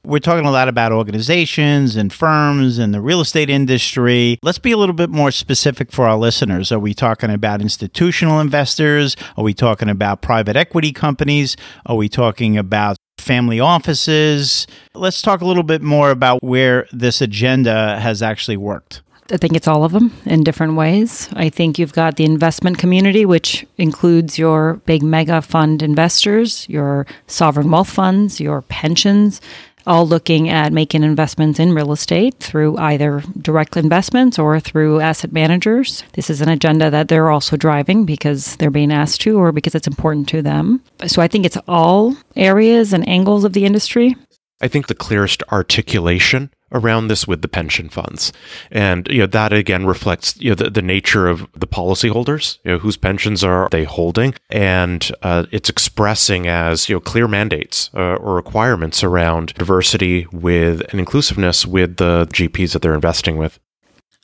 We're 0.03 0.19
talking 0.19 0.45
a 0.45 0.51
lot 0.51 0.69
about 0.69 0.93
organizations 0.93 1.97
and 1.97 2.13
firms 2.13 2.77
and 2.77 2.93
the 2.93 3.01
real 3.01 3.19
estate 3.19 3.49
industry. 3.49 4.39
Let's 4.41 4.57
be 4.57 4.71
a 4.71 4.77
little 4.77 4.95
bit 4.95 5.09
more 5.09 5.31
specific 5.31 5.91
for 5.91 6.07
our 6.07 6.15
listeners. 6.15 6.71
Are 6.71 6.79
we 6.79 6.93
talking 6.93 7.29
about 7.29 7.61
institutional 7.61 8.39
investors? 8.39 9.17
Are 9.35 9.43
we 9.43 9.53
talking 9.53 9.89
about 9.89 10.21
private 10.21 10.55
equity 10.55 10.93
companies? 10.93 11.57
Are 11.85 11.97
we 11.97 12.07
talking 12.07 12.57
about 12.57 12.95
family 13.17 13.59
offices? 13.59 14.65
Let's 14.95 15.21
talk 15.21 15.41
a 15.41 15.45
little 15.45 15.63
bit 15.63 15.81
more 15.81 16.11
about 16.11 16.41
where 16.41 16.87
this 16.93 17.21
agenda 17.21 17.99
has 17.99 18.21
actually 18.21 18.57
worked. 18.57 19.01
I 19.31 19.37
think 19.37 19.55
it's 19.55 19.67
all 19.67 19.83
of 19.83 19.91
them 19.91 20.13
in 20.25 20.43
different 20.43 20.75
ways. 20.75 21.29
I 21.33 21.49
think 21.49 21.77
you've 21.77 21.93
got 21.93 22.15
the 22.15 22.25
investment 22.25 22.77
community, 22.77 23.25
which 23.25 23.65
includes 23.77 24.37
your 24.37 24.75
big 24.85 25.03
mega 25.03 25.41
fund 25.41 25.83
investors, 25.83 26.67
your 26.69 27.05
sovereign 27.27 27.69
wealth 27.71 27.89
funds, 27.89 28.39
your 28.39 28.61
pensions, 28.63 29.41
all 29.87 30.05
looking 30.05 30.49
at 30.49 30.73
making 30.73 31.01
investments 31.01 31.59
in 31.59 31.73
real 31.73 31.93
estate 31.93 32.35
through 32.39 32.77
either 32.77 33.23
direct 33.41 33.77
investments 33.77 34.37
or 34.37 34.59
through 34.59 34.99
asset 34.99 35.31
managers. 35.31 36.03
This 36.13 36.29
is 36.29 36.41
an 36.41 36.49
agenda 36.49 36.91
that 36.91 37.07
they're 37.07 37.31
also 37.31 37.55
driving 37.55 38.05
because 38.05 38.57
they're 38.57 38.69
being 38.69 38.91
asked 38.91 39.21
to 39.21 39.39
or 39.39 39.53
because 39.53 39.75
it's 39.75 39.87
important 39.87 40.27
to 40.29 40.41
them. 40.41 40.83
So 41.07 41.21
I 41.21 41.29
think 41.29 41.45
it's 41.45 41.57
all 41.67 42.17
areas 42.35 42.91
and 42.91 43.07
angles 43.07 43.45
of 43.45 43.53
the 43.53 43.65
industry. 43.65 44.15
I 44.61 44.67
think 44.67 44.87
the 44.87 44.95
clearest 44.95 45.43
articulation 45.51 46.51
around 46.71 47.07
this 47.07 47.27
with 47.27 47.41
the 47.41 47.47
pension 47.47 47.89
funds. 47.89 48.33
And 48.71 49.07
you 49.07 49.19
know 49.19 49.27
that 49.27 49.53
again 49.53 49.85
reflects 49.85 50.39
you 50.39 50.49
know 50.49 50.55
the, 50.55 50.69
the 50.69 50.81
nature 50.81 51.27
of 51.27 51.47
the 51.53 51.67
policyholders, 51.67 52.57
you 52.63 52.71
know 52.71 52.77
whose 52.79 52.97
pensions 52.97 53.43
are 53.43 53.69
they 53.71 53.83
holding 53.83 54.33
and 54.49 55.09
uh, 55.21 55.45
it's 55.51 55.69
expressing 55.69 56.47
as 56.47 56.89
you 56.89 56.95
know 56.95 56.99
clear 56.99 57.27
mandates 57.27 57.89
uh, 57.93 58.15
or 58.15 58.35
requirements 58.35 59.03
around 59.03 59.53
diversity 59.53 60.27
with 60.31 60.81
and 60.91 60.99
inclusiveness 60.99 61.65
with 61.65 61.97
the 61.97 62.27
GPs 62.31 62.73
that 62.73 62.81
they're 62.81 62.95
investing 62.95 63.37
with. 63.37 63.59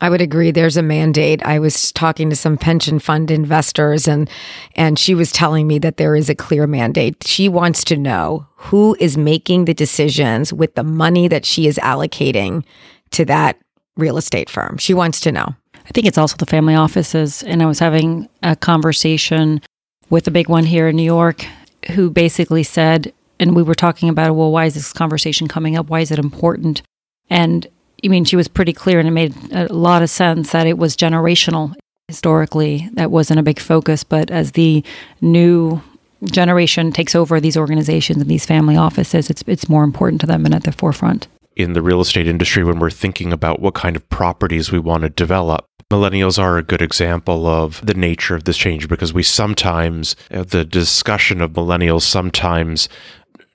I 0.01 0.10
would 0.10 0.21
agree. 0.21 0.51
There's 0.51 0.75
a 0.75 0.82
mandate. 0.82 1.41
I 1.43 1.60
was 1.60 1.91
talking 1.91 2.29
to 2.29 2.36
some 2.36 2.58
pension 2.58 2.99
fund 2.99 3.32
investors 3.32 4.08
and 4.08 4.29
and 4.75 4.99
she 4.99 5.15
was 5.15 5.32
telling 5.32 5.67
me 5.67 5.79
that 5.79 5.97
there 5.97 6.15
is 6.15 6.29
a 6.29 6.36
clear 6.36 6.67
mandate. 6.67 7.25
She 7.25 7.47
wants 7.47 7.84
to 7.86 7.95
know 7.95 8.47
who 8.56 8.97
is 8.99 9.17
making 9.17 9.65
the 9.65 9.73
decisions 9.73 10.51
with 10.51 10.75
the 10.75 10.84
money 10.84 11.27
that 11.27 11.45
she 11.45 11.67
is 11.67 11.77
allocating 11.77 12.65
to 13.12 13.23
that 13.25 13.58
real 13.95 14.17
estate 14.17 14.49
firm. 14.49 14.77
She 14.77 14.93
wants 14.93 15.19
to 15.21 15.32
know. 15.32 15.56
I 15.86 15.89
think 15.93 16.08
it's 16.08 16.17
also 16.17 16.38
the 16.38 16.45
family 16.45 16.75
offices. 16.75 17.43
And 17.43 17.62
I 17.62 17.65
was 17.65 17.79
having 17.79 18.27
a 18.41 18.56
conversation 18.56 19.62
with 20.10 20.27
a 20.27 20.32
big 20.32 20.49
one 20.49 20.65
here 20.65 20.88
in 20.88 20.95
New 20.95 21.03
York 21.03 21.45
who 21.91 22.10
basically 22.10 22.63
said, 22.63 23.13
and 23.39 23.56
we 23.56 23.63
were 23.63 23.75
talking 23.75 24.10
about, 24.10 24.36
well, 24.36 24.51
why 24.51 24.65
is 24.65 24.73
this 24.73 24.93
conversation 24.93 25.47
coming 25.47 25.75
up? 25.75 25.88
Why 25.89 25.99
is 25.99 26.12
it 26.12 26.19
important? 26.19 26.82
And 27.29 27.67
I 28.03 28.07
mean, 28.07 28.25
she 28.25 28.35
was 28.35 28.47
pretty 28.47 28.73
clear 28.73 28.99
and 28.99 29.07
it 29.07 29.11
made 29.11 29.33
a 29.51 29.71
lot 29.73 30.03
of 30.03 30.09
sense 30.09 30.51
that 30.51 30.67
it 30.67 30.77
was 30.77 30.95
generational. 30.95 31.73
Historically, 32.09 32.89
that 32.93 33.11
wasn't 33.11 33.39
a 33.39 33.43
big 33.43 33.59
focus, 33.59 34.03
but 34.03 34.29
as 34.29 34.51
the 34.51 34.83
new 35.21 35.81
generation 36.25 36.91
takes 36.91 37.15
over 37.15 37.39
these 37.39 37.57
organizations 37.57 38.21
and 38.21 38.29
these 38.29 38.45
family 38.45 38.75
offices, 38.75 39.29
it's 39.29 39.43
it's 39.47 39.69
more 39.69 39.83
important 39.83 40.19
to 40.21 40.27
them 40.27 40.45
and 40.45 40.53
at 40.53 40.63
the 40.63 40.71
forefront. 40.71 41.27
In 41.55 41.73
the 41.73 41.81
real 41.81 42.01
estate 42.01 42.27
industry, 42.27 42.63
when 42.63 42.79
we're 42.79 42.89
thinking 42.89 43.31
about 43.31 43.61
what 43.61 43.73
kind 43.73 43.95
of 43.95 44.07
properties 44.09 44.71
we 44.71 44.79
want 44.79 45.03
to 45.03 45.09
develop, 45.09 45.65
millennials 45.89 46.37
are 46.37 46.57
a 46.57 46.63
good 46.63 46.81
example 46.81 47.45
of 47.47 47.85
the 47.85 47.93
nature 47.93 48.35
of 48.35 48.45
this 48.45 48.57
change 48.57 48.89
because 48.89 49.13
we 49.13 49.23
sometimes, 49.23 50.15
uh, 50.31 50.43
the 50.43 50.65
discussion 50.65 51.41
of 51.41 51.51
millennials 51.51 52.01
sometimes 52.01 52.89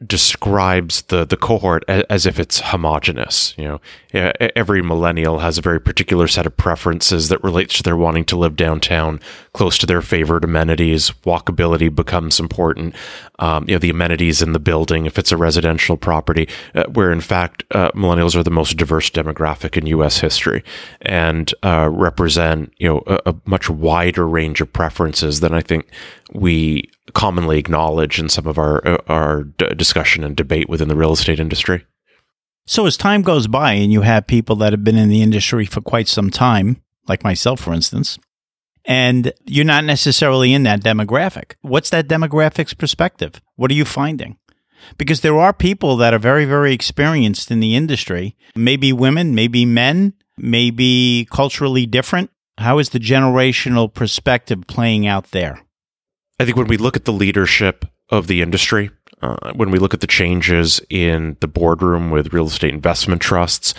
describes 0.06 1.02
the 1.02 1.24
the 1.24 1.37
cohort 1.37 1.84
as 1.88 2.24
if 2.24 2.38
it's 2.38 2.61
homogenous. 2.61 3.54
You 3.58 3.64
know, 3.64 3.80
every 4.12 4.83
millennial 4.83 5.40
has 5.40 5.59
a 5.59 5.62
very 5.62 5.81
particular 5.81 6.29
set 6.29 6.47
of 6.47 6.57
preferences 6.57 7.29
that 7.29 7.42
relates 7.42 7.77
to 7.77 7.83
their 7.83 7.97
wanting 7.97 8.25
to 8.27 8.37
live 8.37 8.57
downtown, 8.57 9.21
close 9.53 9.77
to 9.79 9.87
their 9.87 10.03
favorite 10.03 10.44
amenities. 10.44 11.11
Walkability 11.25 11.94
becomes 11.94 12.40
important. 12.40 12.94
Um, 13.38 13.64
you 13.68 13.75
know, 13.75 13.79
the 13.79 13.90
amenities 13.90 14.40
in 14.40 14.53
the 14.53 14.59
building, 14.59 15.07
if 15.07 15.18
it's 15.18 15.33
a 15.33 15.37
residential 15.37 15.97
property, 15.97 16.49
uh, 16.75 16.85
where 16.85 17.12
in 17.12 17.21
fact 17.21 17.64
uh, 17.73 17.90
millennials 17.92 18.35
are 18.35 18.42
the 18.42 18.51
most 18.51 18.77
diverse 18.77 19.11
demographic 19.11 19.77
in 19.77 19.87
U.S. 19.87 20.18
history 20.18 20.64
and 21.03 21.55
uh, 21.62 21.88
represent 21.90 22.73
you 22.79 22.88
know 22.88 23.03
a, 23.07 23.31
a 23.31 23.35
much 23.44 23.68
wider 23.68 24.27
range 24.27 24.61
of 24.61 24.73
preferences 24.73 25.40
than 25.40 25.53
I 25.53 25.61
think 25.61 25.88
we 26.33 26.90
commonly 27.14 27.59
acknowledge 27.59 28.18
in 28.18 28.29
some 28.29 28.47
of 28.47 28.59
our 28.59 28.87
uh, 28.87 28.99
our 29.09 29.42
discussion 29.42 30.25
and 30.25 30.37
debate 30.37 30.68
within 30.68 30.88
the 30.88 30.97
real 30.97 31.12
estate 31.12 31.40
industry. 31.40 31.85
So 32.68 32.85
as 32.85 32.98
time 32.98 33.22
goes 33.22 33.46
by 33.46 33.72
and 33.72 33.90
you 33.90 34.02
have 34.02 34.26
people 34.26 34.54
that 34.57 34.74
have 34.74 34.85
been 34.85 34.98
in 34.98 35.09
the 35.09 35.22
industry 35.22 35.64
for 35.64 35.81
quite 35.81 36.07
some 36.07 36.28
time, 36.28 36.83
like 37.09 37.24
myself 37.24 37.61
for 37.61 37.72
instance, 37.72 38.18
and 38.85 39.33
you're 39.46 39.64
not 39.64 39.85
necessarily 39.85 40.52
in 40.52 40.64
that 40.64 40.83
demographic. 40.83 41.54
What's 41.62 41.88
that 41.88 42.09
demographic's 42.09 42.74
perspective? 42.74 43.40
What 43.57 43.70
are 43.70 43.74
you 43.74 43.87
finding? 43.87 44.37
Because 44.98 45.22
there 45.22 45.38
are 45.38 45.54
people 45.54 45.96
that 45.96 46.12
are 46.12 46.18
very 46.18 46.44
very 46.44 46.74
experienced 46.74 47.50
in 47.50 47.61
the 47.61 47.74
industry, 47.74 48.37
maybe 48.54 48.92
women, 48.92 49.35
maybe 49.35 49.64
men, 49.64 50.12
maybe 50.37 51.26
culturally 51.31 51.87
different. 51.87 52.28
How 52.59 52.78
is 52.78 52.90
the 52.90 53.00
generational 53.00 53.92
perspective 53.92 54.66
playing 54.66 55.07
out 55.07 55.31
there? 55.31 55.62
I 56.38 56.44
think 56.44 56.59
when 56.59 56.68
we 56.68 56.76
look 56.76 56.96
at 56.96 57.07
the 57.07 57.14
leadership 57.14 57.87
of 58.11 58.26
the 58.26 58.42
industry, 58.42 58.90
uh, 59.22 59.52
when 59.54 59.70
we 59.70 59.78
look 59.78 59.94
at 59.94 60.00
the 60.00 60.07
changes 60.07 60.81
in 60.90 61.37
the 61.40 61.48
boardroom 61.48 62.11
with 62.11 62.33
real 62.33 62.46
estate 62.46 62.72
investment 62.72 63.20
trusts, 63.22 63.74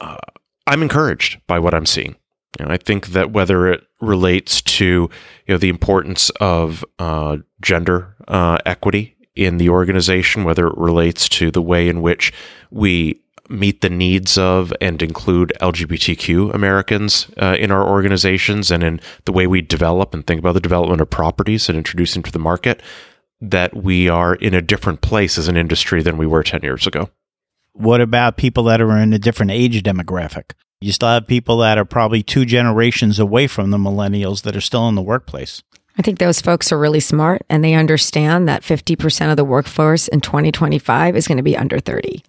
uh, 0.00 0.18
I'm 0.66 0.82
encouraged 0.82 1.40
by 1.46 1.58
what 1.58 1.74
I'm 1.74 1.86
seeing. 1.86 2.16
You 2.58 2.66
know, 2.66 2.72
I 2.72 2.76
think 2.76 3.08
that 3.08 3.30
whether 3.32 3.66
it 3.66 3.84
relates 4.00 4.60
to 4.62 4.84
you 4.84 5.54
know 5.54 5.58
the 5.58 5.70
importance 5.70 6.30
of 6.40 6.84
uh, 6.98 7.38
gender 7.60 8.14
uh, 8.28 8.58
equity 8.66 9.16
in 9.34 9.56
the 9.56 9.70
organization, 9.70 10.44
whether 10.44 10.66
it 10.66 10.76
relates 10.76 11.28
to 11.30 11.50
the 11.50 11.62
way 11.62 11.88
in 11.88 12.02
which 12.02 12.32
we 12.70 13.22
meet 13.48 13.80
the 13.80 13.90
needs 13.90 14.38
of 14.38 14.72
and 14.80 15.02
include 15.02 15.52
LGBTQ 15.60 16.54
Americans 16.54 17.30
uh, 17.40 17.56
in 17.58 17.70
our 17.70 17.86
organizations 17.86 18.70
and 18.70 18.82
in 18.82 19.00
the 19.24 19.32
way 19.32 19.46
we 19.46 19.60
develop 19.60 20.14
and 20.14 20.26
think 20.26 20.38
about 20.38 20.52
the 20.52 20.60
development 20.60 21.00
of 21.00 21.10
properties 21.10 21.68
and 21.68 21.76
introduce 21.76 22.14
them 22.14 22.22
to 22.22 22.32
the 22.32 22.38
market, 22.38 22.82
that 23.42 23.76
we 23.76 24.08
are 24.08 24.36
in 24.36 24.54
a 24.54 24.62
different 24.62 25.00
place 25.00 25.36
as 25.36 25.48
an 25.48 25.56
industry 25.56 26.00
than 26.02 26.16
we 26.16 26.26
were 26.26 26.44
10 26.44 26.62
years 26.62 26.86
ago. 26.86 27.10
What 27.72 28.00
about 28.00 28.36
people 28.36 28.64
that 28.64 28.80
are 28.80 28.96
in 28.96 29.12
a 29.12 29.18
different 29.18 29.50
age 29.50 29.82
demographic? 29.82 30.52
You 30.80 30.92
still 30.92 31.08
have 31.08 31.26
people 31.26 31.58
that 31.58 31.76
are 31.76 31.84
probably 31.84 32.22
two 32.22 32.44
generations 32.44 33.18
away 33.18 33.46
from 33.46 33.70
the 33.70 33.78
millennials 33.78 34.42
that 34.42 34.56
are 34.56 34.60
still 34.60 34.88
in 34.88 34.94
the 34.94 35.02
workplace. 35.02 35.62
I 35.98 36.02
think 36.02 36.18
those 36.18 36.40
folks 36.40 36.72
are 36.72 36.78
really 36.78 37.00
smart 37.00 37.42
and 37.50 37.62
they 37.62 37.74
understand 37.74 38.48
that 38.48 38.62
50% 38.62 39.30
of 39.30 39.36
the 39.36 39.44
workforce 39.44 40.08
in 40.08 40.20
2025 40.20 41.16
is 41.16 41.28
going 41.28 41.36
to 41.36 41.42
be 41.42 41.56
under 41.56 41.80
30. 41.80 42.22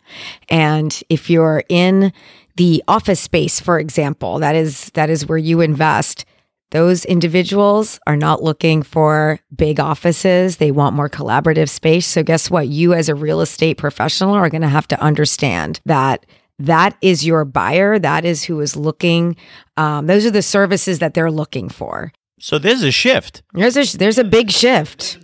And 0.49 1.02
if 1.10 1.30
you're 1.30 1.63
in 1.69 2.12
the 2.58 2.84
office 2.88 3.19
space, 3.19 3.60
for 3.60 3.80
example, 3.80 4.39
that 4.39 4.56
is 4.56 4.91
that 4.91 5.10
is 5.10 5.28
where 5.28 5.38
you 5.38 5.62
invest. 5.62 6.26
Those 6.73 7.05
individuals 7.05 7.99
are 8.07 8.17
not 8.17 8.41
looking 8.41 8.81
for 8.81 9.39
big 9.55 9.79
offices. 9.79 10.57
They 10.57 10.71
want 10.71 10.95
more 10.95 11.07
collaborative 11.07 11.69
space. 11.69 12.07
So 12.07 12.23
guess 12.23 12.49
what? 12.49 12.67
You 12.67 12.95
as 12.95 13.09
a 13.09 13.15
real 13.15 13.41
estate 13.41 13.77
professional 13.77 14.33
are 14.33 14.49
going 14.49 14.63
to 14.63 14.67
have 14.67 14.88
to 14.88 14.99
understand 14.99 15.79
that 15.86 16.25
that 16.57 16.97
is 16.99 17.23
your 17.23 17.45
buyer. 17.45 17.99
That 17.99 18.25
is 18.25 18.43
who 18.43 18.59
is 18.59 18.75
looking. 18.75 19.36
Um, 19.77 20.07
those 20.07 20.25
are 20.25 20.31
the 20.31 20.41
services 20.41 20.97
that 20.97 21.13
they're 21.13 21.29
looking 21.29 21.69
for. 21.69 22.12
So 22.39 22.57
there's 22.57 22.81
a 22.81 22.91
shift. 22.91 23.43
There's 23.53 23.77
a 23.77 23.95
there's 23.95 24.17
a 24.17 24.23
big 24.23 24.49
shift. 24.49 25.19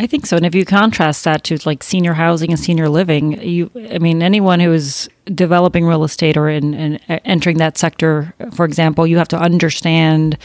I 0.00 0.06
think 0.06 0.24
so. 0.24 0.34
And 0.34 0.46
if 0.46 0.54
you 0.54 0.64
contrast 0.64 1.24
that 1.24 1.44
to 1.44 1.58
like 1.66 1.82
senior 1.82 2.14
housing 2.14 2.50
and 2.50 2.58
senior 2.58 2.88
living, 2.88 3.38
you, 3.42 3.70
I 3.92 3.98
mean, 3.98 4.22
anyone 4.22 4.58
who 4.58 4.72
is 4.72 5.10
developing 5.26 5.84
real 5.84 6.04
estate 6.04 6.38
or 6.38 6.48
in, 6.48 6.72
in 6.72 6.96
entering 7.26 7.58
that 7.58 7.76
sector, 7.76 8.32
for 8.54 8.64
example, 8.64 9.06
you 9.06 9.18
have 9.18 9.28
to 9.28 9.36
understand, 9.36 10.38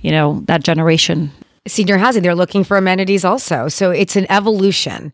you 0.00 0.12
know, 0.12 0.42
that 0.46 0.64
generation. 0.64 1.30
Senior 1.66 1.98
housing, 1.98 2.22
they're 2.22 2.34
looking 2.34 2.64
for 2.64 2.78
amenities 2.78 3.22
also. 3.22 3.68
So 3.68 3.90
it's 3.90 4.16
an 4.16 4.24
evolution 4.30 5.12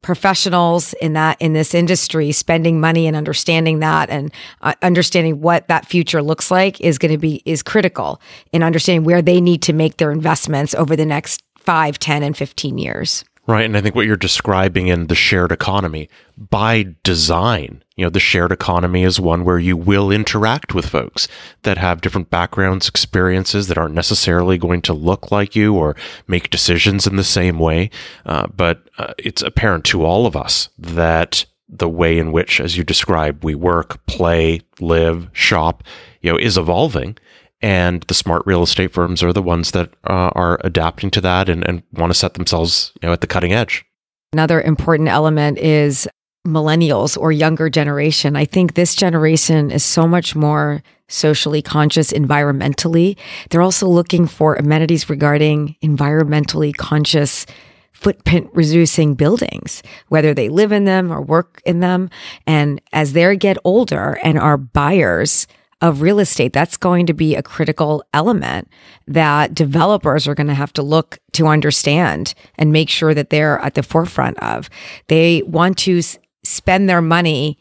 professionals 0.00 0.92
in 1.00 1.14
that 1.14 1.36
in 1.40 1.54
this 1.54 1.74
industry 1.74 2.30
spending 2.30 2.78
money 2.78 3.06
and 3.06 3.16
understanding 3.16 3.80
that 3.80 4.10
and 4.10 4.30
uh, 4.60 4.74
understanding 4.82 5.40
what 5.40 5.66
that 5.68 5.86
future 5.86 6.22
looks 6.22 6.50
like 6.50 6.78
is 6.82 6.98
going 6.98 7.10
to 7.10 7.16
be 7.16 7.42
is 7.46 7.62
critical 7.62 8.20
in 8.52 8.62
understanding 8.62 9.02
where 9.02 9.22
they 9.22 9.40
need 9.40 9.62
to 9.62 9.72
make 9.72 9.96
their 9.96 10.12
investments 10.12 10.74
over 10.74 10.94
the 10.94 11.06
next 11.06 11.43
5 11.64 11.98
10 11.98 12.22
and 12.22 12.36
15 12.36 12.78
years 12.78 13.24
Right. 13.46 13.66
And 13.66 13.76
I 13.76 13.82
think 13.82 13.94
what 13.94 14.06
you're 14.06 14.16
describing 14.16 14.86
in 14.86 15.08
the 15.08 15.14
shared 15.14 15.52
economy 15.52 16.08
by 16.38 16.94
design, 17.02 17.84
you 17.94 18.04
know, 18.04 18.10
the 18.10 18.18
shared 18.18 18.52
economy 18.52 19.02
is 19.02 19.20
one 19.20 19.44
where 19.44 19.58
you 19.58 19.76
will 19.76 20.10
interact 20.10 20.74
with 20.74 20.88
folks 20.88 21.28
that 21.62 21.76
have 21.76 22.00
different 22.00 22.30
backgrounds, 22.30 22.88
experiences 22.88 23.68
that 23.68 23.76
aren't 23.76 23.94
necessarily 23.94 24.56
going 24.56 24.80
to 24.82 24.94
look 24.94 25.30
like 25.30 25.54
you 25.54 25.74
or 25.74 25.94
make 26.26 26.48
decisions 26.48 27.06
in 27.06 27.16
the 27.16 27.24
same 27.24 27.58
way. 27.58 27.90
Uh, 28.24 28.46
but 28.46 28.88
uh, 28.96 29.12
it's 29.18 29.42
apparent 29.42 29.84
to 29.84 30.04
all 30.06 30.26
of 30.26 30.36
us 30.36 30.70
that 30.78 31.44
the 31.68 31.88
way 31.88 32.18
in 32.18 32.32
which, 32.32 32.60
as 32.60 32.78
you 32.78 32.84
describe, 32.84 33.44
we 33.44 33.54
work, 33.54 34.04
play, 34.06 34.60
live, 34.80 35.28
shop, 35.34 35.84
you 36.22 36.32
know, 36.32 36.38
is 36.38 36.56
evolving 36.56 37.18
and 37.64 38.02
the 38.08 38.14
smart 38.14 38.42
real 38.44 38.62
estate 38.62 38.92
firms 38.92 39.22
are 39.22 39.32
the 39.32 39.40
ones 39.40 39.70
that 39.70 39.88
uh, 40.04 40.28
are 40.34 40.60
adapting 40.62 41.10
to 41.10 41.20
that 41.22 41.48
and, 41.48 41.66
and 41.66 41.82
want 41.94 42.12
to 42.12 42.18
set 42.18 42.34
themselves 42.34 42.92
you 43.00 43.08
know, 43.08 43.12
at 43.14 43.22
the 43.22 43.26
cutting 43.26 43.54
edge. 43.54 43.86
Another 44.34 44.60
important 44.60 45.08
element 45.08 45.56
is 45.56 46.06
millennials 46.46 47.16
or 47.16 47.32
younger 47.32 47.70
generation. 47.70 48.36
I 48.36 48.44
think 48.44 48.74
this 48.74 48.94
generation 48.94 49.70
is 49.70 49.82
so 49.82 50.06
much 50.06 50.36
more 50.36 50.82
socially 51.08 51.62
conscious 51.62 52.12
environmentally. 52.12 53.16
They're 53.48 53.62
also 53.62 53.88
looking 53.88 54.26
for 54.26 54.56
amenities 54.56 55.08
regarding 55.08 55.76
environmentally 55.82 56.76
conscious 56.76 57.46
footprint 57.92 58.50
reducing 58.52 59.14
buildings, 59.14 59.82
whether 60.08 60.34
they 60.34 60.50
live 60.50 60.70
in 60.70 60.84
them 60.84 61.10
or 61.10 61.22
work 61.22 61.62
in 61.64 61.80
them. 61.80 62.10
And 62.46 62.82
as 62.92 63.14
they 63.14 63.34
get 63.38 63.56
older 63.64 64.18
and 64.22 64.38
are 64.38 64.58
buyers, 64.58 65.46
of 65.84 66.00
real 66.00 66.18
estate, 66.18 66.54
that's 66.54 66.78
going 66.78 67.04
to 67.04 67.12
be 67.12 67.34
a 67.34 67.42
critical 67.42 68.02
element 68.14 68.68
that 69.06 69.52
developers 69.52 70.26
are 70.26 70.34
going 70.34 70.46
to 70.46 70.54
have 70.54 70.72
to 70.72 70.82
look 70.82 71.18
to 71.32 71.46
understand 71.46 72.32
and 72.56 72.72
make 72.72 72.88
sure 72.88 73.12
that 73.12 73.28
they're 73.28 73.58
at 73.58 73.74
the 73.74 73.82
forefront 73.82 74.38
of. 74.38 74.70
They 75.08 75.42
want 75.42 75.76
to 75.78 75.98
s- 75.98 76.18
spend 76.42 76.88
their 76.88 77.02
money 77.02 77.58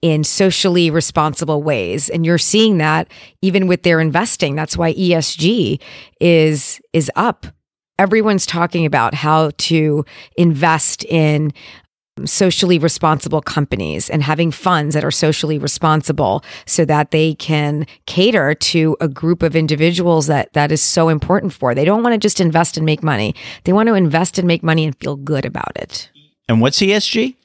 in 0.00 0.24
socially 0.24 0.90
responsible 0.90 1.62
ways 1.62 2.08
and 2.08 2.24
you're 2.24 2.38
seeing 2.38 2.78
that 2.78 3.08
even 3.42 3.66
with 3.66 3.82
their 3.82 3.98
investing 3.98 4.54
that's 4.54 4.76
why 4.76 4.92
ESG 4.92 5.80
is 6.20 6.80
is 6.92 7.10
up 7.16 7.46
everyone's 7.98 8.44
talking 8.44 8.84
about 8.84 9.14
how 9.14 9.50
to 9.56 10.04
invest 10.36 11.02
in 11.04 11.50
socially 12.24 12.78
responsible 12.78 13.42
companies 13.42 14.08
and 14.08 14.22
having 14.22 14.50
funds 14.50 14.94
that 14.94 15.04
are 15.04 15.10
socially 15.10 15.58
responsible 15.58 16.42
so 16.64 16.84
that 16.84 17.10
they 17.10 17.34
can 17.34 17.86
cater 18.06 18.54
to 18.54 18.96
a 19.00 19.08
group 19.08 19.42
of 19.42 19.54
individuals 19.54 20.26
that 20.26 20.52
that 20.54 20.72
is 20.72 20.82
so 20.82 21.08
important 21.08 21.52
for. 21.52 21.74
They 21.74 21.84
don't 21.84 22.02
want 22.02 22.14
to 22.14 22.18
just 22.18 22.40
invest 22.40 22.76
and 22.76 22.86
make 22.86 23.02
money. 23.02 23.34
They 23.64 23.72
want 23.72 23.88
to 23.88 23.94
invest 23.94 24.38
and 24.38 24.46
make 24.48 24.62
money 24.62 24.84
and 24.84 24.96
feel 24.98 25.16
good 25.16 25.44
about 25.44 25.72
it. 25.76 26.10
And 26.48 26.60
what's 26.60 26.78
ESG? 26.78 27.36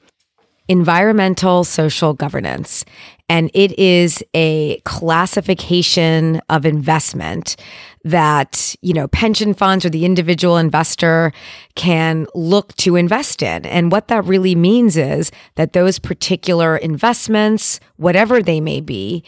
Environmental 0.68 1.64
social 1.64 2.14
governance. 2.14 2.84
And 3.32 3.50
it 3.54 3.78
is 3.78 4.22
a 4.34 4.78
classification 4.80 6.42
of 6.50 6.66
investment 6.66 7.56
that, 8.04 8.76
you 8.82 8.92
know, 8.92 9.08
pension 9.08 9.54
funds 9.54 9.86
or 9.86 9.88
the 9.88 10.04
individual 10.04 10.58
investor 10.58 11.32
can 11.74 12.26
look 12.34 12.76
to 12.76 12.94
invest 12.94 13.42
in. 13.42 13.64
And 13.64 13.90
what 13.90 14.08
that 14.08 14.26
really 14.26 14.54
means 14.54 14.98
is 14.98 15.30
that 15.54 15.72
those 15.72 15.98
particular 15.98 16.76
investments, 16.76 17.80
whatever 17.96 18.42
they 18.42 18.60
may 18.60 18.82
be, 18.82 19.24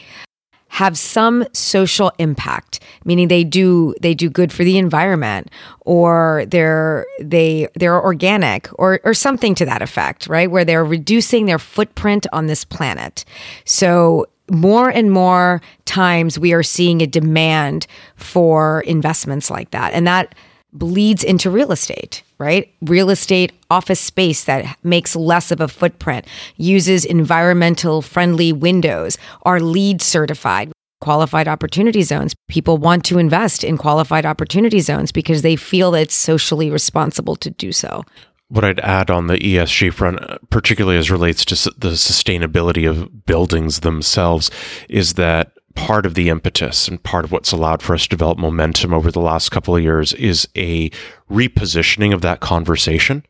have 0.75 0.97
some 0.97 1.45
social 1.53 2.11
impact 2.19 2.81
meaning 3.05 3.29
they 3.29 3.43
do 3.43 3.95
they 4.01 4.13
do 4.13 4.29
good 4.29 4.51
for 4.51 4.63
the 4.65 4.77
environment 4.77 5.49
or 5.81 6.43
they're 6.49 7.05
they 7.21 7.67
they're 7.75 8.03
organic 8.03 8.67
or 8.77 8.99
or 9.05 9.13
something 9.13 9.55
to 9.55 9.65
that 9.65 9.81
effect 9.81 10.27
right 10.27 10.51
where 10.51 10.65
they're 10.65 10.83
reducing 10.83 11.45
their 11.45 11.59
footprint 11.59 12.27
on 12.33 12.47
this 12.47 12.65
planet 12.65 13.23
so 13.63 14.25
more 14.51 14.89
and 14.89 15.11
more 15.11 15.61
times 15.85 16.37
we 16.37 16.53
are 16.53 16.63
seeing 16.63 17.01
a 17.01 17.07
demand 17.07 17.87
for 18.15 18.81
investments 18.81 19.49
like 19.49 19.71
that. 19.71 19.93
And 19.93 20.05
that 20.05 20.35
bleeds 20.77 21.23
into 21.23 21.49
real 21.49 21.71
estate, 21.71 22.21
right? 22.37 22.71
Real 22.81 23.09
estate 23.09 23.53
office 23.69 23.99
space 23.99 24.43
that 24.43 24.77
makes 24.83 25.15
less 25.15 25.51
of 25.51 25.61
a 25.61 25.67
footprint, 25.67 26.27
uses 26.57 27.05
environmental 27.05 28.01
friendly 28.01 28.53
windows, 28.53 29.17
are 29.43 29.59
LEED 29.59 30.01
certified. 30.01 30.71
Qualified 31.01 31.47
opportunity 31.47 32.01
zones. 32.03 32.33
People 32.47 32.77
want 32.77 33.03
to 33.05 33.19
invest 33.19 33.63
in 33.63 33.77
qualified 33.77 34.25
opportunity 34.25 34.79
zones 34.79 35.11
because 35.11 35.41
they 35.41 35.55
feel 35.55 35.93
it's 35.93 36.15
socially 36.15 36.69
responsible 36.69 37.35
to 37.35 37.49
do 37.49 37.71
so 37.71 38.03
what 38.47 38.63
I'd 38.63 38.79
add 38.81 39.09
on 39.09 39.27
the 39.27 39.37
ESG 39.37 39.93
front, 39.93 40.19
particularly 40.49 40.97
as 40.97 41.09
relates 41.09 41.43
to 41.45 41.55
the 41.77 41.91
sustainability 41.91 42.89
of 42.89 43.25
buildings 43.25 43.79
themselves, 43.79 44.51
is 44.87 45.13
that 45.15 45.51
part 45.75 46.05
of 46.05 46.15
the 46.15 46.29
impetus 46.29 46.87
and 46.87 47.01
part 47.03 47.25
of 47.25 47.31
what's 47.31 47.51
allowed 47.51 47.81
for 47.81 47.93
us 47.93 48.03
to 48.03 48.09
develop 48.09 48.37
momentum 48.37 48.93
over 48.93 49.11
the 49.11 49.19
last 49.19 49.49
couple 49.49 49.75
of 49.75 49.83
years 49.83 50.13
is 50.13 50.47
a 50.55 50.89
repositioning 51.29 52.13
of 52.13 52.21
that 52.21 52.39
conversation 52.39 53.25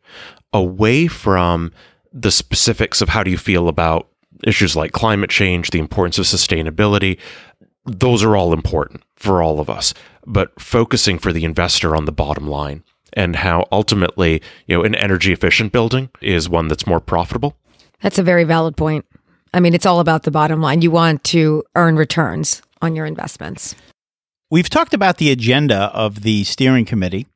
away 0.52 1.06
from 1.06 1.72
the 2.12 2.30
specifics 2.30 3.02
of 3.02 3.10
how 3.10 3.22
do 3.22 3.30
you 3.30 3.38
feel 3.38 3.68
about 3.68 4.08
issues 4.44 4.76
like 4.76 4.92
climate 4.92 5.30
change, 5.30 5.70
the 5.70 5.78
importance 5.78 6.18
of 6.18 6.24
sustainability. 6.24 7.18
Those 7.84 8.22
are 8.22 8.36
all 8.36 8.52
important 8.52 9.02
for 9.16 9.42
all 9.42 9.60
of 9.60 9.68
us, 9.68 9.92
but 10.26 10.58
focusing 10.60 11.18
for 11.18 11.32
the 11.32 11.44
investor 11.44 11.94
on 11.96 12.04
the 12.04 12.12
bottom 12.12 12.48
line 12.48 12.84
and 13.12 13.36
how 13.36 13.66
ultimately, 13.72 14.42
you 14.66 14.76
know, 14.76 14.84
an 14.84 14.94
energy 14.94 15.32
efficient 15.32 15.72
building 15.72 16.10
is 16.20 16.48
one 16.48 16.68
that's 16.68 16.86
more 16.86 17.00
profitable. 17.00 17.56
That's 18.02 18.18
a 18.18 18.22
very 18.22 18.44
valid 18.44 18.76
point. 18.76 19.06
I 19.56 19.60
mean, 19.60 19.72
it's 19.72 19.86
all 19.86 20.00
about 20.00 20.24
the 20.24 20.30
bottom 20.30 20.60
line. 20.60 20.82
You 20.82 20.90
want 20.90 21.24
to 21.24 21.64
earn 21.74 21.96
returns 21.96 22.60
on 22.82 22.94
your 22.94 23.06
investments. 23.06 23.74
We've 24.50 24.68
talked 24.68 24.92
about 24.92 25.16
the 25.16 25.30
agenda 25.30 25.90
of 25.94 26.20
the 26.20 26.44
steering 26.44 26.84
committee 26.84 27.26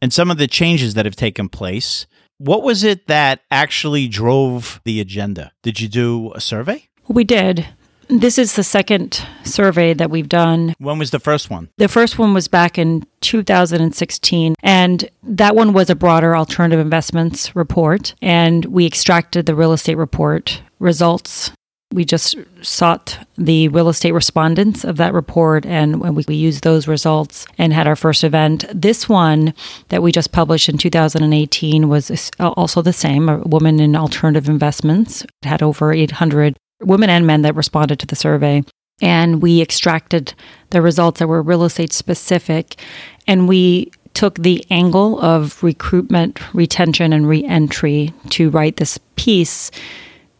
and 0.00 0.10
some 0.10 0.30
of 0.30 0.38
the 0.38 0.48
changes 0.48 0.94
that 0.94 1.04
have 1.04 1.16
taken 1.16 1.50
place. 1.50 2.06
What 2.38 2.62
was 2.62 2.82
it 2.82 3.08
that 3.08 3.42
actually 3.50 4.08
drove 4.08 4.80
the 4.84 5.02
agenda? 5.02 5.52
Did 5.62 5.78
you 5.78 5.86
do 5.86 6.32
a 6.34 6.40
survey? 6.40 6.88
We 7.08 7.24
did. 7.24 7.68
This 8.08 8.38
is 8.38 8.56
the 8.56 8.64
second 8.64 9.22
survey 9.44 9.92
that 9.92 10.10
we've 10.10 10.30
done. 10.30 10.74
When 10.78 10.98
was 10.98 11.10
the 11.10 11.20
first 11.20 11.50
one? 11.50 11.68
The 11.76 11.88
first 11.88 12.18
one 12.18 12.32
was 12.32 12.48
back 12.48 12.78
in 12.78 13.04
2016, 13.20 14.54
and 14.62 15.10
that 15.24 15.54
one 15.54 15.74
was 15.74 15.90
a 15.90 15.94
broader 15.94 16.34
alternative 16.34 16.80
investments 16.80 17.54
report. 17.54 18.14
And 18.22 18.64
we 18.64 18.86
extracted 18.86 19.44
the 19.44 19.54
real 19.54 19.74
estate 19.74 19.96
report 19.96 20.62
results. 20.78 21.50
We 21.92 22.04
just 22.04 22.36
sought 22.62 23.18
the 23.38 23.68
real 23.68 23.88
estate 23.88 24.12
respondents 24.12 24.84
of 24.84 24.96
that 24.96 25.14
report, 25.14 25.64
and 25.64 26.00
when 26.00 26.14
we, 26.14 26.24
we 26.26 26.34
used 26.34 26.64
those 26.64 26.88
results 26.88 27.46
and 27.58 27.72
had 27.72 27.86
our 27.86 27.94
first 27.94 28.24
event. 28.24 28.64
This 28.74 29.08
one 29.08 29.54
that 29.88 30.02
we 30.02 30.10
just 30.10 30.32
published 30.32 30.68
in 30.68 30.78
2018 30.78 31.88
was 31.88 32.30
also 32.40 32.82
the 32.82 32.92
same. 32.92 33.28
A 33.28 33.38
woman 33.38 33.78
in 33.78 33.94
alternative 33.94 34.48
investments 34.48 35.22
it 35.22 35.30
had 35.44 35.62
over 35.62 35.92
800 35.92 36.56
women 36.82 37.08
and 37.08 37.26
men 37.26 37.42
that 37.42 37.54
responded 37.54 38.00
to 38.00 38.06
the 38.06 38.16
survey. 38.16 38.64
And 39.00 39.40
we 39.40 39.60
extracted 39.60 40.34
the 40.70 40.82
results 40.82 41.20
that 41.20 41.28
were 41.28 41.42
real 41.42 41.64
estate 41.64 41.92
specific. 41.92 42.76
And 43.26 43.48
we 43.48 43.92
took 44.14 44.36
the 44.36 44.64
angle 44.70 45.20
of 45.20 45.62
recruitment, 45.62 46.40
retention, 46.54 47.12
and 47.12 47.28
reentry 47.28 48.12
to 48.30 48.50
write 48.50 48.76
this 48.76 48.98
piece 49.16 49.70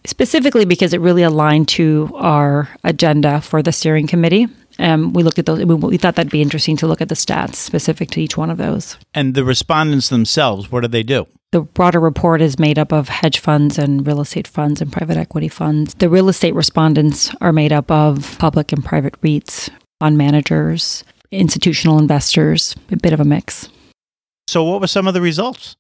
specifically 0.07 0.65
because 0.65 0.93
it 0.93 1.01
really 1.01 1.23
aligned 1.23 1.69
to 1.69 2.11
our 2.15 2.69
agenda 2.85 3.41
for 3.41 3.63
the 3.63 3.73
steering 3.73 4.07
committee. 4.07 4.49
Um, 4.79 5.13
we 5.13 5.23
looked 5.23 5.39
at 5.39 5.47
those. 5.47 5.65
We 5.65 5.97
thought 5.97 6.17
that'd 6.17 6.31
be 6.31 6.43
interesting 6.43 6.77
to 6.79 6.87
look 6.87 7.01
at 7.01 7.09
the 7.09 7.15
stats 7.15 7.55
specific 7.55 8.11
to 8.11 8.21
each 8.21 8.37
one 8.37 8.51
of 8.51 8.59
those. 8.59 8.99
And 9.15 9.35
the 9.35 9.45
respondents 9.45 10.09
themselves, 10.09 10.71
what 10.71 10.83
do 10.83 10.89
they 10.89 11.03
do? 11.03 11.27
The 11.53 11.63
broader 11.63 12.01
report 12.01 12.43
is 12.43 12.59
made 12.59 12.79
up 12.79 12.93
of 12.93 13.09
hedge 13.09 13.39
funds 13.39 13.79
and 13.79 14.07
real 14.07 14.21
estate 14.21 14.47
funds 14.47 14.83
and 14.83 14.93
private 14.93 15.17
equity 15.17 15.49
funds. 15.49 15.95
The 15.95 16.11
real 16.11 16.29
estate 16.29 16.55
respondents 16.55 17.35
are 17.41 17.53
made 17.53 17.73
up 17.73 17.91
of 17.91 18.37
public 18.39 18.73
and 18.73 18.85
private 18.85 19.19
REITs, 19.23 19.71
fund 20.01 20.19
managers, 20.19 21.05
institutional 21.31 21.99
investors, 21.99 22.77
a 22.91 22.97
bit 22.97 23.13
of 23.13 23.21
a 23.21 23.25
mix. 23.25 23.69
So, 24.49 24.65
what 24.65 24.81
were 24.81 24.87
some 24.87 25.09
of 25.09 25.15
the 25.15 25.21
results? 25.21 25.77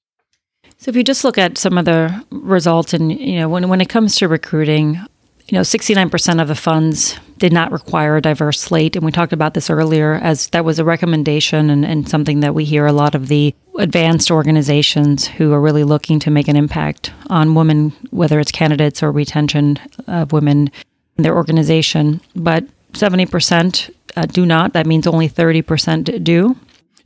So, 0.78 0.90
if 0.90 0.96
you 0.96 1.04
just 1.04 1.24
look 1.24 1.38
at 1.38 1.58
some 1.58 1.78
of 1.78 1.84
the 1.84 2.24
results, 2.30 2.92
and 2.92 3.12
you 3.12 3.38
know, 3.38 3.48
when 3.48 3.68
when 3.68 3.80
it 3.80 3.88
comes 3.88 4.16
to 4.16 4.28
recruiting, 4.28 5.00
you 5.48 5.56
know, 5.56 5.60
69% 5.60 6.42
of 6.42 6.48
the 6.48 6.54
funds 6.54 7.18
did 7.38 7.52
not 7.52 7.70
require 7.70 8.16
a 8.16 8.22
diverse 8.22 8.60
slate. 8.60 8.96
And 8.96 9.04
we 9.04 9.12
talked 9.12 9.32
about 9.32 9.54
this 9.54 9.70
earlier 9.70 10.14
as 10.14 10.48
that 10.48 10.64
was 10.64 10.78
a 10.78 10.84
recommendation 10.84 11.70
and, 11.70 11.84
and, 11.84 12.08
something 12.08 12.40
that 12.40 12.54
we 12.54 12.64
hear 12.64 12.86
a 12.86 12.92
lot 12.92 13.14
of 13.14 13.28
the 13.28 13.54
advanced 13.78 14.30
organizations 14.30 15.26
who 15.26 15.52
are 15.52 15.60
really 15.60 15.84
looking 15.84 16.18
to 16.20 16.30
make 16.30 16.48
an 16.48 16.56
impact 16.56 17.12
on 17.28 17.54
women, 17.54 17.92
whether 18.10 18.40
it's 18.40 18.50
candidates 18.50 19.02
or 19.02 19.12
retention 19.12 19.78
of 20.06 20.32
women 20.32 20.70
in 21.16 21.22
their 21.22 21.36
organization. 21.36 22.20
But 22.34 22.64
70% 22.92 23.90
uh, 24.16 24.26
do 24.26 24.46
not. 24.46 24.72
That 24.72 24.86
means 24.86 25.06
only 25.06 25.28
30% 25.28 26.24
do. 26.24 26.56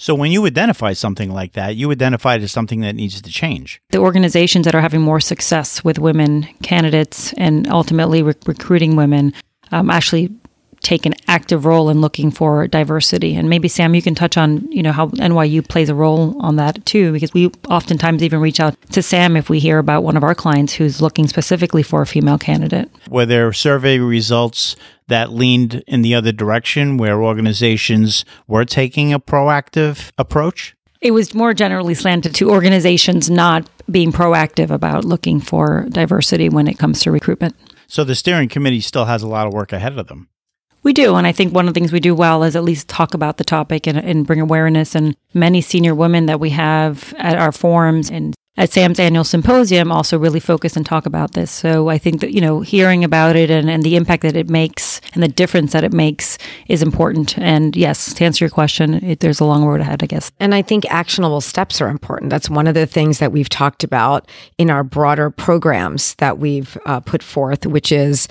So 0.00 0.14
when 0.14 0.32
you 0.32 0.46
identify 0.46 0.94
something 0.94 1.30
like 1.30 1.52
that, 1.52 1.76
you 1.76 1.90
identify 1.92 2.36
it 2.36 2.42
as 2.42 2.50
something 2.50 2.80
that 2.80 2.94
needs 2.94 3.20
to 3.20 3.30
change. 3.30 3.82
The 3.90 3.98
organizations 3.98 4.64
that 4.64 4.74
are 4.74 4.80
having 4.80 5.02
more 5.02 5.20
success 5.20 5.84
with 5.84 5.98
women 5.98 6.44
candidates 6.62 7.34
and 7.34 7.68
ultimately 7.68 8.22
re- 8.22 8.32
recruiting 8.46 8.96
women 8.96 9.34
um, 9.72 9.90
actually 9.90 10.30
take 10.80 11.04
an 11.04 11.12
active 11.28 11.66
role 11.66 11.90
in 11.90 12.00
looking 12.00 12.30
for 12.30 12.66
diversity. 12.66 13.34
And 13.34 13.50
maybe 13.50 13.68
Sam, 13.68 13.94
you 13.94 14.00
can 14.00 14.14
touch 14.14 14.38
on 14.38 14.72
you 14.72 14.82
know 14.82 14.92
how 14.92 15.08
NYU 15.08 15.68
plays 15.68 15.90
a 15.90 15.94
role 15.94 16.34
on 16.40 16.56
that 16.56 16.86
too, 16.86 17.12
because 17.12 17.34
we 17.34 17.48
oftentimes 17.68 18.22
even 18.22 18.40
reach 18.40 18.58
out 18.58 18.80
to 18.92 19.02
Sam 19.02 19.36
if 19.36 19.50
we 19.50 19.58
hear 19.58 19.78
about 19.78 20.02
one 20.02 20.16
of 20.16 20.24
our 20.24 20.34
clients 20.34 20.72
who's 20.72 21.02
looking 21.02 21.28
specifically 21.28 21.82
for 21.82 22.00
a 22.00 22.06
female 22.06 22.38
candidate. 22.38 22.90
Were 23.10 23.26
there 23.26 23.52
survey 23.52 23.98
results 23.98 24.76
that 25.10 25.30
leaned 25.30 25.84
in 25.86 26.02
the 26.02 26.14
other 26.14 26.32
direction, 26.32 26.96
where 26.96 27.22
organizations 27.22 28.24
were 28.48 28.64
taking 28.64 29.12
a 29.12 29.20
proactive 29.20 30.10
approach? 30.18 30.74
It 31.00 31.12
was 31.12 31.34
more 31.34 31.54
generally 31.54 31.94
slanted 31.94 32.34
to 32.34 32.50
organizations 32.50 33.30
not 33.30 33.68
being 33.90 34.12
proactive 34.12 34.70
about 34.70 35.04
looking 35.04 35.40
for 35.40 35.86
diversity 35.88 36.48
when 36.48 36.66
it 36.66 36.78
comes 36.78 37.00
to 37.02 37.10
recruitment. 37.10 37.54
So 37.86 38.04
the 38.04 38.14
steering 38.14 38.48
committee 38.48 38.80
still 38.80 39.06
has 39.06 39.22
a 39.22 39.28
lot 39.28 39.46
of 39.46 39.52
work 39.52 39.72
ahead 39.72 39.98
of 39.98 40.08
them. 40.08 40.28
We 40.82 40.92
do. 40.92 41.16
And 41.16 41.26
I 41.26 41.32
think 41.32 41.54
one 41.54 41.68
of 41.68 41.74
the 41.74 41.78
things 41.78 41.92
we 41.92 42.00
do 42.00 42.14
well 42.14 42.42
is 42.42 42.56
at 42.56 42.64
least 42.64 42.88
talk 42.88 43.14
about 43.14 43.36
the 43.36 43.44
topic 43.44 43.86
and, 43.86 43.98
and 43.98 44.26
bring 44.26 44.40
awareness. 44.40 44.94
And 44.94 45.16
many 45.34 45.60
senior 45.60 45.94
women 45.94 46.26
that 46.26 46.40
we 46.40 46.50
have 46.50 47.14
at 47.18 47.38
our 47.38 47.52
forums 47.52 48.10
and 48.10 48.34
at 48.60 48.70
Sam's 48.70 49.00
annual 49.00 49.24
symposium 49.24 49.90
also 49.90 50.18
really 50.18 50.38
focus 50.38 50.76
and 50.76 50.84
talk 50.84 51.06
about 51.06 51.32
this. 51.32 51.50
So 51.50 51.88
I 51.88 51.96
think 51.96 52.20
that, 52.20 52.34
you 52.34 52.42
know, 52.42 52.60
hearing 52.60 53.04
about 53.04 53.34
it 53.34 53.50
and, 53.50 53.70
and 53.70 53.82
the 53.82 53.96
impact 53.96 54.22
that 54.22 54.36
it 54.36 54.50
makes 54.50 55.00
and 55.14 55.22
the 55.22 55.28
difference 55.28 55.72
that 55.72 55.82
it 55.82 55.94
makes 55.94 56.36
is 56.68 56.82
important. 56.82 57.38
And 57.38 57.74
yes, 57.74 58.12
to 58.12 58.24
answer 58.24 58.44
your 58.44 58.50
question, 58.50 59.02
it, 59.02 59.20
there's 59.20 59.40
a 59.40 59.46
long 59.46 59.64
road 59.64 59.80
ahead, 59.80 60.02
I 60.02 60.06
guess. 60.06 60.30
And 60.38 60.54
I 60.54 60.60
think 60.60 60.84
actionable 60.90 61.40
steps 61.40 61.80
are 61.80 61.88
important. 61.88 62.28
That's 62.28 62.50
one 62.50 62.66
of 62.66 62.74
the 62.74 62.86
things 62.86 63.18
that 63.18 63.32
we've 63.32 63.48
talked 63.48 63.82
about 63.82 64.28
in 64.58 64.68
our 64.68 64.84
broader 64.84 65.30
programs 65.30 66.14
that 66.16 66.38
we've 66.38 66.76
uh, 66.84 67.00
put 67.00 67.22
forth, 67.22 67.64
which 67.64 67.90
is 67.90 68.28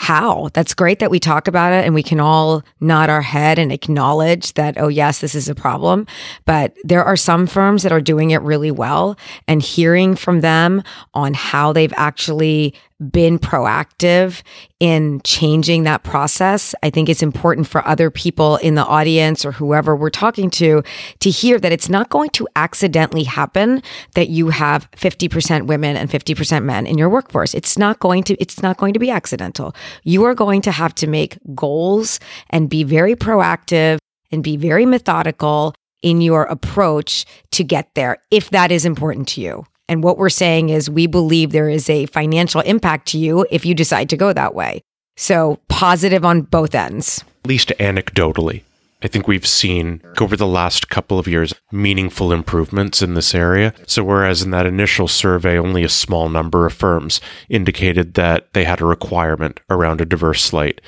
how. 0.00 0.48
That's 0.54 0.72
great 0.72 0.98
that 1.00 1.10
we 1.10 1.20
talk 1.20 1.46
about 1.46 1.74
it 1.74 1.84
and 1.84 1.94
we 1.94 2.02
can 2.02 2.20
all 2.20 2.62
nod 2.80 3.10
our 3.10 3.20
head 3.20 3.58
and 3.58 3.70
acknowledge 3.70 4.54
that, 4.54 4.78
oh, 4.78 4.88
yes, 4.88 5.20
this 5.20 5.34
is 5.34 5.46
a 5.46 5.54
problem. 5.54 6.06
But 6.46 6.74
there 6.84 7.04
are 7.04 7.18
some 7.18 7.46
firms 7.46 7.82
that 7.82 7.92
are 7.92 8.00
doing 8.00 8.30
it 8.30 8.40
really 8.40 8.70
well 8.70 9.18
and 9.46 9.60
hearing 9.60 10.16
from 10.16 10.40
them 10.40 10.82
on 11.12 11.34
how 11.34 11.74
they've 11.74 11.92
actually 11.98 12.74
been 13.10 13.38
proactive 13.38 14.42
in 14.80 15.20
changing 15.24 15.84
that 15.84 16.02
process. 16.02 16.74
I 16.82 16.88
think 16.88 17.10
it's 17.10 17.22
important 17.22 17.66
for 17.66 17.86
other 17.86 18.10
people 18.10 18.56
in 18.56 18.74
the 18.74 18.84
audience 18.84 19.44
or 19.44 19.52
whoever 19.52 19.94
we're 19.94 20.10
talking 20.10 20.48
to 20.50 20.82
to 21.20 21.30
hear 21.30 21.60
that 21.60 21.70
it's 21.70 21.90
not 21.90 22.08
going 22.08 22.30
to 22.30 22.48
accidentally 22.56 23.24
happen 23.24 23.82
that 24.14 24.30
you 24.30 24.48
have 24.48 24.90
50% 24.92 25.66
women 25.66 25.96
and 25.96 26.10
50% 26.10 26.64
men 26.64 26.86
in 26.86 26.96
your 26.96 27.10
workforce. 27.10 27.52
It's 27.52 27.76
not 27.76 27.98
going 28.00 28.24
to 28.24 28.34
it's 28.40 28.62
not 28.62 28.78
going 28.78 28.94
to 28.94 28.98
be 28.98 29.10
accidental. 29.10 29.74
You 30.02 30.24
are 30.24 30.34
going 30.34 30.62
to 30.62 30.72
have 30.72 30.94
to 30.96 31.06
make 31.06 31.38
goals 31.54 32.18
and 32.48 32.70
be 32.70 32.82
very 32.82 33.14
proactive 33.14 33.98
and 34.32 34.42
be 34.42 34.56
very 34.56 34.86
methodical 34.86 35.74
in 36.02 36.22
your 36.22 36.44
approach 36.44 37.26
to 37.50 37.62
get 37.62 37.94
there 37.94 38.16
if 38.30 38.50
that 38.50 38.72
is 38.72 38.86
important 38.86 39.28
to 39.28 39.42
you. 39.42 39.66
And 39.90 40.04
what 40.04 40.18
we're 40.18 40.28
saying 40.28 40.68
is 40.68 40.88
we 40.88 41.08
believe 41.08 41.50
there 41.50 41.68
is 41.68 41.90
a 41.90 42.06
financial 42.06 42.60
impact 42.60 43.08
to 43.08 43.18
you 43.18 43.44
if 43.50 43.66
you 43.66 43.74
decide 43.74 44.08
to 44.10 44.16
go 44.16 44.32
that 44.32 44.54
way. 44.54 44.82
So 45.16 45.58
positive 45.68 46.24
on 46.24 46.42
both 46.42 46.76
ends. 46.76 47.24
At 47.44 47.48
least 47.48 47.72
anecdotally, 47.80 48.62
I 49.02 49.08
think 49.08 49.26
we've 49.26 49.46
seen 49.46 50.00
over 50.20 50.36
the 50.36 50.46
last 50.46 50.90
couple 50.90 51.18
of 51.18 51.26
years 51.26 51.54
meaningful 51.72 52.32
improvements 52.32 53.02
in 53.02 53.14
this 53.14 53.34
area. 53.34 53.74
So, 53.88 54.04
whereas 54.04 54.42
in 54.42 54.52
that 54.52 54.64
initial 54.64 55.08
survey, 55.08 55.58
only 55.58 55.82
a 55.82 55.88
small 55.88 56.28
number 56.28 56.66
of 56.66 56.72
firms 56.72 57.20
indicated 57.48 58.14
that 58.14 58.52
they 58.52 58.62
had 58.62 58.80
a 58.80 58.86
requirement 58.86 59.58
around 59.68 60.00
a 60.00 60.06
diverse 60.06 60.44
slate, 60.44 60.80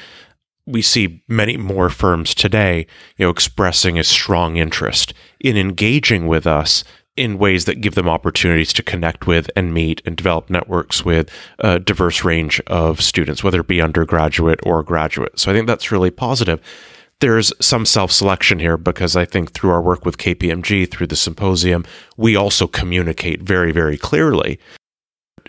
we 0.65 0.81
see 0.81 1.25
many 1.27 1.57
more 1.57 1.91
firms 1.91 2.37
today, 2.37 2.87
you 3.17 3.27
know, 3.27 3.31
expressing 3.31 3.99
a 3.99 4.05
strong 4.05 4.59
interest 4.59 5.13
in 5.41 5.57
engaging 5.57 6.29
with 6.29 6.47
us 6.47 6.85
in 7.17 7.39
ways 7.39 7.67
that 7.67 7.81
give 7.81 7.95
them 7.95 8.09
opportunities 8.09 8.73
to 8.73 8.83
connect 8.83 9.27
with 9.27 9.51
and 9.55 9.75
meet 9.75 10.01
and 10.07 10.17
develop 10.17 10.49
networks 10.49 11.05
with 11.05 11.31
a 11.59 11.79
diverse 11.79 12.25
range 12.25 12.61
of 12.69 13.03
students, 13.03 13.45
whether 13.45 13.61
it 13.61 13.69
be 13.69 13.83
undergraduate 13.83 14.61
or 14.65 14.83
graduate. 14.83 15.39
So 15.39 15.51
I 15.51 15.55
think 15.55 15.67
that's 15.67 15.93
really 15.93 16.11
positive. 16.11 16.61
There's 17.21 17.53
some 17.61 17.87
self 17.87 18.11
selection 18.11 18.59
here 18.59 18.77
because 18.77 19.15
I 19.15 19.25
think 19.25 19.53
through 19.53 19.71
our 19.71 19.83
work 19.83 20.05
with 20.05 20.19
KPMG, 20.19 20.91
through 20.91 21.07
the 21.07 21.17
symposium, 21.17 21.85
we 22.17 22.35
also 22.35 22.67
communicate 22.67 23.43
very, 23.43 23.73
very 23.73 23.97
clearly 23.97 24.59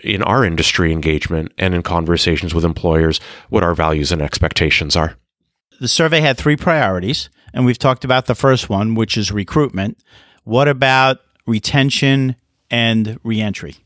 in 0.02 0.22
our 0.22 0.44
industry 0.44 0.92
engagement 0.92 1.52
and 1.58 1.74
in 1.74 1.82
conversations 1.82 2.54
with 2.54 2.64
employers 2.64 3.20
what 3.48 3.62
our 3.62 3.74
values 3.74 4.12
and 4.12 4.20
expectations 4.20 4.96
are. 4.96 5.16
The 5.80 5.88
survey 5.88 6.20
had 6.20 6.36
three 6.36 6.56
priorities, 6.56 7.30
and 7.52 7.64
we've 7.64 7.78
talked 7.78 8.04
about 8.04 8.26
the 8.26 8.34
first 8.34 8.68
one, 8.68 8.94
which 8.94 9.16
is 9.16 9.32
recruitment. 9.32 9.98
What 10.44 10.68
about 10.68 11.18
retention, 11.46 12.36
and 12.70 13.18
reentry. 13.22 13.76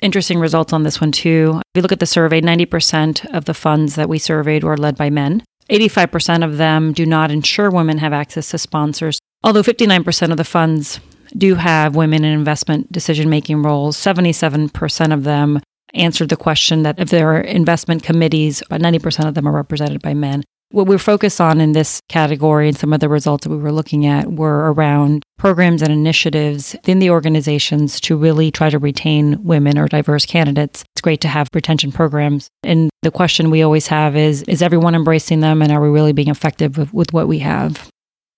Interesting 0.00 0.38
results 0.38 0.72
on 0.72 0.82
this 0.82 1.00
one, 1.00 1.12
too. 1.12 1.60
If 1.74 1.78
you 1.78 1.82
look 1.82 1.92
at 1.92 2.00
the 2.00 2.06
survey, 2.06 2.40
90% 2.40 3.24
of 3.32 3.44
the 3.44 3.54
funds 3.54 3.94
that 3.94 4.08
we 4.08 4.18
surveyed 4.18 4.64
were 4.64 4.76
led 4.76 4.96
by 4.96 5.10
men. 5.10 5.44
85% 5.70 6.44
of 6.44 6.56
them 6.56 6.92
do 6.92 7.06
not 7.06 7.30
ensure 7.30 7.70
women 7.70 7.98
have 7.98 8.12
access 8.12 8.50
to 8.50 8.58
sponsors, 8.58 9.20
although 9.44 9.62
59% 9.62 10.30
of 10.30 10.36
the 10.36 10.44
funds 10.44 10.98
do 11.36 11.54
have 11.54 11.96
women 11.96 12.24
in 12.24 12.32
investment 12.32 12.90
decision 12.90 13.30
making 13.30 13.62
roles. 13.62 13.96
77% 13.96 15.14
of 15.14 15.24
them 15.24 15.60
answered 15.94 16.28
the 16.28 16.36
question 16.36 16.82
that 16.82 16.98
if 16.98 17.10
there 17.10 17.32
are 17.32 17.40
investment 17.40 18.02
committees, 18.02 18.62
about 18.62 18.80
90% 18.80 19.28
of 19.28 19.34
them 19.34 19.46
are 19.46 19.52
represented 19.52 20.02
by 20.02 20.14
men. 20.14 20.42
What 20.72 20.86
we're 20.86 20.96
focused 20.96 21.38
on 21.38 21.60
in 21.60 21.72
this 21.72 22.00
category 22.08 22.66
and 22.66 22.76
some 22.76 22.94
of 22.94 23.00
the 23.00 23.08
results 23.10 23.44
that 23.44 23.50
we 23.50 23.58
were 23.58 23.72
looking 23.72 24.06
at 24.06 24.32
were 24.32 24.72
around 24.72 25.22
programs 25.38 25.82
and 25.82 25.92
initiatives 25.92 26.72
within 26.72 26.98
the 26.98 27.10
organizations 27.10 28.00
to 28.00 28.16
really 28.16 28.50
try 28.50 28.70
to 28.70 28.78
retain 28.78 29.44
women 29.44 29.76
or 29.76 29.86
diverse 29.86 30.24
candidates. 30.24 30.82
It's 30.94 31.02
great 31.02 31.20
to 31.20 31.28
have 31.28 31.48
retention 31.52 31.92
programs. 31.92 32.48
And 32.62 32.88
the 33.02 33.10
question 33.10 33.50
we 33.50 33.62
always 33.62 33.86
have 33.88 34.16
is 34.16 34.42
Is 34.44 34.62
everyone 34.62 34.94
embracing 34.94 35.40
them 35.40 35.60
and 35.60 35.70
are 35.70 35.80
we 35.80 35.90
really 35.90 36.14
being 36.14 36.28
effective 36.28 36.78
with, 36.78 36.94
with 36.94 37.12
what 37.12 37.28
we 37.28 37.40
have? 37.40 37.90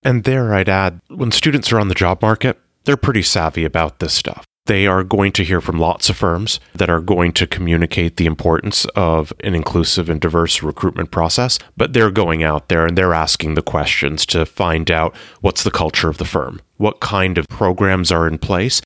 And 0.03 0.24
there 0.24 0.53
I'd 0.53 0.68
add 0.68 1.01
when 1.09 1.30
students 1.30 1.72
are 1.72 1.78
on 1.78 1.89
the 1.89 1.95
job 1.95 2.20
market, 2.20 2.59
they're 2.85 2.97
pretty 2.97 3.22
savvy 3.22 3.64
about 3.64 4.01
this 4.01 4.12
stuff. 4.12 4.45
They 4.66 4.86
are 4.86 5.04
going 5.04 5.32
to 5.32 5.44
hear 5.44 5.60
from 5.60 5.78
lots 5.78 6.08
of 6.08 6.16
firms 6.16 6.58
that 6.74 6.88
are 6.88 7.00
going 7.00 7.32
to 7.32 7.46
communicate 7.46 8.16
the 8.16 8.24
importance 8.24 8.86
of 8.96 9.30
an 9.40 9.54
inclusive 9.54 10.08
and 10.08 10.18
diverse 10.18 10.62
recruitment 10.62 11.10
process, 11.10 11.58
but 11.76 11.92
they're 11.92 12.10
going 12.10 12.42
out 12.42 12.70
there 12.70 12.86
and 12.86 12.96
they're 12.96 13.12
asking 13.12 13.54
the 13.54 13.62
questions 13.62 14.24
to 14.26 14.46
find 14.46 14.90
out 14.90 15.14
what's 15.42 15.64
the 15.64 15.70
culture 15.70 16.08
of 16.08 16.16
the 16.16 16.24
firm, 16.24 16.62
what 16.78 17.00
kind 17.00 17.36
of 17.36 17.46
programs 17.48 18.10
are 18.10 18.26
in 18.26 18.38
place. 18.38 18.80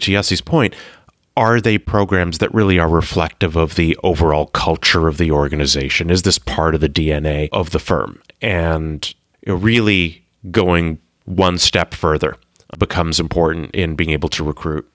To 0.00 0.12
Yessi's 0.12 0.42
point, 0.42 0.74
are 1.34 1.62
they 1.62 1.78
programs 1.78 2.38
that 2.38 2.52
really 2.52 2.78
are 2.78 2.88
reflective 2.88 3.56
of 3.56 3.76
the 3.76 3.96
overall 4.02 4.46
culture 4.48 5.08
of 5.08 5.16
the 5.16 5.30
organization? 5.30 6.10
Is 6.10 6.22
this 6.22 6.38
part 6.38 6.74
of 6.74 6.82
the 6.82 6.90
DNA 6.90 7.48
of 7.52 7.70
the 7.70 7.78
firm? 7.78 8.20
And 8.42 9.14
really 9.46 10.26
going 10.50 10.98
one 11.24 11.56
step 11.56 11.94
further 11.94 12.36
becomes 12.78 13.18
important 13.18 13.70
in 13.74 13.96
being 13.96 14.10
able 14.10 14.28
to 14.30 14.44
recruit. 14.44 14.86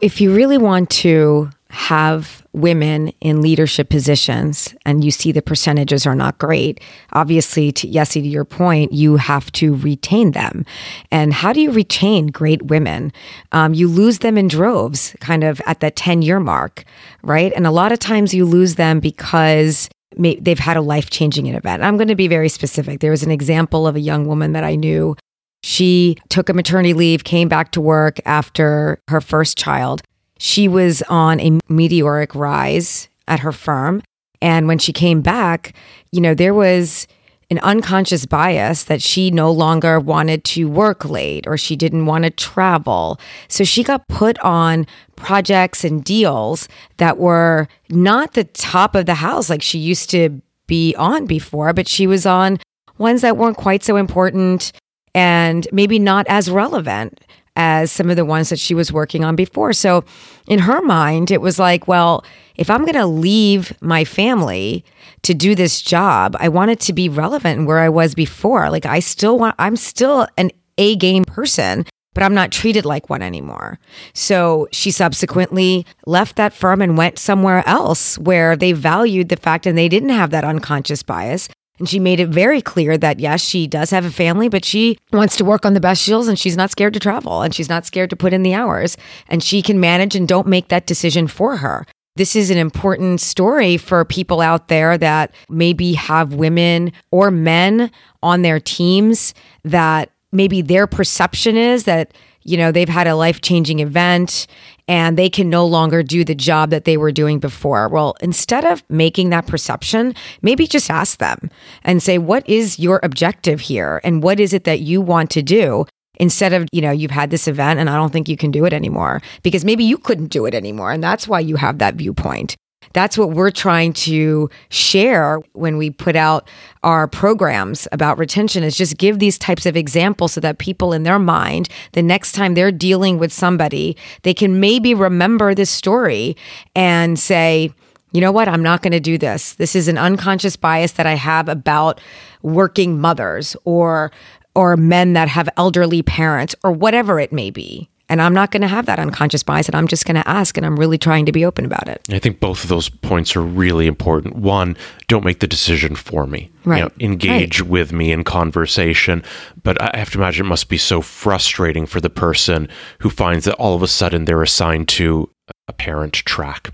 If 0.00 0.20
you 0.20 0.34
really 0.34 0.58
want 0.58 0.90
to 0.90 1.50
have 1.70 2.44
women 2.52 3.08
in 3.20 3.42
leadership 3.42 3.88
positions 3.88 4.74
and 4.86 5.02
you 5.02 5.10
see 5.10 5.32
the 5.32 5.42
percentages 5.42 6.06
are 6.06 6.14
not 6.14 6.38
great, 6.38 6.80
obviously, 7.12 7.72
to, 7.72 7.88
Yessi, 7.88 8.22
to 8.22 8.28
your 8.28 8.44
point, 8.44 8.92
you 8.92 9.16
have 9.16 9.50
to 9.52 9.74
retain 9.76 10.30
them. 10.32 10.64
And 11.10 11.32
how 11.32 11.52
do 11.52 11.60
you 11.60 11.72
retain 11.72 12.28
great 12.28 12.62
women? 12.62 13.12
Um, 13.52 13.74
you 13.74 13.88
lose 13.88 14.20
them 14.20 14.38
in 14.38 14.46
droves, 14.46 15.16
kind 15.20 15.42
of 15.42 15.60
at 15.66 15.80
the 15.80 15.90
10 15.90 16.22
year 16.22 16.38
mark, 16.38 16.84
right? 17.22 17.52
And 17.54 17.66
a 17.66 17.72
lot 17.72 17.90
of 17.90 17.98
times 17.98 18.32
you 18.32 18.44
lose 18.44 18.76
them 18.76 19.00
because 19.00 19.88
they've 20.16 20.58
had 20.58 20.76
a 20.76 20.80
life 20.80 21.10
changing 21.10 21.46
event. 21.46 21.82
I'm 21.82 21.96
going 21.96 22.08
to 22.08 22.14
be 22.14 22.28
very 22.28 22.48
specific. 22.48 23.00
There 23.00 23.10
was 23.10 23.24
an 23.24 23.32
example 23.32 23.86
of 23.86 23.96
a 23.96 24.00
young 24.00 24.26
woman 24.26 24.52
that 24.52 24.64
I 24.64 24.76
knew 24.76 25.16
she 25.64 26.18
took 26.28 26.50
a 26.50 26.52
maternity 26.52 26.92
leave, 26.92 27.24
came 27.24 27.48
back 27.48 27.70
to 27.70 27.80
work 27.80 28.20
after 28.26 29.00
her 29.08 29.22
first 29.22 29.56
child. 29.56 30.02
She 30.38 30.68
was 30.68 31.00
on 31.08 31.40
a 31.40 31.58
meteoric 31.70 32.34
rise 32.34 33.08
at 33.26 33.40
her 33.40 33.50
firm. 33.50 34.02
And 34.42 34.68
when 34.68 34.78
she 34.78 34.92
came 34.92 35.22
back, 35.22 35.74
you 36.12 36.20
know, 36.20 36.34
there 36.34 36.52
was 36.52 37.08
an 37.50 37.60
unconscious 37.60 38.26
bias 38.26 38.84
that 38.84 39.00
she 39.00 39.30
no 39.30 39.50
longer 39.50 39.98
wanted 39.98 40.44
to 40.44 40.68
work 40.68 41.06
late 41.06 41.46
or 41.46 41.56
she 41.56 41.76
didn't 41.76 42.04
want 42.04 42.24
to 42.24 42.30
travel. 42.30 43.18
So 43.48 43.64
she 43.64 43.82
got 43.82 44.06
put 44.08 44.38
on 44.40 44.86
projects 45.16 45.82
and 45.82 46.04
deals 46.04 46.68
that 46.98 47.16
were 47.16 47.68
not 47.88 48.34
the 48.34 48.44
top 48.44 48.94
of 48.94 49.06
the 49.06 49.14
house 49.14 49.48
like 49.48 49.62
she 49.62 49.78
used 49.78 50.10
to 50.10 50.42
be 50.66 50.94
on 50.96 51.24
before, 51.24 51.72
but 51.72 51.88
she 51.88 52.06
was 52.06 52.26
on 52.26 52.58
ones 52.98 53.22
that 53.22 53.38
weren't 53.38 53.56
quite 53.56 53.82
so 53.82 53.96
important 53.96 54.70
and 55.14 55.66
maybe 55.72 55.98
not 55.98 56.26
as 56.28 56.50
relevant 56.50 57.20
as 57.56 57.92
some 57.92 58.10
of 58.10 58.16
the 58.16 58.24
ones 58.24 58.48
that 58.48 58.58
she 58.58 58.74
was 58.74 58.92
working 58.92 59.24
on 59.24 59.36
before. 59.36 59.72
So 59.72 60.04
in 60.48 60.60
her 60.60 60.82
mind, 60.82 61.30
it 61.30 61.40
was 61.40 61.58
like, 61.58 61.86
well, 61.86 62.24
if 62.56 62.68
I'm 62.68 62.82
going 62.82 62.94
to 62.94 63.06
leave 63.06 63.72
my 63.80 64.04
family 64.04 64.84
to 65.22 65.34
do 65.34 65.54
this 65.54 65.80
job, 65.80 66.36
I 66.40 66.48
want 66.48 66.72
it 66.72 66.80
to 66.80 66.92
be 66.92 67.08
relevant 67.08 67.66
where 67.66 67.78
I 67.78 67.88
was 67.88 68.14
before. 68.14 68.70
Like 68.70 68.86
I 68.86 68.98
still 68.98 69.38
want, 69.38 69.54
I'm 69.58 69.76
still 69.76 70.26
an 70.36 70.50
A 70.78 70.96
game 70.96 71.24
person, 71.24 71.86
but 72.12 72.22
I'm 72.22 72.34
not 72.34 72.52
treated 72.52 72.84
like 72.84 73.08
one 73.08 73.22
anymore. 73.22 73.78
So 74.14 74.68
she 74.72 74.90
subsequently 74.90 75.86
left 76.06 76.36
that 76.36 76.52
firm 76.52 76.82
and 76.82 76.96
went 76.98 77.18
somewhere 77.18 77.66
else 77.68 78.18
where 78.18 78.56
they 78.56 78.72
valued 78.72 79.28
the 79.28 79.36
fact 79.36 79.66
and 79.66 79.78
they 79.78 79.88
didn't 79.88 80.10
have 80.10 80.30
that 80.30 80.44
unconscious 80.44 81.02
bias. 81.02 81.48
And 81.78 81.88
she 81.88 81.98
made 81.98 82.20
it 82.20 82.28
very 82.28 82.62
clear 82.62 82.96
that 82.98 83.18
yes, 83.18 83.40
she 83.40 83.66
does 83.66 83.90
have 83.90 84.04
a 84.04 84.10
family, 84.10 84.48
but 84.48 84.64
she 84.64 84.96
wants 85.12 85.36
to 85.36 85.44
work 85.44 85.66
on 85.66 85.74
the 85.74 85.80
best 85.80 86.02
shields 86.02 86.28
and 86.28 86.38
she's 86.38 86.56
not 86.56 86.70
scared 86.70 86.94
to 86.94 87.00
travel 87.00 87.42
and 87.42 87.54
she's 87.54 87.68
not 87.68 87.84
scared 87.84 88.10
to 88.10 88.16
put 88.16 88.32
in 88.32 88.42
the 88.42 88.54
hours 88.54 88.96
and 89.28 89.42
she 89.42 89.60
can 89.60 89.80
manage 89.80 90.14
and 90.14 90.28
don't 90.28 90.46
make 90.46 90.68
that 90.68 90.86
decision 90.86 91.26
for 91.26 91.56
her. 91.56 91.84
This 92.16 92.36
is 92.36 92.48
an 92.50 92.58
important 92.58 93.20
story 93.20 93.76
for 93.76 94.04
people 94.04 94.40
out 94.40 94.68
there 94.68 94.96
that 94.98 95.34
maybe 95.48 95.94
have 95.94 96.34
women 96.34 96.92
or 97.10 97.32
men 97.32 97.90
on 98.22 98.42
their 98.42 98.60
teams 98.60 99.34
that 99.64 100.10
maybe 100.30 100.62
their 100.62 100.86
perception 100.86 101.56
is 101.56 101.84
that 101.84 102.12
you 102.44 102.56
know 102.56 102.72
they've 102.72 102.88
had 102.88 103.06
a 103.06 103.14
life-changing 103.14 103.80
event 103.80 104.46
and 104.86 105.16
they 105.16 105.30
can 105.30 105.48
no 105.48 105.66
longer 105.66 106.02
do 106.02 106.24
the 106.24 106.34
job 106.34 106.70
that 106.70 106.84
they 106.84 106.96
were 106.96 107.12
doing 107.12 107.38
before. 107.38 107.88
Well, 107.88 108.14
instead 108.20 108.64
of 108.64 108.82
making 108.88 109.30
that 109.30 109.46
perception, 109.46 110.14
maybe 110.42 110.66
just 110.66 110.90
ask 110.90 111.18
them 111.18 111.50
and 111.82 112.02
say, 112.02 112.18
What 112.18 112.48
is 112.48 112.78
your 112.78 113.00
objective 113.02 113.60
here? 113.60 114.00
And 114.04 114.22
what 114.22 114.40
is 114.40 114.52
it 114.52 114.64
that 114.64 114.80
you 114.80 115.00
want 115.00 115.30
to 115.32 115.42
do? 115.42 115.86
Instead 116.20 116.52
of, 116.52 116.68
you 116.70 116.80
know, 116.80 116.92
you've 116.92 117.10
had 117.10 117.30
this 117.30 117.48
event 117.48 117.80
and 117.80 117.90
I 117.90 117.96
don't 117.96 118.12
think 118.12 118.28
you 118.28 118.36
can 118.36 118.52
do 118.52 118.64
it 118.64 118.72
anymore 118.72 119.20
because 119.42 119.64
maybe 119.64 119.82
you 119.82 119.98
couldn't 119.98 120.28
do 120.28 120.46
it 120.46 120.54
anymore. 120.54 120.92
And 120.92 121.02
that's 121.02 121.26
why 121.26 121.40
you 121.40 121.56
have 121.56 121.78
that 121.78 121.96
viewpoint 121.96 122.54
that's 122.92 123.16
what 123.16 123.30
we're 123.30 123.50
trying 123.50 123.92
to 123.92 124.48
share 124.68 125.40
when 125.52 125.76
we 125.76 125.90
put 125.90 126.16
out 126.16 126.48
our 126.82 127.08
programs 127.08 127.88
about 127.92 128.18
retention 128.18 128.62
is 128.62 128.76
just 128.76 128.98
give 128.98 129.18
these 129.18 129.38
types 129.38 129.66
of 129.66 129.76
examples 129.76 130.32
so 130.32 130.40
that 130.40 130.58
people 130.58 130.92
in 130.92 131.02
their 131.02 131.18
mind 131.18 131.68
the 131.92 132.02
next 132.02 132.32
time 132.32 132.54
they're 132.54 132.72
dealing 132.72 133.18
with 133.18 133.32
somebody 133.32 133.96
they 134.22 134.34
can 134.34 134.60
maybe 134.60 134.94
remember 134.94 135.54
this 135.54 135.70
story 135.70 136.36
and 136.74 137.18
say 137.18 137.72
you 138.12 138.20
know 138.20 138.30
what? 138.30 138.46
I'm 138.46 138.62
not 138.62 138.80
going 138.80 138.92
to 138.92 139.00
do 139.00 139.18
this. 139.18 139.54
This 139.54 139.74
is 139.74 139.88
an 139.88 139.98
unconscious 139.98 140.54
bias 140.54 140.92
that 140.92 141.04
I 141.04 141.14
have 141.14 141.48
about 141.48 142.00
working 142.42 143.00
mothers 143.00 143.56
or 143.64 144.12
or 144.54 144.76
men 144.76 145.14
that 145.14 145.26
have 145.26 145.48
elderly 145.56 146.00
parents 146.00 146.54
or 146.62 146.70
whatever 146.70 147.18
it 147.18 147.32
may 147.32 147.50
be. 147.50 147.90
And 148.08 148.20
I'm 148.20 148.34
not 148.34 148.50
going 148.50 148.60
to 148.60 148.68
have 148.68 148.86
that 148.86 148.98
unconscious 148.98 149.42
bias, 149.42 149.66
and 149.66 149.74
I'm 149.74 149.88
just 149.88 150.04
going 150.04 150.16
to 150.16 150.28
ask, 150.28 150.56
and 150.56 150.66
I'm 150.66 150.78
really 150.78 150.98
trying 150.98 151.24
to 151.26 151.32
be 151.32 151.44
open 151.44 151.64
about 151.64 151.88
it. 151.88 152.02
I 152.10 152.18
think 152.18 152.38
both 152.38 152.62
of 152.62 152.68
those 152.68 152.88
points 152.88 153.34
are 153.34 153.42
really 153.42 153.86
important. 153.86 154.36
One, 154.36 154.76
don't 155.08 155.24
make 155.24 155.40
the 155.40 155.46
decision 155.46 155.94
for 155.94 156.26
me. 156.26 156.50
Right. 156.64 156.78
You 156.78 156.84
know, 156.84 156.90
engage 157.00 157.60
right. 157.60 157.70
with 157.70 157.92
me 157.92 158.12
in 158.12 158.22
conversation. 158.22 159.22
But 159.62 159.80
I 159.80 159.98
have 159.98 160.10
to 160.10 160.18
imagine 160.18 160.44
it 160.44 160.48
must 160.48 160.68
be 160.68 160.78
so 160.78 161.00
frustrating 161.00 161.86
for 161.86 162.00
the 162.00 162.10
person 162.10 162.68
who 163.00 163.08
finds 163.08 163.46
that 163.46 163.54
all 163.54 163.74
of 163.74 163.82
a 163.82 163.88
sudden 163.88 164.26
they're 164.26 164.42
assigned 164.42 164.88
to 164.88 165.30
a 165.68 165.72
parent 165.72 166.12
track. 166.12 166.70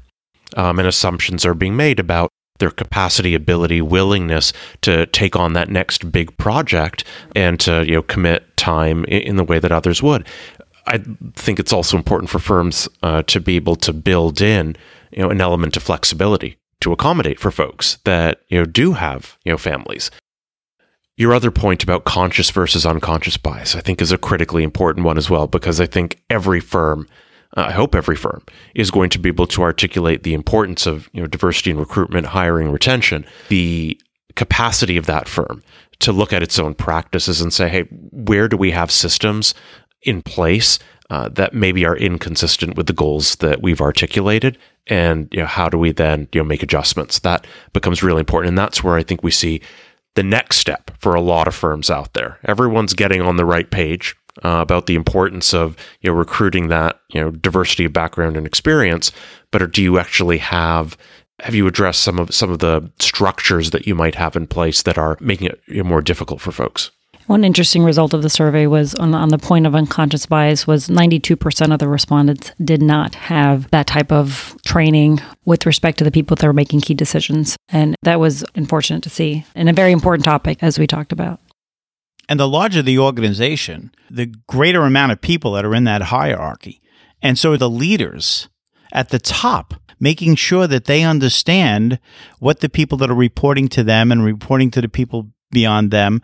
Um, 0.57 0.81
and 0.81 0.89
assumptions 0.89 1.47
are 1.47 1.55
being 1.55 1.76
made 1.76 2.01
about 2.01 2.31
their 2.61 2.70
capacity, 2.70 3.35
ability, 3.35 3.81
willingness 3.81 4.53
to 4.83 5.07
take 5.07 5.35
on 5.35 5.55
that 5.55 5.68
next 5.68 6.12
big 6.12 6.37
project 6.37 7.05
and 7.35 7.59
to 7.61 7.85
you 7.87 7.95
know 7.95 8.03
commit 8.03 8.57
time 8.57 9.05
in, 9.07 9.22
in 9.22 9.37
the 9.37 9.45
way 9.45 9.59
that 9.59 9.72
others 9.72 10.03
would. 10.03 10.26
I 10.91 10.99
think 11.34 11.61
it's 11.61 11.72
also 11.72 11.97
important 11.97 12.30
for 12.30 12.41
firms 12.41 12.88
uh, 13.03 13.22
to 13.22 13.41
be 13.41 13.55
able 13.55 13.76
to 13.76 13.93
build 13.93 14.41
in, 14.41 14.74
you 15.12 15.22
know, 15.22 15.30
an 15.30 15.41
element 15.41 15.76
of 15.76 15.84
flexibility 15.84 16.59
to 16.80 16.93
accommodate 16.93 17.38
for 17.38 17.53
folks 17.53 17.99
that 18.05 18.41
you 18.49 18.59
know 18.59 18.64
do 18.64 18.95
have 18.95 19.38
you 19.45 19.53
know 19.53 19.59
families. 19.59 20.11
Your 21.16 21.32
other 21.32 21.51
point 21.51 21.82
about 21.84 22.05
conscious 22.05 22.51
versus 22.51 22.84
unconscious 22.84 23.36
bias, 23.36 23.76
I 23.76 23.80
think, 23.80 24.03
is 24.03 24.11
a 24.11 24.18
critically 24.18 24.64
important 24.64 25.07
one 25.07 25.18
as 25.18 25.30
well, 25.30 25.47
because 25.47 25.80
I 25.80 25.86
think 25.86 26.22
every 26.30 26.61
firm, 26.61 27.07
uh, 27.57 27.66
I 27.68 27.72
hope 27.72 27.95
every 27.95 28.16
firm, 28.16 28.43
is 28.74 28.91
going 28.91 29.11
to 29.11 29.18
be 29.18 29.28
able 29.28 29.47
to 29.49 29.62
articulate 29.62 30.24
the 30.24 30.34
importance 30.34 30.86
of 30.86 31.09
you 31.12 31.20
know 31.20 31.28
diversity 31.28 31.70
in 31.70 31.78
recruitment, 31.78 32.26
hiring, 32.26 32.72
retention, 32.72 33.24
the 33.49 34.01
capacity 34.34 34.97
of 34.97 35.07
that 35.07 35.28
firm 35.28 35.62
to 36.01 36.12
look 36.12 36.32
at 36.32 36.43
its 36.43 36.59
own 36.59 36.74
practices 36.74 37.41
and 37.41 37.53
say, 37.53 37.68
hey, 37.68 37.82
where 38.11 38.49
do 38.49 38.57
we 38.57 38.70
have 38.70 38.91
systems 38.91 39.55
in 40.03 40.22
place 40.22 40.78
uh, 41.11 41.28
that 41.30 41.53
maybe 41.53 41.84
are 41.84 41.96
inconsistent 41.96 42.76
with 42.76 42.86
the 42.86 42.92
goals 42.92 43.36
that 43.36 43.62
we've 43.62 43.80
articulated. 43.80 44.57
And 44.86 45.28
you 45.32 45.40
know 45.40 45.46
how 45.46 45.68
do 45.68 45.76
we 45.76 45.92
then 45.92 46.28
you 46.32 46.40
know 46.40 46.44
make 46.44 46.62
adjustments? 46.62 47.18
That 47.20 47.46
becomes 47.72 48.03
really 48.03 48.20
important. 48.20 48.51
And 48.51 48.59
that's 48.59 48.82
where 48.82 48.96
i 48.96 49.03
think 49.03 49.22
we 49.22 49.30
see 49.30 49.61
the 50.14 50.22
next 50.22 50.59
step 50.59 50.90
for 50.98 51.14
a 51.14 51.20
lot 51.20 51.48
of 51.48 51.55
firms 51.55 51.90
out 51.90 52.14
there. 52.14 52.38
Everyone's 52.44 52.94
getting 52.94 53.20
on 53.20 53.36
the 53.36 53.44
right 53.44 53.70
page 53.70 54.16
uh, 54.44 54.59
about 54.61 54.86
the 54.86 54.94
importance 54.94 55.53
of 55.53 55.76
you 56.01 56.11
know 56.11 56.16
recruiting 56.16 56.68
that 56.68 57.01
you 57.12 57.20
know 57.20 57.30
diversity 57.30 57.84
of 57.84 57.92
background 57.92 58.36
and 58.36 58.46
experience. 58.46 59.12
But 59.51 59.72
do 59.72 59.82
you 59.82 59.98
actually 59.98 60.38
have 60.38 60.96
have 61.40 61.55
you 61.55 61.66
addressed 61.66 62.03
some 62.03 62.18
of 62.18 62.34
some 62.34 62.51
of 62.51 62.61
the 62.61 62.90
structures 62.98 63.70
that 63.70 63.86
you 63.86 63.94
might 63.94 64.14
have 64.14 64.36
in 64.36 64.46
place 64.46 64.82
that 64.82 64.98
are 64.98 65.16
making 65.20 65.48
it 65.48 65.61
you 65.66 65.82
know, 65.82 65.88
more 65.88 66.03
difficult 66.03 66.40
for 66.40 66.53
folks 66.53 66.90
one 67.31 67.45
interesting 67.45 67.85
result 67.85 68.12
of 68.12 68.22
the 68.22 68.28
survey 68.28 68.66
was 68.66 68.93
on, 68.97 69.14
on 69.14 69.28
the 69.28 69.39
point 69.39 69.64
of 69.64 69.76
unconscious 69.76 70.26
bias 70.26 70.66
was 70.66 70.89
92% 70.89 71.72
of 71.72 71.78
the 71.78 71.87
respondents 71.87 72.51
did 72.64 72.83
not 72.83 73.14
have 73.14 73.70
that 73.70 73.87
type 73.87 74.11
of 74.11 74.57
training 74.66 75.20
with 75.45 75.64
respect 75.64 75.99
to 75.99 76.03
the 76.03 76.11
people 76.11 76.35
that 76.35 76.45
were 76.45 76.53
making 76.53 76.81
key 76.81 76.93
decisions. 76.93 77.57
And 77.68 77.95
that 78.03 78.18
was 78.18 78.45
unfortunate 78.57 79.05
to 79.05 79.11
see 79.11 79.47
and 79.55 79.68
a 79.68 79.72
very 79.72 79.93
important 79.93 80.24
topic 80.24 80.59
as 80.61 80.76
we 80.76 80.89
talked 80.89 81.12
about. 81.12 81.39
And 82.28 82.41
the 82.41 82.49
larger 82.49 82.83
the 82.83 82.99
organization, 82.99 83.93
the 84.11 84.35
greater 84.49 84.83
amount 84.83 85.12
of 85.12 85.20
people 85.20 85.53
that 85.53 85.64
are 85.64 85.74
in 85.74 85.85
that 85.85 86.03
hierarchy. 86.03 86.81
And 87.22 87.39
so 87.39 87.57
the 87.57 87.70
leaders 87.70 88.49
at 88.91 89.11
the 89.11 89.20
top 89.20 89.74
making 90.01 90.35
sure 90.35 90.66
that 90.66 90.87
they 90.87 91.05
understand 91.05 92.01
what 92.41 92.59
the 92.59 92.68
people 92.68 92.99
that 92.99 93.11
are 93.11 93.14
reporting 93.14 93.68
to 93.68 93.85
them 93.85 94.11
and 94.11 94.24
reporting 94.24 94.72
to 94.72 94.81
the 94.81 94.89
people 94.89 95.31
beyond 95.53 95.93
them 95.93 96.20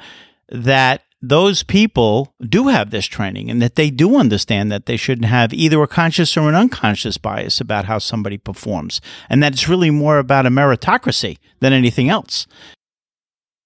that 0.49 1.03
those 1.23 1.63
people 1.63 2.35
do 2.41 2.69
have 2.69 2.91
this 2.91 3.07
training 3.07 3.51
and 3.51 3.61
that 3.63 3.75
they 3.75 3.91
do 3.91 4.17
understand 4.17 4.71
that 4.71 4.87
they 4.87 4.97
shouldn't 4.97 5.27
have 5.27 5.53
either 5.53 5.83
a 5.83 5.89
conscious 5.89 6.37
or 6.37 6.49
an 6.49 6.55
unconscious 6.55 7.19
bias 7.19 7.61
about 7.61 7.87
how 7.87 7.99
somebody 7.99 8.39
performs, 8.39 9.01
and 9.29 9.43
that 9.43 9.53
it's 9.53 9.69
really 9.69 9.91
more 9.91 10.19
about 10.19 10.47
a 10.47 10.51
meritocracy 10.51 11.39
than 11.61 11.73
anything 11.73 12.09
else. 12.09 12.47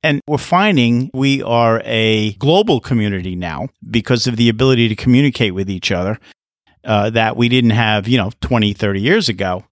And 0.03 0.21
we're 0.27 0.39
finding 0.39 1.11
we 1.13 1.43
are 1.43 1.83
a 1.85 2.33
global 2.35 2.81
community 2.81 3.37
now 3.37 3.69
because 3.91 4.27
of 4.27 4.37
the 4.37 4.49
ability 4.49 4.89
to 4.89 4.97
communicate 4.97 5.55
with 5.55 5.69
each 5.69 5.93
other 5.93 6.19
uh, 6.85 7.11
that 7.11 7.37
we 7.37 7.51
didn't 7.51 7.71
have, 7.71 8.09
you 8.09 8.17
know, 8.17 8.31
20, 8.41 8.73
30 8.73 9.01
years 9.01 9.29
ago. 9.29 9.65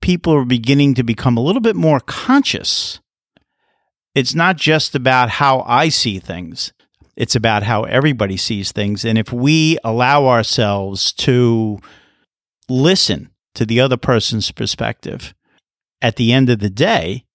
People 0.00 0.34
are 0.34 0.44
beginning 0.44 0.94
to 0.94 1.02
become 1.02 1.36
a 1.36 1.40
little 1.40 1.60
bit 1.60 1.74
more 1.74 1.98
conscious 1.98 3.00
it's 4.18 4.34
not 4.34 4.56
just 4.56 4.96
about 4.96 5.30
how 5.30 5.60
I 5.60 5.90
see 5.90 6.18
things, 6.18 6.72
it's 7.16 7.36
about 7.36 7.62
how 7.62 7.84
everybody 7.84 8.36
sees 8.36 8.72
things. 8.72 9.04
And 9.04 9.16
if 9.16 9.32
we 9.32 9.78
allow 9.84 10.26
ourselves 10.26 11.12
to 11.14 11.78
listen 12.68 13.30
to 13.54 13.64
the 13.64 13.80
other 13.80 13.96
person's 13.96 14.50
perspective, 14.50 15.34
at 16.02 16.16
the 16.16 16.32
end 16.32 16.50
of 16.50 16.58
the 16.58 16.68
day, 16.68 17.26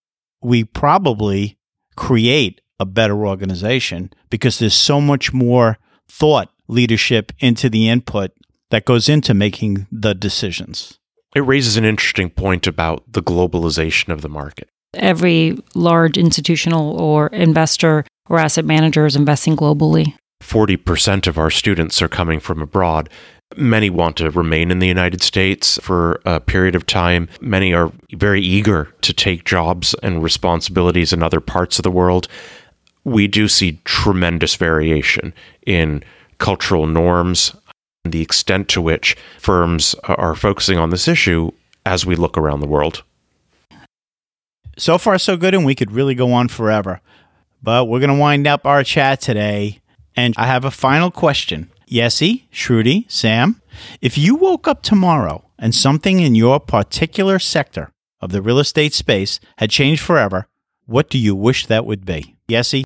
we 0.42 0.66
probably 0.66 1.58
create 1.96 2.60
a 2.82 2.86
better 2.86 3.26
organization 3.26 4.12
because 4.30 4.60
there's 4.60 4.74
so 4.74 5.00
much 5.00 5.32
more 5.32 5.78
thought 6.10 6.50
leadership 6.68 7.32
into 7.40 7.70
the 7.70 7.88
input 7.88 8.32
that 8.72 8.84
goes 8.84 9.08
into 9.08 9.34
making 9.34 9.88
the 9.90 10.14
decisions. 10.14 11.00
It 11.34 11.46
raises 11.46 11.78
an 11.78 11.86
interesting 11.86 12.30
point 12.30 12.68
about 12.68 13.04
the 13.10 13.24
globalization 13.24 14.10
of 14.10 14.22
the 14.22 14.30
market 14.30 14.70
every 14.94 15.58
large 15.76 16.18
institutional 16.18 17.00
or 17.00 17.28
investor 17.28 18.06
or 18.30 18.40
asset 18.40 18.66
manager 18.66 19.06
is 19.06 19.16
investing 19.16 19.56
globally. 19.56 20.14
40% 20.42 21.28
of 21.28 21.38
our 21.38 21.50
students 21.50 22.02
are 22.02 22.10
coming 22.10 22.40
from 22.40 22.62
abroad. 22.62 23.10
Many 23.56 23.90
want 23.90 24.18
to 24.18 24.32
remain 24.32 24.72
in 24.72 24.80
the 24.80 24.88
United 24.88 25.22
States 25.22 25.80
for 25.82 26.20
a 26.26 26.40
period 26.40 26.76
of 26.76 26.86
time. 26.86 27.30
Many 27.40 27.74
are 27.74 27.92
very 28.14 28.42
eager 28.42 28.94
to 29.02 29.14
take 29.14 29.46
jobs 29.46 29.94
and 30.04 30.24
responsibilities 30.24 31.14
in 31.14 31.24
other 31.24 31.40
parts 31.40 31.80
of 31.80 31.84
the 31.84 31.92
world. 31.92 32.28
We 33.04 33.28
do 33.28 33.48
see 33.48 33.80
tremendous 33.84 34.56
variation 34.56 35.34
in 35.66 36.04
cultural 36.40 36.88
norms, 36.88 37.56
and 38.04 38.14
the 38.14 38.22
extent 38.22 38.70
to 38.70 38.82
which 38.82 39.16
firms 39.40 39.96
are 40.06 40.36
focusing 40.36 40.78
on 40.78 40.90
this 40.90 41.08
issue 41.08 41.52
as 41.86 42.06
we 42.06 42.16
look 42.16 42.38
around 42.38 42.60
the 42.60 42.68
world 42.68 43.04
so 44.78 44.98
far 44.98 45.18
so 45.18 45.38
good, 45.38 45.54
and 45.54 45.66
we 45.66 45.76
could 45.76 45.92
really 45.92 46.16
go 46.16 46.34
on 46.34 46.48
forever. 46.48 47.02
But 47.62 47.86
we're 47.86 48.00
going 48.00 48.14
to 48.14 48.20
wind 48.20 48.48
up 48.48 48.66
our 48.66 48.84
chat 48.84 49.22
today. 49.22 49.80
And 50.16 50.34
I 50.38 50.46
have 50.48 50.66
a 50.66 50.72
final 50.72 51.12
question. 51.12 51.72
Yessi, 51.90 52.44
Shruti, 52.52 53.10
Sam, 53.10 53.62
if 54.02 54.18
you 54.18 54.36
woke 54.36 54.68
up 54.68 54.82
tomorrow 54.82 55.46
and 55.60 55.74
something 55.74 56.20
in 56.20 56.36
your 56.36 56.60
particular 56.60 57.40
sector 57.40 57.92
of 58.22 58.32
the 58.32 58.42
real 58.42 58.60
estate 58.60 58.94
space 58.94 59.40
had 59.58 59.70
changed 59.70 60.02
forever, 60.02 60.48
what 60.86 61.10
do 61.10 61.18
you 61.18 61.36
wish 61.36 61.66
that 61.68 61.86
would 61.86 62.06
be? 62.06 62.36
Yessi? 62.48 62.84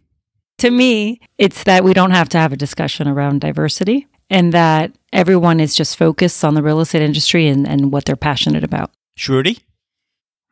To 0.59 0.71
me, 0.71 1.21
it's 1.37 1.63
that 1.63 1.83
we 1.83 1.93
don't 1.93 2.11
have 2.11 2.29
to 2.29 2.37
have 2.37 2.51
a 2.51 2.57
discussion 2.57 3.07
around 3.07 3.41
diversity 3.41 4.07
and 4.29 4.53
that 4.53 4.91
everyone 5.13 5.59
is 5.59 5.75
just 5.75 5.97
focused 5.97 6.43
on 6.43 6.55
the 6.55 6.63
real 6.63 6.79
estate 6.79 7.01
industry 7.01 7.47
and, 7.47 7.67
and 7.67 7.91
what 7.91 8.05
they're 8.05 8.15
passionate 8.15 8.63
about. 8.63 8.91
Shruti? 9.17 9.59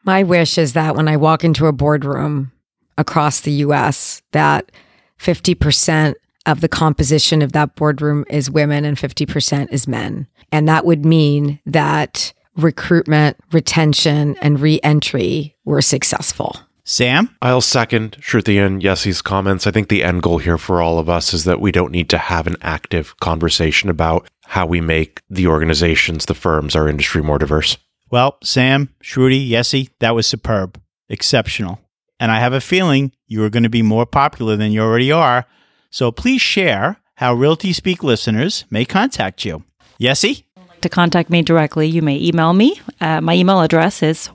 My 0.06 0.22
wish 0.22 0.58
is 0.58 0.74
that 0.74 0.96
when 0.96 1.08
I 1.08 1.18
walk 1.18 1.44
into 1.44 1.66
a 1.66 1.74
boardroom 1.74 2.52
across 2.98 3.42
the 3.42 3.52
US, 3.52 4.22
that 4.32 4.72
50% 5.20 6.14
of 6.46 6.62
the 6.62 6.70
composition 6.70 7.42
of 7.42 7.54
that 7.54 7.76
boardroom 7.76 8.24
is 8.30 8.52
women 8.52 8.86
and 8.86 8.98
50% 8.98 9.72
is 9.72 9.88
men. 9.88 10.28
And 10.52 10.68
that 10.68 10.86
would 10.86 11.06
mean 11.06 11.60
that 11.66 12.34
recruitment, 12.56 13.38
retention, 13.52 14.38
and 14.42 14.60
reentry 14.60 15.56
were 15.66 15.82
successful. 15.82 16.56
Sam? 16.84 17.36
I'll 17.42 17.62
second 17.62 18.18
Shruti 18.22 18.64
and 18.64 18.84
Yessi's 18.84 19.24
comments. 19.24 19.66
I 19.66 19.72
think 19.72 19.90
the 19.90 20.04
end 20.04 20.22
goal 20.22 20.38
here 20.38 20.60
for 20.60 20.84
all 20.84 21.00
of 21.00 21.10
us 21.10 21.34
is 21.34 21.46
that 21.46 21.60
we 21.60 21.72
don't 21.72 21.92
need 21.92 22.10
to 22.10 22.20
have 22.20 22.46
an 22.46 22.58
active 22.62 23.18
conversation 23.18 23.90
about 23.90 24.28
how 24.44 24.68
we 24.68 24.82
make 24.82 25.24
the 25.28 25.48
organizations, 25.48 26.26
the 26.26 26.36
firms, 26.36 26.76
our 26.76 26.88
industry 26.88 27.24
more 27.24 27.40
diverse. 27.40 27.78
Well, 28.16 28.38
Sam, 28.42 28.96
Shruti, 29.04 29.50
Yessi, 29.50 29.90
that 30.00 30.16
was 30.16 30.26
superb. 30.26 30.80
Exceptional. 31.10 31.82
And 32.18 32.32
I 32.32 32.40
have 32.40 32.54
a 32.54 32.62
feeling 32.62 33.12
you 33.28 33.44
are 33.44 33.50
going 33.50 33.64
to 33.64 33.70
be 33.70 33.82
more 33.82 34.06
popular 34.06 34.56
than 34.56 34.72
you 34.72 34.80
already 34.80 35.12
are. 35.12 35.46
So 35.90 36.14
please 36.14 36.42
share 36.42 36.96
how 37.16 37.34
Realty 37.34 37.74
Speak 37.74 38.04
listeners 38.04 38.64
may 38.70 38.86
contact 38.86 39.44
you. 39.44 39.66
Yessi? 40.00 40.46
To 40.80 40.88
contact 40.88 41.30
me 41.30 41.42
directly, 41.42 41.88
you 41.90 42.02
may 42.02 42.18
email 42.18 42.54
me. 42.54 42.80
Uh, 43.02 43.20
my 43.20 43.36
email 43.36 43.60
address 43.60 44.02
is 44.02 44.28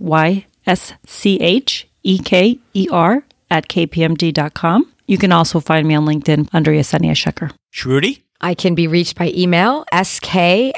yscheker 2.04 3.24
at 3.50 3.68
kpmg.com. 3.68 4.92
You 5.06 5.16
can 5.16 5.32
also 5.32 5.58
find 5.58 5.88
me 5.88 5.94
on 5.94 6.04
LinkedIn 6.04 6.50
under 6.52 6.70
Yesenia 6.70 7.12
Scheker. 7.12 7.50
Shruti? 7.72 8.20
I 8.40 8.54
can 8.54 8.74
be 8.74 8.86
reached 8.86 9.16
by 9.16 9.32
email, 9.36 9.84
skshah 9.92 10.72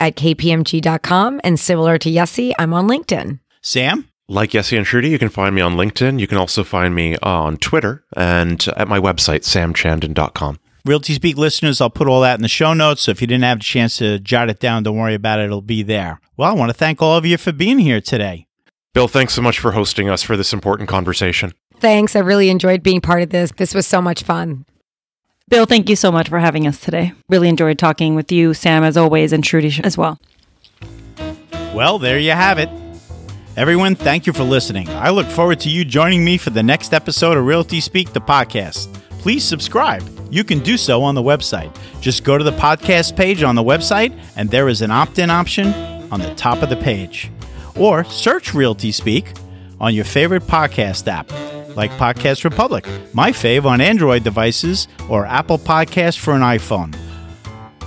at 0.00 0.16
kpmg.com. 0.16 1.40
And 1.44 1.60
similar 1.60 1.98
to 1.98 2.10
Yessi, 2.10 2.52
I'm 2.58 2.74
on 2.74 2.88
LinkedIn. 2.88 3.40
Sam? 3.60 4.08
Like 4.30 4.50
Yessi 4.50 4.76
and 4.76 4.86
Shruti, 4.86 5.08
you 5.08 5.18
can 5.18 5.30
find 5.30 5.54
me 5.54 5.62
on 5.62 5.74
LinkedIn. 5.74 6.20
You 6.20 6.26
can 6.26 6.36
also 6.36 6.62
find 6.62 6.94
me 6.94 7.16
on 7.22 7.56
Twitter 7.56 8.04
and 8.14 8.62
at 8.76 8.86
my 8.86 8.98
website, 8.98 9.40
samchandan.com. 9.40 10.58
Realty 10.84 11.14
Speak 11.14 11.36
listeners, 11.36 11.80
I'll 11.80 11.90
put 11.90 12.08
all 12.08 12.20
that 12.20 12.38
in 12.38 12.42
the 12.42 12.48
show 12.48 12.74
notes. 12.74 13.02
So 13.02 13.10
if 13.10 13.20
you 13.20 13.26
didn't 13.26 13.44
have 13.44 13.58
a 13.58 13.62
chance 13.62 13.96
to 13.98 14.18
jot 14.18 14.50
it 14.50 14.60
down, 14.60 14.82
don't 14.82 14.96
worry 14.96 15.14
about 15.14 15.40
it. 15.40 15.46
It'll 15.46 15.62
be 15.62 15.82
there. 15.82 16.20
Well, 16.36 16.50
I 16.50 16.54
want 16.54 16.70
to 16.70 16.74
thank 16.74 17.00
all 17.00 17.16
of 17.16 17.24
you 17.24 17.36
for 17.38 17.52
being 17.52 17.78
here 17.78 18.00
today. 18.00 18.46
Bill, 18.94 19.08
thanks 19.08 19.34
so 19.34 19.42
much 19.42 19.58
for 19.58 19.72
hosting 19.72 20.08
us 20.08 20.22
for 20.22 20.36
this 20.36 20.52
important 20.52 20.88
conversation. 20.88 21.52
Thanks. 21.78 22.16
I 22.16 22.20
really 22.20 22.50
enjoyed 22.50 22.82
being 22.82 23.00
part 23.00 23.22
of 23.22 23.30
this. 23.30 23.52
This 23.52 23.74
was 23.74 23.86
so 23.86 24.02
much 24.02 24.22
fun. 24.22 24.64
Bill, 25.48 25.64
thank 25.64 25.88
you 25.88 25.96
so 25.96 26.12
much 26.12 26.28
for 26.28 26.38
having 26.38 26.66
us 26.66 26.78
today. 26.78 27.12
Really 27.28 27.48
enjoyed 27.48 27.78
talking 27.78 28.14
with 28.14 28.30
you, 28.30 28.52
Sam, 28.52 28.84
as 28.84 28.98
always, 28.98 29.32
and 29.32 29.42
Shruti 29.42 29.82
as 29.82 29.96
well. 29.96 30.20
Well, 31.74 31.98
there 31.98 32.18
you 32.18 32.32
have 32.32 32.58
it. 32.58 32.68
Everyone, 33.56 33.94
thank 33.94 34.26
you 34.26 34.32
for 34.32 34.44
listening. 34.44 34.88
I 34.90 35.10
look 35.10 35.26
forward 35.26 35.58
to 35.60 35.70
you 35.70 35.84
joining 35.84 36.22
me 36.24 36.36
for 36.36 36.50
the 36.50 36.62
next 36.62 36.92
episode 36.92 37.36
of 37.38 37.46
Realty 37.46 37.80
Speak, 37.80 38.12
the 38.12 38.20
podcast. 38.20 38.92
Please 39.20 39.42
subscribe. 39.42 40.02
You 40.30 40.44
can 40.44 40.58
do 40.58 40.76
so 40.76 41.02
on 41.02 41.14
the 41.14 41.22
website. 41.22 41.74
Just 42.00 42.24
go 42.24 42.36
to 42.36 42.44
the 42.44 42.52
podcast 42.52 43.16
page 43.16 43.42
on 43.42 43.54
the 43.54 43.64
website, 43.64 44.16
and 44.36 44.50
there 44.50 44.68
is 44.68 44.82
an 44.82 44.90
opt 44.90 45.18
in 45.18 45.30
option 45.30 45.72
on 46.12 46.20
the 46.20 46.34
top 46.34 46.62
of 46.62 46.68
the 46.68 46.76
page. 46.76 47.30
Or 47.74 48.04
search 48.04 48.52
Realty 48.52 48.92
Speak 48.92 49.32
on 49.80 49.94
your 49.94 50.04
favorite 50.04 50.42
podcast 50.42 51.08
app, 51.08 51.30
like 51.78 51.92
Podcast 51.92 52.42
Republic, 52.42 52.84
my 53.14 53.30
fave 53.30 53.64
on 53.64 53.80
Android 53.80 54.24
devices, 54.24 54.88
or 55.08 55.24
Apple 55.24 55.58
Podcast 55.58 56.18
for 56.18 56.34
an 56.34 56.42
iPhone. 56.42 56.92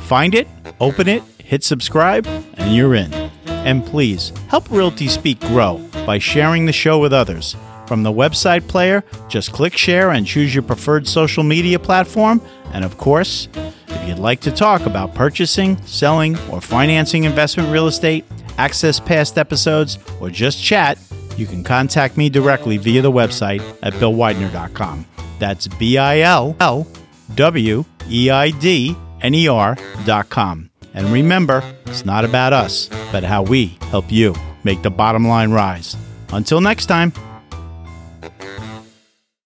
Find 0.04 0.34
it, 0.34 0.48
open 0.80 1.10
it, 1.10 1.22
hit 1.40 1.66
subscribe, 1.66 2.26
and 2.54 2.74
you're 2.74 2.96
in. 2.96 3.14
And 3.48 3.86
please 3.86 4.32
help 4.48 4.72
Realty 4.72 5.10
Speak 5.10 5.42
grow 5.42 5.78
by 6.06 6.20
sharing 6.20 6.66
the 6.66 6.72
show 6.72 7.00
with 7.00 7.12
others. 7.12 7.58
From 7.86 8.04
the 8.04 8.14
website 8.14 8.66
player, 8.70 9.04
just 9.28 9.52
click 9.52 9.76
share 9.76 10.12
and 10.12 10.26
choose 10.26 10.56
your 10.56 10.64
preferred 10.64 11.06
social 11.06 11.44
media 11.44 11.78
platform. 11.78 12.42
And 12.72 12.86
of 12.86 12.98
course, 12.98 13.50
if 13.90 14.08
you'd 14.08 14.20
like 14.20 14.40
to 14.42 14.52
talk 14.52 14.86
about 14.86 15.14
purchasing, 15.14 15.76
selling, 15.84 16.38
or 16.50 16.62
financing 16.62 17.26
investment 17.26 17.70
real 17.70 17.88
estate, 17.88 18.24
access 18.58 19.02
past 19.02 19.38
episodes, 19.38 20.00
or 20.22 20.30
just 20.30 20.64
chat, 20.64 20.98
you 21.38 21.46
can 21.46 21.64
contact 21.64 22.18
me 22.18 22.30
directly 22.30 22.78
via 22.78 23.02
the 23.02 23.12
website 23.12 23.62
at 23.82 23.94
billweidner.com. 23.94 25.06
That's 25.40 25.68
B 25.68 25.98
I 25.98 26.20
L 26.20 26.56
L 26.60 26.88
W 27.36 27.86
E 28.10 28.30
I 28.30 28.52
D 28.52 28.96
N 29.22 29.34
E 29.34 29.48
R.com. 29.48 30.70
And 30.94 31.08
remember, 31.08 31.64
it's 31.86 32.06
not 32.06 32.26
about 32.26 32.54
us, 32.54 32.90
but 33.12 33.24
how 33.24 33.44
we 33.44 33.78
help 33.90 34.12
you 34.12 34.36
make 34.64 34.82
the 34.82 34.92
bottom 34.92 35.28
line 35.28 35.52
rise. 35.52 35.96
Until 36.32 36.62
next 36.62 36.88
time. 36.88 37.14